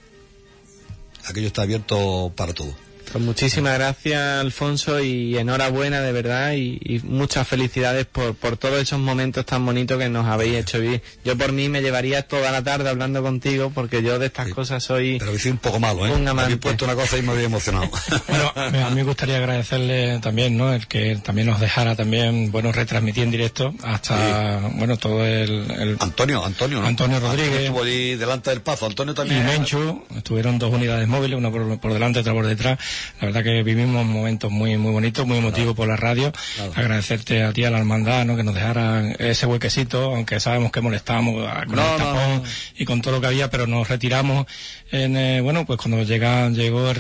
Aquello 1.25 1.49
está 1.49 1.63
abierto 1.63 2.33
para 2.37 2.53
todo. 2.55 2.86
Pues 3.13 3.25
muchísimas 3.25 3.75
gracias, 3.75 4.21
Alfonso, 4.41 5.01
y 5.01 5.39
enhorabuena 5.39 6.01
de 6.03 6.13
verdad, 6.13 6.53
y, 6.53 6.79
y 6.83 7.01
muchas 7.05 7.47
felicidades 7.49 8.05
por, 8.05 8.35
por 8.35 8.57
todos 8.59 8.79
esos 8.83 8.99
momentos 8.99 9.47
tan 9.47 9.65
bonitos 9.65 9.99
que 9.99 10.09
nos 10.11 10.27
habéis 10.27 10.57
hecho 10.57 10.81
vivir. 10.81 11.03
Yo 11.25 11.37
por 11.39 11.53
mí 11.53 11.69
me 11.69 11.81
llevaría 11.81 12.23
toda 12.29 12.51
la 12.53 12.63
tarde 12.63 12.91
hablando 12.91 13.23
contigo, 13.23 13.71
porque 13.75 14.03
yo 14.03 14.19
de 14.19 14.27
estas 14.27 14.49
cosas 14.53 14.83
soy 14.85 15.17
Pero 15.19 15.35
hice 15.35 15.51
un 15.51 15.59
poco 15.59 15.79
malo, 15.81 16.07
¿eh? 16.07 16.11
Un 16.11 16.25
Me 16.25 16.31
amante. 16.31 16.43
habéis 16.45 16.59
puesto 16.61 16.85
una 16.85 16.95
cosa 16.95 17.17
y 17.17 17.23
me 17.23 17.33
había 17.33 17.45
emocionado. 17.47 17.89
Bueno, 18.29 18.53
a 18.57 18.91
mí 18.91 18.97
me 18.97 19.03
gustaría 19.05 19.37
agradecerle 19.39 20.19
también, 20.19 20.57
¿no? 20.57 20.73
El 20.73 20.87
que 20.87 21.17
también 21.17 21.47
nos 21.47 21.61
dejara 21.61 21.95
también, 21.97 22.51
bueno, 22.51 22.73
retransmitir 22.73 23.23
en 23.25 23.31
directo 23.31 23.73
hasta, 23.83 24.61
bueno, 24.75 24.97
todo 24.99 25.25
el, 25.25 25.71
el 25.71 25.97
Antonio, 26.01 26.45
Antonio, 26.45 26.81
¿no? 26.81 26.87
Antonio 26.87 27.21
Rodríguez. 27.21 27.61
estuvo 27.63 27.83
allí 27.83 28.17
delante 28.17 28.51
del 28.51 28.61
paso. 28.63 28.87
Antonio 28.87 29.13
y 29.13 29.17
también. 29.17 29.47
Menchu, 29.47 30.05
estuvieron 30.17 30.59
dos 30.59 30.73
unidades 30.73 31.07
móviles, 31.09 31.39
una 31.39 31.51
por, 31.51 31.79
por 31.79 31.93
delante, 31.93 32.21
otra 32.21 32.33
por 32.35 32.47
detrás, 32.47 32.79
La 33.21 33.27
verdad 33.27 33.43
que 33.43 33.63
vivimos 33.63 34.05
momentos 34.05 34.51
muy 34.51 34.77
muy 34.77 34.93
bonitos, 34.93 35.27
muy 35.27 35.39
emotivos 35.39 35.75
por 35.75 35.89
la 35.89 35.97
radio. 35.97 36.33
Agradecerte 36.75 37.43
a 37.43 37.53
ti, 37.53 37.65
a 37.65 37.71
la 37.71 37.79
hermandad, 37.79 38.25
¿no? 38.25 38.37
que 38.37 38.43
nos 38.43 38.55
dejaran 38.55 39.17
ese 39.19 39.47
huequecito, 39.47 40.15
aunque 40.15 40.41
sabemos 40.41 40.73
que 40.73 40.81
molestábamos 40.81 41.47
ah, 41.49 41.65
con 41.67 41.79
el 41.79 41.97
tapón 41.97 42.43
y 42.77 42.85
con 42.85 43.01
todo 43.01 43.15
lo 43.15 43.21
que 43.21 43.29
había, 43.29 43.51
pero 43.51 43.67
nos 43.67 43.89
retiramos 43.89 44.47
en, 44.93 45.17
eh, 45.17 45.41
bueno, 45.41 45.67
pues 45.67 45.81
cuando 45.81 46.03
llegan, 46.05 46.55
llegó, 46.55 46.93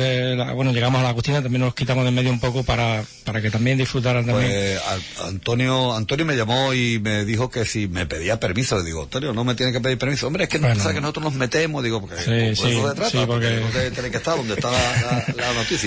bueno, 0.55 0.73
llegamos 0.73 1.01
a 1.01 1.05
la 1.05 1.11
Agustina, 1.11 1.41
también 1.41 1.63
nos 1.63 1.75
quitamos 1.75 2.05
de 2.05 2.11
medio 2.11 2.33
un 2.33 2.41
poco 2.41 2.65
para, 2.65 3.05
para 3.25 3.41
que 3.41 3.49
también 3.49 3.79
disfrutaran 3.79 4.27
también. 4.27 4.51
Pues, 4.51 4.81
Antonio, 5.25 5.95
Antonio 5.95 6.27
me 6.27 6.37
llamó 6.37 6.75
y 6.75 6.99
me 6.99 7.25
dijo 7.25 7.49
que 7.49 7.65
si 7.65 7.87
me 7.87 8.07
pedía 8.07 8.41
permiso, 8.41 8.77
le 8.79 8.85
digo, 8.85 9.05
Antonio, 9.05 9.33
no 9.33 9.45
me 9.45 9.55
tiene 9.55 9.71
que 9.71 9.81
pedir 9.81 9.99
permiso. 9.99 10.27
Hombre, 10.27 10.45
es 10.45 10.49
que 10.51 10.59
no 10.59 10.67
que 10.69 11.01
nosotros 11.01 11.25
nos 11.25 11.35
metemos, 11.35 11.85
digo, 11.85 12.01
porque 12.01 12.17
sí, 12.17 12.31
eso 12.33 12.69
se 12.69 12.95
trata, 12.97 13.11
sí, 13.11 13.19
porque... 13.25 13.63
tiene 13.95 14.11
que 14.11 14.17
estar 14.17 14.37
donde 14.37 14.55
está 14.55 14.71
la, 14.71 15.53
noticia. 15.55 15.86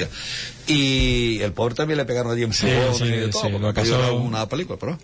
Y 0.68 1.40
el 1.42 1.52
pobre 1.54 1.76
también 1.76 1.98
le 1.98 2.06
pegaron 2.06 2.32
allí 2.32 2.44
en 2.44 2.54
sí, 2.54 2.68
y 2.68 3.10
de 3.10 3.28
todo, 3.30 3.50
porque 3.52 3.74
pasó... 3.74 4.16
una 4.16 4.48
película, 4.48 4.78
pero 4.80 4.98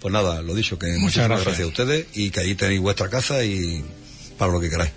pues 0.00 0.12
nada, 0.12 0.42
lo 0.42 0.54
dicho, 0.54 0.78
que 0.78 0.96
muchas 0.98 1.28
gracias 1.28 1.60
a 1.60 1.66
ustedes 1.66 2.06
y 2.14 2.30
que 2.30 2.40
ahí 2.40 2.54
tenéis 2.54 2.80
vuestra 2.80 3.08
casa 3.08 3.44
y 3.44 3.84
para 4.36 4.52
lo 4.52 4.60
que 4.60 4.68
queráis. 4.68 4.90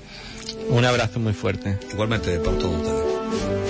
Un 0.67 0.83
abrazo 0.83 1.19
muy 1.19 1.33
fuerte. 1.33 1.77
Igualmente 1.91 2.39
para 2.39 2.57
todos 2.57 2.81
ustedes. 2.81 3.64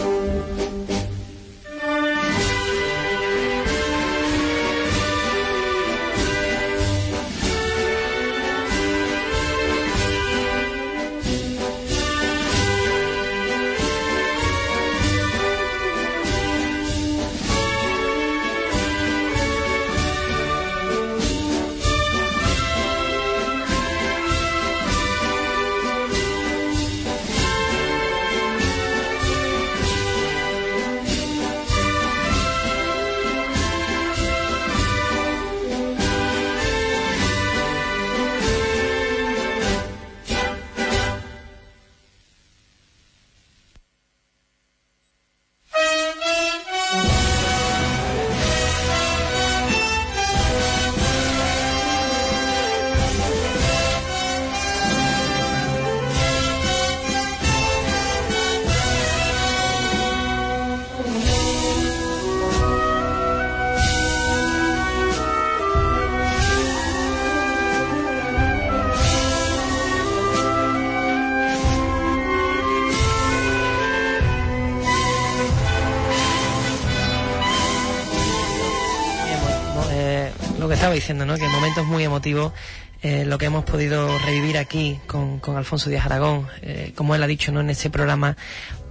Diciendo, 81.06 81.28
¿no? 81.28 81.38
Que 81.38 81.48
momentos 81.48 81.86
muy 81.86 82.04
emotivos, 82.04 82.52
eh, 83.04 83.26
lo 83.26 83.38
que 83.38 83.46
hemos 83.46 83.64
podido 83.64 84.18
revivir 84.26 84.58
aquí 84.58 85.00
con, 85.06 85.40
Alfonso 85.56 85.88
Díaz 85.88 86.08
Aragón, 86.08 86.48
eh, 86.64 86.94
como 86.96 87.14
él 87.14 87.22
ha 87.22 87.28
dicho, 87.28 87.52
¿no? 87.52 87.62
En 87.62 87.70
este 87.70 87.92
programa 87.92 88.36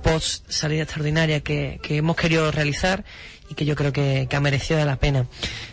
post 0.01 0.49
salida 0.49 0.85
extraordinaria 0.85 1.41
que, 1.41 1.81
hemos 1.89 2.15
querido 2.15 2.53
realizar 2.53 3.05
y 3.51 3.57
que 3.57 3.65
yo 3.65 3.75
creo 3.75 3.93
que, 3.93 4.29
ha 4.33 4.41
merecido 4.41 4.85
la 4.85 4.95
pena. 4.95 5.27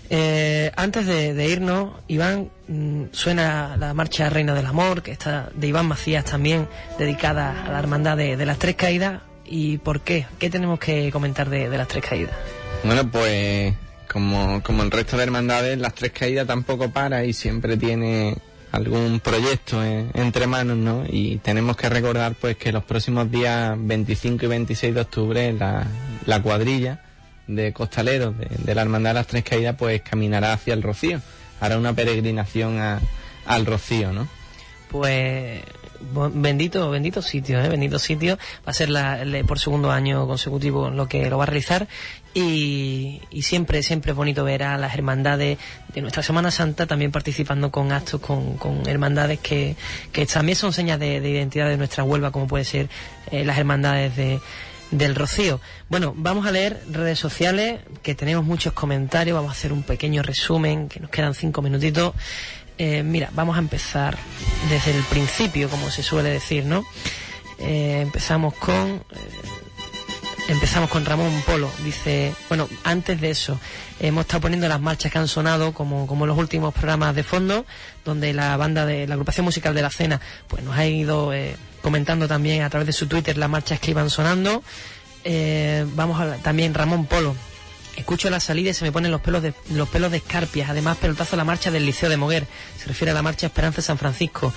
Eh, 0.10 0.72
antes 0.78 1.06
de, 1.06 1.48
irnos, 1.48 1.92
Iván, 2.08 2.50
mm, 2.68 3.04
suena 3.12 3.78
la 3.78 3.94
marcha 3.94 4.28
Reina 4.32 4.56
del 4.56 4.66
Amor, 4.66 5.04
que 5.04 5.12
está 5.12 5.52
de 5.54 5.68
Iván 5.68 5.86
Macías 5.86 6.26
también, 6.26 6.68
dedicada 6.98 7.66
a 7.68 7.72
la 7.72 7.78
hermandad 7.78 8.18
de, 8.18 8.44
las 8.48 8.58
tres 8.58 8.76
caídas. 8.76 9.22
¿Y 9.46 9.78
por 9.78 10.02
qué? 10.02 10.26
¿Qué 10.39 10.50
tenemos 10.50 10.80
que 10.80 11.12
comentar 11.12 11.52
de, 11.52 11.70
de 11.70 11.78
las 11.78 11.88
tres 11.88 12.04
caídas? 12.04 12.34
Bueno, 12.84 13.08
pues 13.12 13.76
como, 14.12 14.62
como 14.64 14.84
el 14.84 14.91
resto 14.91 15.18
de 15.18 15.24
hermandades, 15.24 15.78
las 15.78 15.95
tres 15.95 16.12
caídas 16.12 16.45
tampoco 16.45 16.89
para 16.91 17.24
y 17.24 17.34
siempre 17.34 17.78
tiene 17.78 18.36
algún 18.72 19.20
proyecto 19.20 19.82
entre 19.84 20.47
manos, 20.47 20.78
¿no? 20.78 21.03
Y 21.07 21.38
tenemos 21.38 21.78
que 21.78 21.89
recordar 21.89 22.36
pues 22.36 22.57
que 22.57 22.72
los 22.72 22.84
próximos 22.84 23.32
días 23.32 23.76
25 23.78 24.45
y 24.45 24.47
26 24.47 24.95
de 24.95 25.01
octubre 25.01 25.53
la, 25.53 25.88
la 26.26 26.41
cuadrilla 26.41 27.01
de 27.47 27.74
costaleros 27.74 28.36
de, 28.38 28.76
la 28.76 28.82
Hermandad 28.82 29.12
de 29.12 29.14
las 29.16 29.28
Tres 29.28 29.43
Caídas 29.43 29.76
pues 29.78 30.01
caminará 30.01 30.53
hacia 30.53 30.74
el 30.74 30.84
Rocío, 30.84 31.22
hará 31.59 31.78
una 31.78 31.93
peregrinación 31.93 32.80
al 33.45 33.66
Rocío, 33.66 34.12
¿no? 34.14 34.28
Pues 34.89 35.62
bendito, 36.34 36.89
bendito 36.89 37.22
sitio, 37.22 37.62
¿eh? 37.62 37.70
bendito 37.70 37.99
sitio. 37.99 38.38
Va 38.68 38.72
a 38.72 38.74
ser 38.74 38.89
la, 38.89 39.24
por 39.47 39.60
segundo 39.60 39.91
año 39.91 40.28
consecutivo 40.28 40.89
lo 40.89 41.08
que 41.08 41.30
lo 41.30 41.38
va 41.38 41.43
a 41.43 41.47
realizar 41.47 41.88
y, 42.34 43.22
siempre, 43.41 43.84
siempre 43.84 44.12
es 44.12 44.18
bonito 44.18 44.43
ver 44.43 44.64
a 44.64 44.78
las 44.78 44.93
hermandades 44.93 45.58
de 45.93 46.02
nuestra 46.02 46.24
Semana 46.24 46.52
Santa 46.52 46.86
también 46.86 47.12
participando 47.12 47.72
con 47.72 47.91
actos, 47.91 48.22
con, 48.22 48.58
con 48.58 48.88
hermandades 48.88 49.39
que, 49.39 49.76
que 50.12 50.26
también 50.26 50.56
son 50.56 50.72
señas 50.72 50.99
de, 50.99 51.18
identidad 51.18 51.68
de 51.68 51.78
nuestra 51.78 52.04
Huelva, 52.04 52.32
como 52.32 52.47
puede 52.47 52.64
ser 52.64 52.89
eh, 53.32 53.43
las 53.43 53.58
hermandades 53.58 54.16
de, 54.16 54.39
del 54.91 55.16
Rocío. 55.16 55.60
Bueno, 55.89 56.14
vamos 56.16 56.45
a 56.45 56.52
leer 56.52 56.82
redes 56.89 57.20
sociales, 57.20 57.82
que 58.02 58.16
tenemos 58.16 58.45
muchos 58.45 58.74
comentarios, 58.74 59.36
vamos 59.36 59.49
a 59.49 59.54
hacer 59.54 59.74
un 59.74 59.84
pequeño 59.84 60.22
resumen, 60.22 60.88
que 60.88 60.99
nos 60.99 61.10
quedan 61.10 61.34
cinco 61.34 61.62
minutitos. 61.62 62.14
Eh, 62.78 63.04
mira, 63.04 63.30
vamos 63.34 63.56
a 63.56 63.60
empezar 63.60 64.18
desde 64.70 64.92
el 64.92 65.04
principio, 65.04 65.70
como 65.70 65.90
se 65.90 66.04
suele 66.04 66.30
decir, 66.30 66.66
¿no? 66.66 66.86
Eh, 67.60 68.00
empezamos 68.02 68.54
con 68.56 69.04
Empezamos 70.52 70.90
con 70.90 71.06
Ramón 71.06 71.32
Polo. 71.46 71.72
Dice, 71.84 72.34
bueno, 72.50 72.68
antes 72.84 73.22
de 73.22 73.30
eso, 73.30 73.58
hemos 74.02 74.26
estado 74.26 74.42
poniendo 74.42 74.68
las 74.68 74.82
marchas 74.82 75.10
que 75.10 75.18
han 75.18 75.30
sonado, 75.30 75.74
como, 75.74 76.08
como 76.08 76.26
los 76.26 76.38
últimos 76.38 76.74
programas 76.74 77.16
de 77.16 77.24
fondo, 77.24 77.66
donde 78.04 78.34
la 78.34 78.58
banda 78.58 78.86
de 78.86 79.08
la 79.08 79.14
agrupación 79.14 79.46
musical 79.46 79.74
de 79.74 79.82
la 79.82 79.90
cena, 79.90 80.20
pues 80.48 80.62
nos 80.62 80.76
ha 80.76 80.86
ido 80.86 81.34
eh, 81.34 81.56
comentando 81.82 82.28
también 82.28 82.64
a 82.64 82.70
través 82.70 82.88
de 82.88 82.94
su 82.94 83.08
Twitter 83.08 83.38
las 83.38 83.50
marchas 83.50 83.80
que 83.80 83.92
iban 83.92 84.10
sonando. 84.10 84.62
Eh, 85.24 85.86
vamos 85.96 86.20
a 86.20 86.36
también 86.38 86.74
Ramón 86.74 87.06
Polo. 87.06 87.34
Escucho 87.96 88.30
la 88.30 88.39
salida 88.39 88.72
y 88.72 88.74
se 88.74 88.86
me 88.86 88.92
ponen 88.92 89.12
los 89.12 89.22
pelos 89.22 89.44
de 89.44 89.54
los 89.70 89.89
pelos 89.89 90.12
de 90.12 90.18
escarpias. 90.18 90.70
Además, 90.70 90.98
pelotazo 90.98 91.36
la 91.36 91.44
marcha 91.44 91.72
del 91.72 91.86
Liceo 91.86 92.10
de 92.10 92.18
Moguer. 92.18 92.48
Se 92.78 92.88
refiere 92.88 93.12
a 93.12 93.14
la 93.14 93.22
marcha 93.22 93.48
Esperanza 93.48 93.82
San 93.82 93.98
Francisco. 93.98 94.54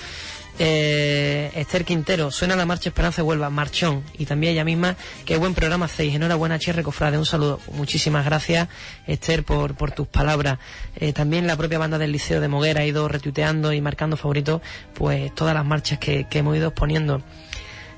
Eh, 0.57 1.51
Esther 1.53 1.83
Quintero, 1.83 2.31
suena 2.31 2.55
la 2.55 2.65
marcha 2.65 2.87
Esperanza 2.87 3.23
Huelva, 3.23 3.49
Marchón, 3.49 4.03
y 4.17 4.25
también 4.25 4.53
ella 4.53 4.63
misma, 4.63 4.95
qué 5.25 5.35
buen 5.35 5.53
programa 5.53 5.85
hacéis, 5.85 6.15
enhorabuena 6.15 6.57
Cherre 6.59 6.81
Cofrade, 6.81 7.17
un 7.17 7.25
saludo, 7.25 7.59
muchísimas 7.73 8.23
gracias 8.23 8.69
Esther 9.05 9.43
por, 9.43 9.75
por 9.75 9.91
tus 9.91 10.07
palabras. 10.07 10.59
Eh, 10.95 11.11
también 11.11 11.45
la 11.45 11.57
propia 11.57 11.77
banda 11.77 11.97
del 11.97 12.13
Liceo 12.13 12.39
de 12.39 12.47
Moguera 12.47 12.81
ha 12.81 12.85
ido 12.85 13.09
retuiteando 13.09 13.73
y 13.73 13.81
marcando 13.81 14.15
favoritos, 14.15 14.61
pues 14.93 15.35
todas 15.35 15.53
las 15.53 15.65
marchas 15.65 15.99
que, 15.99 16.25
hemos 16.31 16.55
ido 16.55 16.69
exponiendo. 16.69 17.21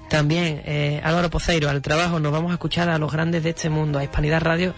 También 0.09 0.61
eh, 0.65 1.01
Álvaro 1.03 1.29
Poceiro, 1.29 1.69
al 1.69 1.81
trabajo 1.81 2.19
nos 2.19 2.31
vamos 2.31 2.51
a 2.51 2.53
escuchar 2.53 2.89
a 2.89 2.97
los 2.97 3.11
grandes 3.11 3.43
de 3.43 3.49
este 3.49 3.69
mundo, 3.69 3.99
a 3.99 4.03
Hispanidad 4.03 4.41
Radio, 4.41 4.73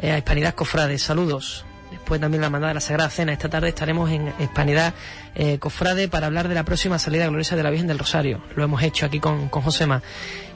eh, 0.00 0.10
a 0.10 0.18
Hispanidad 0.18 0.54
Cofrade, 0.54 0.98
saludos. 0.98 1.64
Después 1.90 2.20
también 2.20 2.42
la 2.42 2.50
mandada 2.50 2.70
de 2.70 2.74
la 2.74 2.80
Sagrada 2.80 3.08
Cena. 3.08 3.32
Esta 3.32 3.48
tarde 3.48 3.68
estaremos 3.68 4.10
en 4.10 4.32
Hispanidad 4.38 4.92
eh, 5.34 5.58
Cofrade 5.58 6.08
para 6.08 6.26
hablar 6.26 6.48
de 6.48 6.54
la 6.54 6.64
próxima 6.64 6.98
salida 6.98 7.26
gloriosa 7.26 7.56
de 7.56 7.62
la 7.62 7.70
Virgen 7.70 7.88
del 7.88 7.98
Rosario. 7.98 8.42
Lo 8.54 8.64
hemos 8.64 8.82
hecho 8.82 9.06
aquí 9.06 9.20
con, 9.20 9.48
con 9.48 9.62
Josema. 9.62 10.02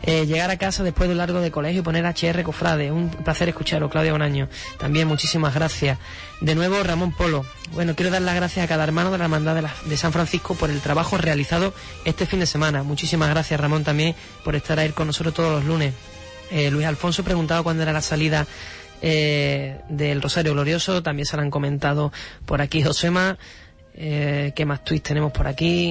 Eh, 0.02 0.26
llegar 0.26 0.50
a 0.50 0.56
casa 0.56 0.82
después 0.84 1.08
de 1.08 1.12
un 1.12 1.18
largo 1.18 1.40
de 1.40 1.50
colegio 1.50 1.80
y 1.80 1.82
poner 1.82 2.04
HR 2.04 2.42
Cofrade. 2.42 2.92
Un 2.92 3.10
placer 3.10 3.48
escucharlo, 3.48 3.90
Claudia 3.90 4.12
Bonaño. 4.12 4.48
También 4.78 5.08
muchísimas 5.08 5.54
gracias. 5.54 5.98
De 6.40 6.54
nuevo, 6.54 6.82
Ramón 6.82 7.12
Polo. 7.12 7.44
Bueno, 7.72 7.94
quiero 7.94 8.10
dar 8.10 8.22
las 8.22 8.36
gracias 8.36 8.64
a 8.64 8.68
cada 8.68 8.84
hermano 8.84 9.10
de 9.10 9.18
la 9.18 9.24
Hermandad 9.24 9.54
de, 9.54 9.68
de 9.88 9.96
San 9.96 10.12
Francisco 10.12 10.54
por 10.54 10.70
el 10.70 10.80
trabajo 10.80 11.18
realizado 11.18 11.74
este 12.04 12.26
fin 12.26 12.40
de 12.40 12.46
semana. 12.46 12.82
Muchísimas 12.82 13.28
gracias, 13.28 13.60
Ramón, 13.60 13.84
también 13.84 14.14
por 14.44 14.54
estar 14.54 14.78
ahí 14.78 14.90
con 14.90 15.08
nosotros 15.08 15.34
todos 15.34 15.52
los 15.52 15.64
lunes. 15.64 15.94
Eh, 16.50 16.70
Luis 16.70 16.86
Alfonso 16.86 17.24
preguntaba 17.24 17.62
cuándo 17.62 17.82
era 17.82 17.92
la 17.92 18.00
salida 18.00 18.46
eh, 19.02 19.80
del 19.88 20.22
Rosario 20.22 20.52
Glorioso, 20.52 21.02
también 21.02 21.26
se 21.26 21.36
lo 21.36 21.42
han 21.42 21.50
comentado 21.50 22.12
por 22.46 22.62
aquí 22.62 22.82
Josema. 22.82 23.38
Eh, 24.00 24.52
¿Qué 24.54 24.64
más 24.64 24.84
tweets 24.84 25.02
tenemos 25.08 25.32
por 25.32 25.48
aquí? 25.48 25.90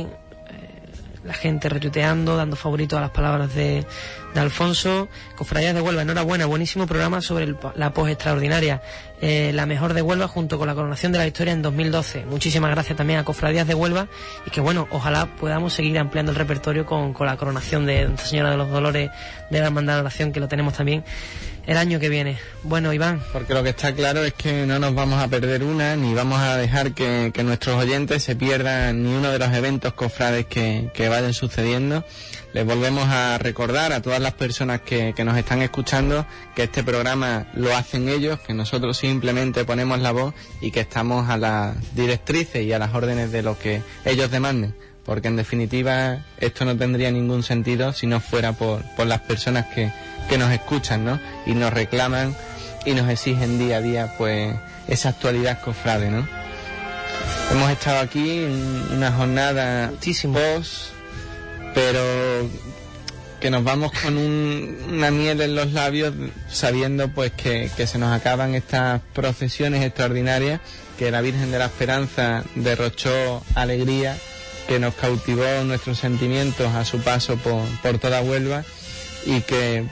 Eh, 0.49 0.79
la 1.25 1.33
gente 1.33 1.67
retuiteando, 1.67 2.37
dando 2.37 2.55
favoritos 2.55 2.97
a 2.97 3.01
las 3.01 3.09
palabras 3.11 3.53
de, 3.53 3.85
de 4.33 4.39
Alfonso. 4.39 5.09
Cofradías 5.35 5.75
de 5.75 5.81
Huelva, 5.81 6.03
enhorabuena, 6.03 6.45
buenísimo 6.45 6.87
programa 6.87 7.19
sobre 7.21 7.43
el- 7.43 7.57
la 7.75 7.91
pos 7.93 8.07
extraordinaria. 8.09 8.81
Eh, 9.19 9.51
la 9.53 9.65
mejor 9.65 9.93
de 9.93 10.01
Huelva 10.01 10.29
junto 10.29 10.57
con 10.57 10.67
la 10.67 10.75
coronación 10.75 11.11
de 11.11 11.17
la 11.17 11.25
victoria 11.25 11.51
en 11.51 11.61
2012. 11.61 12.23
Muchísimas 12.27 12.71
gracias 12.71 12.95
también 12.97 13.19
a 13.19 13.25
Cofradías 13.25 13.67
de 13.67 13.73
Huelva 13.73 14.07
y 14.45 14.51
que 14.51 14.61
bueno, 14.61 14.87
ojalá 14.91 15.25
podamos 15.35 15.73
seguir 15.73 15.99
ampliando 15.99 16.31
el 16.31 16.37
repertorio 16.37 16.85
con, 16.85 17.11
con 17.13 17.27
la 17.27 17.35
coronación 17.35 17.85
de 17.85 18.05
Nuestra 18.07 18.27
Señora 18.27 18.51
de 18.51 18.57
los 18.57 18.69
Dolores 18.69 19.09
de 19.49 19.59
la 19.59 19.65
Hermandad 19.65 19.95
de 19.95 19.99
Oración 20.01 20.31
que 20.31 20.39
lo 20.39 20.47
tenemos 20.47 20.75
también 20.75 21.03
el 21.67 21.77
año 21.77 21.99
que 21.99 22.09
viene. 22.09 22.39
Bueno, 22.63 22.93
Iván. 22.93 23.21
Porque 23.33 23.53
lo 23.53 23.61
que 23.61 23.69
está 23.69 23.93
claro 23.93 24.23
es 24.23 24.33
que 24.33 24.65
no 24.65 24.79
nos 24.79 24.95
vamos 24.95 25.21
a 25.21 25.27
perder 25.27 25.63
una, 25.63 25.97
ni 25.97 26.13
vamos 26.13 26.39
a 26.39 26.55
dejar 26.55 26.93
que, 26.93 27.31
que 27.33 27.43
nuestros 27.43 27.75
oyentes 27.75 28.23
se 28.23 28.37
pierdan 28.37 29.03
ni 29.03 29.13
uno 29.13 29.29
de 29.29 29.37
los 29.37 29.53
eventos 29.53 29.93
cofrades 29.93 30.45
que, 30.45 30.89
que 30.93 31.09
vayan 31.09 31.33
sucediendo. 31.33 32.05
Les 32.53 32.65
volvemos 32.65 33.07
a 33.09 33.37
recordar 33.37 33.91
a 33.91 34.01
todas 34.01 34.21
las 34.21 34.33
personas 34.33 34.79
que, 34.81 35.13
que 35.13 35.25
nos 35.25 35.37
están 35.37 35.61
escuchando 35.61 36.25
que 36.55 36.63
este 36.63 36.83
programa 36.83 37.47
lo 37.53 37.75
hacen 37.75 38.07
ellos, 38.07 38.39
que 38.39 38.53
nosotros 38.53 38.97
simplemente 38.97 39.65
ponemos 39.65 39.99
la 39.99 40.11
voz 40.11 40.33
y 40.61 40.71
que 40.71 40.79
estamos 40.79 41.29
a 41.29 41.37
las 41.37 41.75
directrices 41.95 42.63
y 42.63 42.71
a 42.71 42.79
las 42.79 42.95
órdenes 42.95 43.33
de 43.33 43.43
lo 43.43 43.59
que 43.59 43.81
ellos 44.05 44.31
demanden. 44.31 44.73
Porque 45.03 45.27
en 45.27 45.35
definitiva 45.35 46.25
esto 46.39 46.63
no 46.63 46.77
tendría 46.77 47.11
ningún 47.11 47.43
sentido 47.43 47.91
si 47.91 48.07
no 48.07 48.19
fuera 48.21 48.53
por, 48.53 48.83
por 48.95 49.07
las 49.07 49.21
personas 49.21 49.65
que, 49.67 49.91
que 50.29 50.37
nos 50.37 50.51
escuchan, 50.51 51.05
¿no? 51.05 51.19
Y 51.45 51.53
nos 51.53 51.73
reclaman 51.73 52.35
y 52.85 52.93
nos 52.93 53.09
exigen 53.09 53.59
día 53.59 53.77
a 53.77 53.81
día, 53.81 54.13
pues, 54.17 54.53
esa 54.87 55.09
actualidad 55.09 55.59
cofrade, 55.61 56.09
¿no? 56.09 56.27
Hemos 57.51 57.71
estado 57.71 57.99
aquí 57.99 58.43
en 58.45 58.87
una 58.91 59.11
jornada 59.11 59.91
post, 60.33 60.91
pero 61.73 62.01
que 63.39 63.49
nos 63.51 63.63
vamos 63.63 63.91
con 63.91 64.17
un- 64.17 64.77
una 64.89 65.11
miel 65.11 65.39
en 65.41 65.55
los 65.55 65.71
labios 65.71 66.13
sabiendo 66.49 67.09
pues 67.09 67.31
que, 67.33 67.69
que 67.77 67.85
se 67.85 67.99
nos 67.99 68.11
acaban 68.11 68.55
estas 68.55 69.01
procesiones 69.13 69.83
extraordinarias, 69.85 70.59
que 70.97 71.11
la 71.11 71.21
Virgen 71.21 71.51
de 71.51 71.59
la 71.59 71.65
Esperanza 71.65 72.43
derrochó 72.55 73.43
alegría, 73.53 74.17
que 74.67 74.79
nos 74.79 74.95
cautivó 74.95 75.45
nuestros 75.65 75.99
sentimientos 75.99 76.73
a 76.73 76.83
su 76.83 76.99
paso 77.01 77.37
por, 77.37 77.63
por 77.83 77.99
toda 77.99 78.21
Huelva 78.21 78.63
y 79.25 79.41
que 79.41 79.85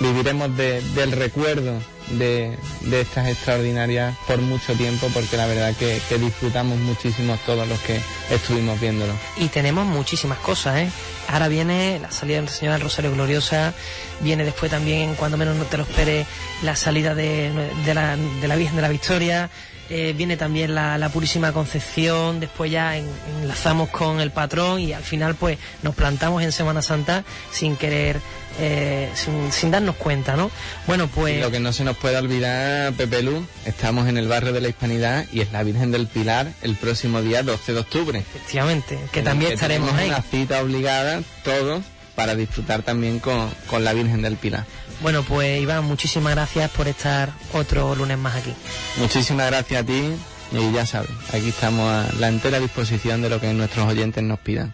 viviremos 0.00 0.56
de- 0.56 0.80
del 0.94 1.12
recuerdo 1.12 1.80
de, 2.10 2.58
de 2.82 3.00
estas 3.00 3.28
extraordinarias 3.28 4.14
por 4.26 4.38
mucho 4.40 4.74
tiempo 4.74 5.08
porque 5.14 5.36
la 5.36 5.46
verdad 5.46 5.74
que, 5.76 6.00
que 6.08 6.18
disfrutamos 6.18 6.76
muchísimo 6.78 7.38
todos 7.46 7.66
los 7.68 7.78
que 7.80 8.00
estuvimos 8.30 8.80
viéndolo. 8.80 9.12
Y 9.36 9.48
tenemos 9.48 9.86
muchísimas 9.86 10.38
cosas, 10.38 10.78
¿eh? 10.78 10.88
Ahora 11.28 11.48
viene 11.48 11.98
la 12.00 12.10
salida 12.10 12.36
de 12.36 12.42
Nuestra 12.42 12.58
Señora 12.58 12.76
del 12.76 12.84
Rosario 12.84 13.12
Gloriosa, 13.12 13.72
viene 14.20 14.44
después 14.44 14.70
también, 14.70 15.14
cuando 15.14 15.36
menos 15.36 15.56
no 15.56 15.64
te 15.64 15.76
lo 15.76 15.84
esperes, 15.84 16.26
la 16.62 16.74
salida 16.76 17.14
de, 17.14 17.50
de 17.84 17.94
la, 17.94 18.16
de 18.16 18.48
la 18.48 18.56
Virgen 18.56 18.76
de 18.76 18.82
la 18.82 18.88
Victoria, 18.88 19.48
eh, 19.90 20.14
viene 20.16 20.36
también 20.36 20.74
la, 20.74 20.96
la 20.98 21.08
Purísima 21.08 21.52
Concepción, 21.52 22.40
después 22.40 22.70
ya 22.70 22.96
en- 22.96 23.08
enlazamos 23.42 23.88
con 23.90 24.20
el 24.20 24.30
patrón 24.30 24.80
y 24.80 24.92
al 24.92 25.02
final 25.02 25.34
pues 25.34 25.58
nos 25.82 25.94
plantamos 25.94 26.42
en 26.42 26.52
Semana 26.52 26.82
Santa 26.82 27.24
sin 27.52 27.76
querer, 27.76 28.20
eh, 28.58 29.10
sin, 29.14 29.50
sin 29.52 29.70
darnos 29.70 29.96
cuenta, 29.96 30.36
¿no? 30.36 30.50
Bueno, 30.86 31.08
pues... 31.08 31.36
Y 31.38 31.40
lo 31.40 31.50
que 31.50 31.60
no 31.60 31.72
se 31.72 31.84
nos 31.84 31.96
puede 31.96 32.16
olvidar, 32.16 32.92
Pepe 32.94 33.22
Lu, 33.22 33.44
estamos 33.64 34.08
en 34.08 34.16
el 34.18 34.28
barrio 34.28 34.52
de 34.52 34.60
la 34.60 34.68
Hispanidad 34.68 35.26
y 35.32 35.40
es 35.40 35.52
la 35.52 35.62
Virgen 35.62 35.90
del 35.90 36.06
Pilar 36.06 36.48
el 36.62 36.76
próximo 36.76 37.20
día 37.22 37.42
12 37.42 37.72
de 37.72 37.78
octubre. 37.80 38.18
Efectivamente, 38.18 38.98
que 39.12 39.22
también 39.22 39.52
estaremos 39.52 39.92
ahí. 39.94 40.08
Una 40.08 40.22
cita 40.22 40.60
obligada, 40.62 41.20
todos, 41.44 41.82
para 42.14 42.34
disfrutar 42.34 42.82
también 42.82 43.18
con, 43.20 43.50
con 43.68 43.84
la 43.84 43.92
Virgen 43.94 44.22
del 44.22 44.36
Pilar. 44.36 44.64
Bueno, 45.02 45.22
pues 45.24 45.60
Iván, 45.60 45.84
muchísimas 45.84 46.34
gracias 46.34 46.70
por 46.70 46.86
estar 46.88 47.30
otro 47.52 47.94
lunes 47.94 48.18
más 48.18 48.36
aquí. 48.36 48.54
Muchísimas 48.98 49.46
gracias 49.48 49.82
a 49.82 49.86
ti 49.86 50.12
y 50.52 50.72
ya 50.72 50.86
sabes, 50.86 51.10
aquí 51.32 51.48
estamos 51.48 51.90
a 51.90 52.06
la 52.20 52.28
entera 52.28 52.60
disposición 52.60 53.20
de 53.22 53.28
lo 53.30 53.40
que 53.40 53.52
nuestros 53.52 53.88
oyentes 53.88 54.22
nos 54.22 54.38
pidan. 54.38 54.72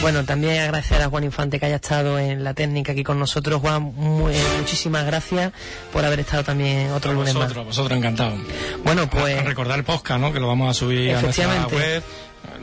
Bueno, 0.00 0.24
también 0.24 0.58
agradecer 0.62 1.00
a 1.02 1.08
Juan 1.10 1.24
Infante 1.24 1.60
que 1.60 1.66
haya 1.66 1.76
estado 1.76 2.18
en 2.18 2.42
la 2.42 2.54
técnica 2.54 2.92
aquí 2.92 3.04
con 3.04 3.18
nosotros. 3.18 3.60
Juan, 3.60 3.82
muy- 3.82 4.32
eh, 4.34 4.42
muchísimas 4.58 5.04
gracias 5.04 5.52
por 5.92 6.04
haber 6.04 6.20
estado 6.20 6.42
también 6.42 6.90
otro 6.90 7.12
lunes 7.12 7.34
más. 7.34 7.44
Vosotros, 7.44 7.66
vosotros 7.66 7.98
encantados. 7.98 8.40
Bueno, 8.82 9.08
pues 9.10 9.38
A 9.38 9.42
recordar 9.42 9.78
el 9.78 9.84
podcast, 9.84 10.18
¿no? 10.20 10.32
Que 10.32 10.40
lo 10.40 10.48
vamos 10.48 10.70
a 10.70 10.74
subir 10.74 11.14
a 11.14 11.20
nuestra 11.22 11.66
web, 11.66 12.02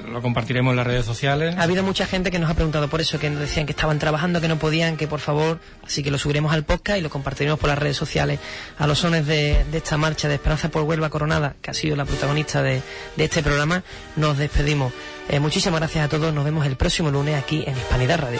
lo 0.07 0.21
compartiremos 0.21 0.71
en 0.71 0.77
las 0.77 0.87
redes 0.87 1.05
sociales. 1.05 1.55
ha 1.57 1.63
habido 1.63 1.83
mucha 1.83 2.05
gente 2.05 2.31
que 2.31 2.39
nos 2.39 2.49
ha 2.49 2.53
preguntado 2.53 2.87
por 2.87 3.01
eso, 3.01 3.19
que 3.19 3.29
nos 3.29 3.39
decían 3.39 3.65
que 3.65 3.73
estaban 3.73 3.99
trabajando, 3.99 4.41
que 4.41 4.47
no 4.47 4.57
podían, 4.57 4.97
que 4.97 5.07
por 5.07 5.19
favor, 5.19 5.59
así 5.85 6.03
que 6.03 6.11
lo 6.11 6.17
subiremos 6.17 6.53
al 6.53 6.63
podcast 6.63 6.99
y 6.99 7.01
lo 7.01 7.09
compartiremos 7.09 7.59
por 7.59 7.69
las 7.69 7.77
redes 7.77 7.97
sociales. 7.97 8.39
A 8.77 8.87
los 8.87 8.99
sones 8.99 9.25
de, 9.27 9.65
de 9.71 9.77
esta 9.77 9.97
marcha 9.97 10.27
de 10.27 10.35
Esperanza 10.35 10.69
por 10.69 10.83
Huelva 10.83 11.09
Coronada, 11.09 11.55
que 11.61 11.71
ha 11.71 11.73
sido 11.73 11.95
la 11.95 12.05
protagonista 12.05 12.61
de, 12.61 12.81
de 13.15 13.23
este 13.23 13.43
programa, 13.43 13.83
nos 14.15 14.37
despedimos. 14.37 14.93
Eh, 15.29 15.39
muchísimas 15.39 15.79
gracias 15.79 16.05
a 16.05 16.09
todos, 16.09 16.33
nos 16.33 16.45
vemos 16.45 16.65
el 16.65 16.77
próximo 16.77 17.11
lunes 17.11 17.35
aquí 17.35 17.63
en 17.67 17.75
Hispanidad 17.77 18.19
Radio. 18.19 18.39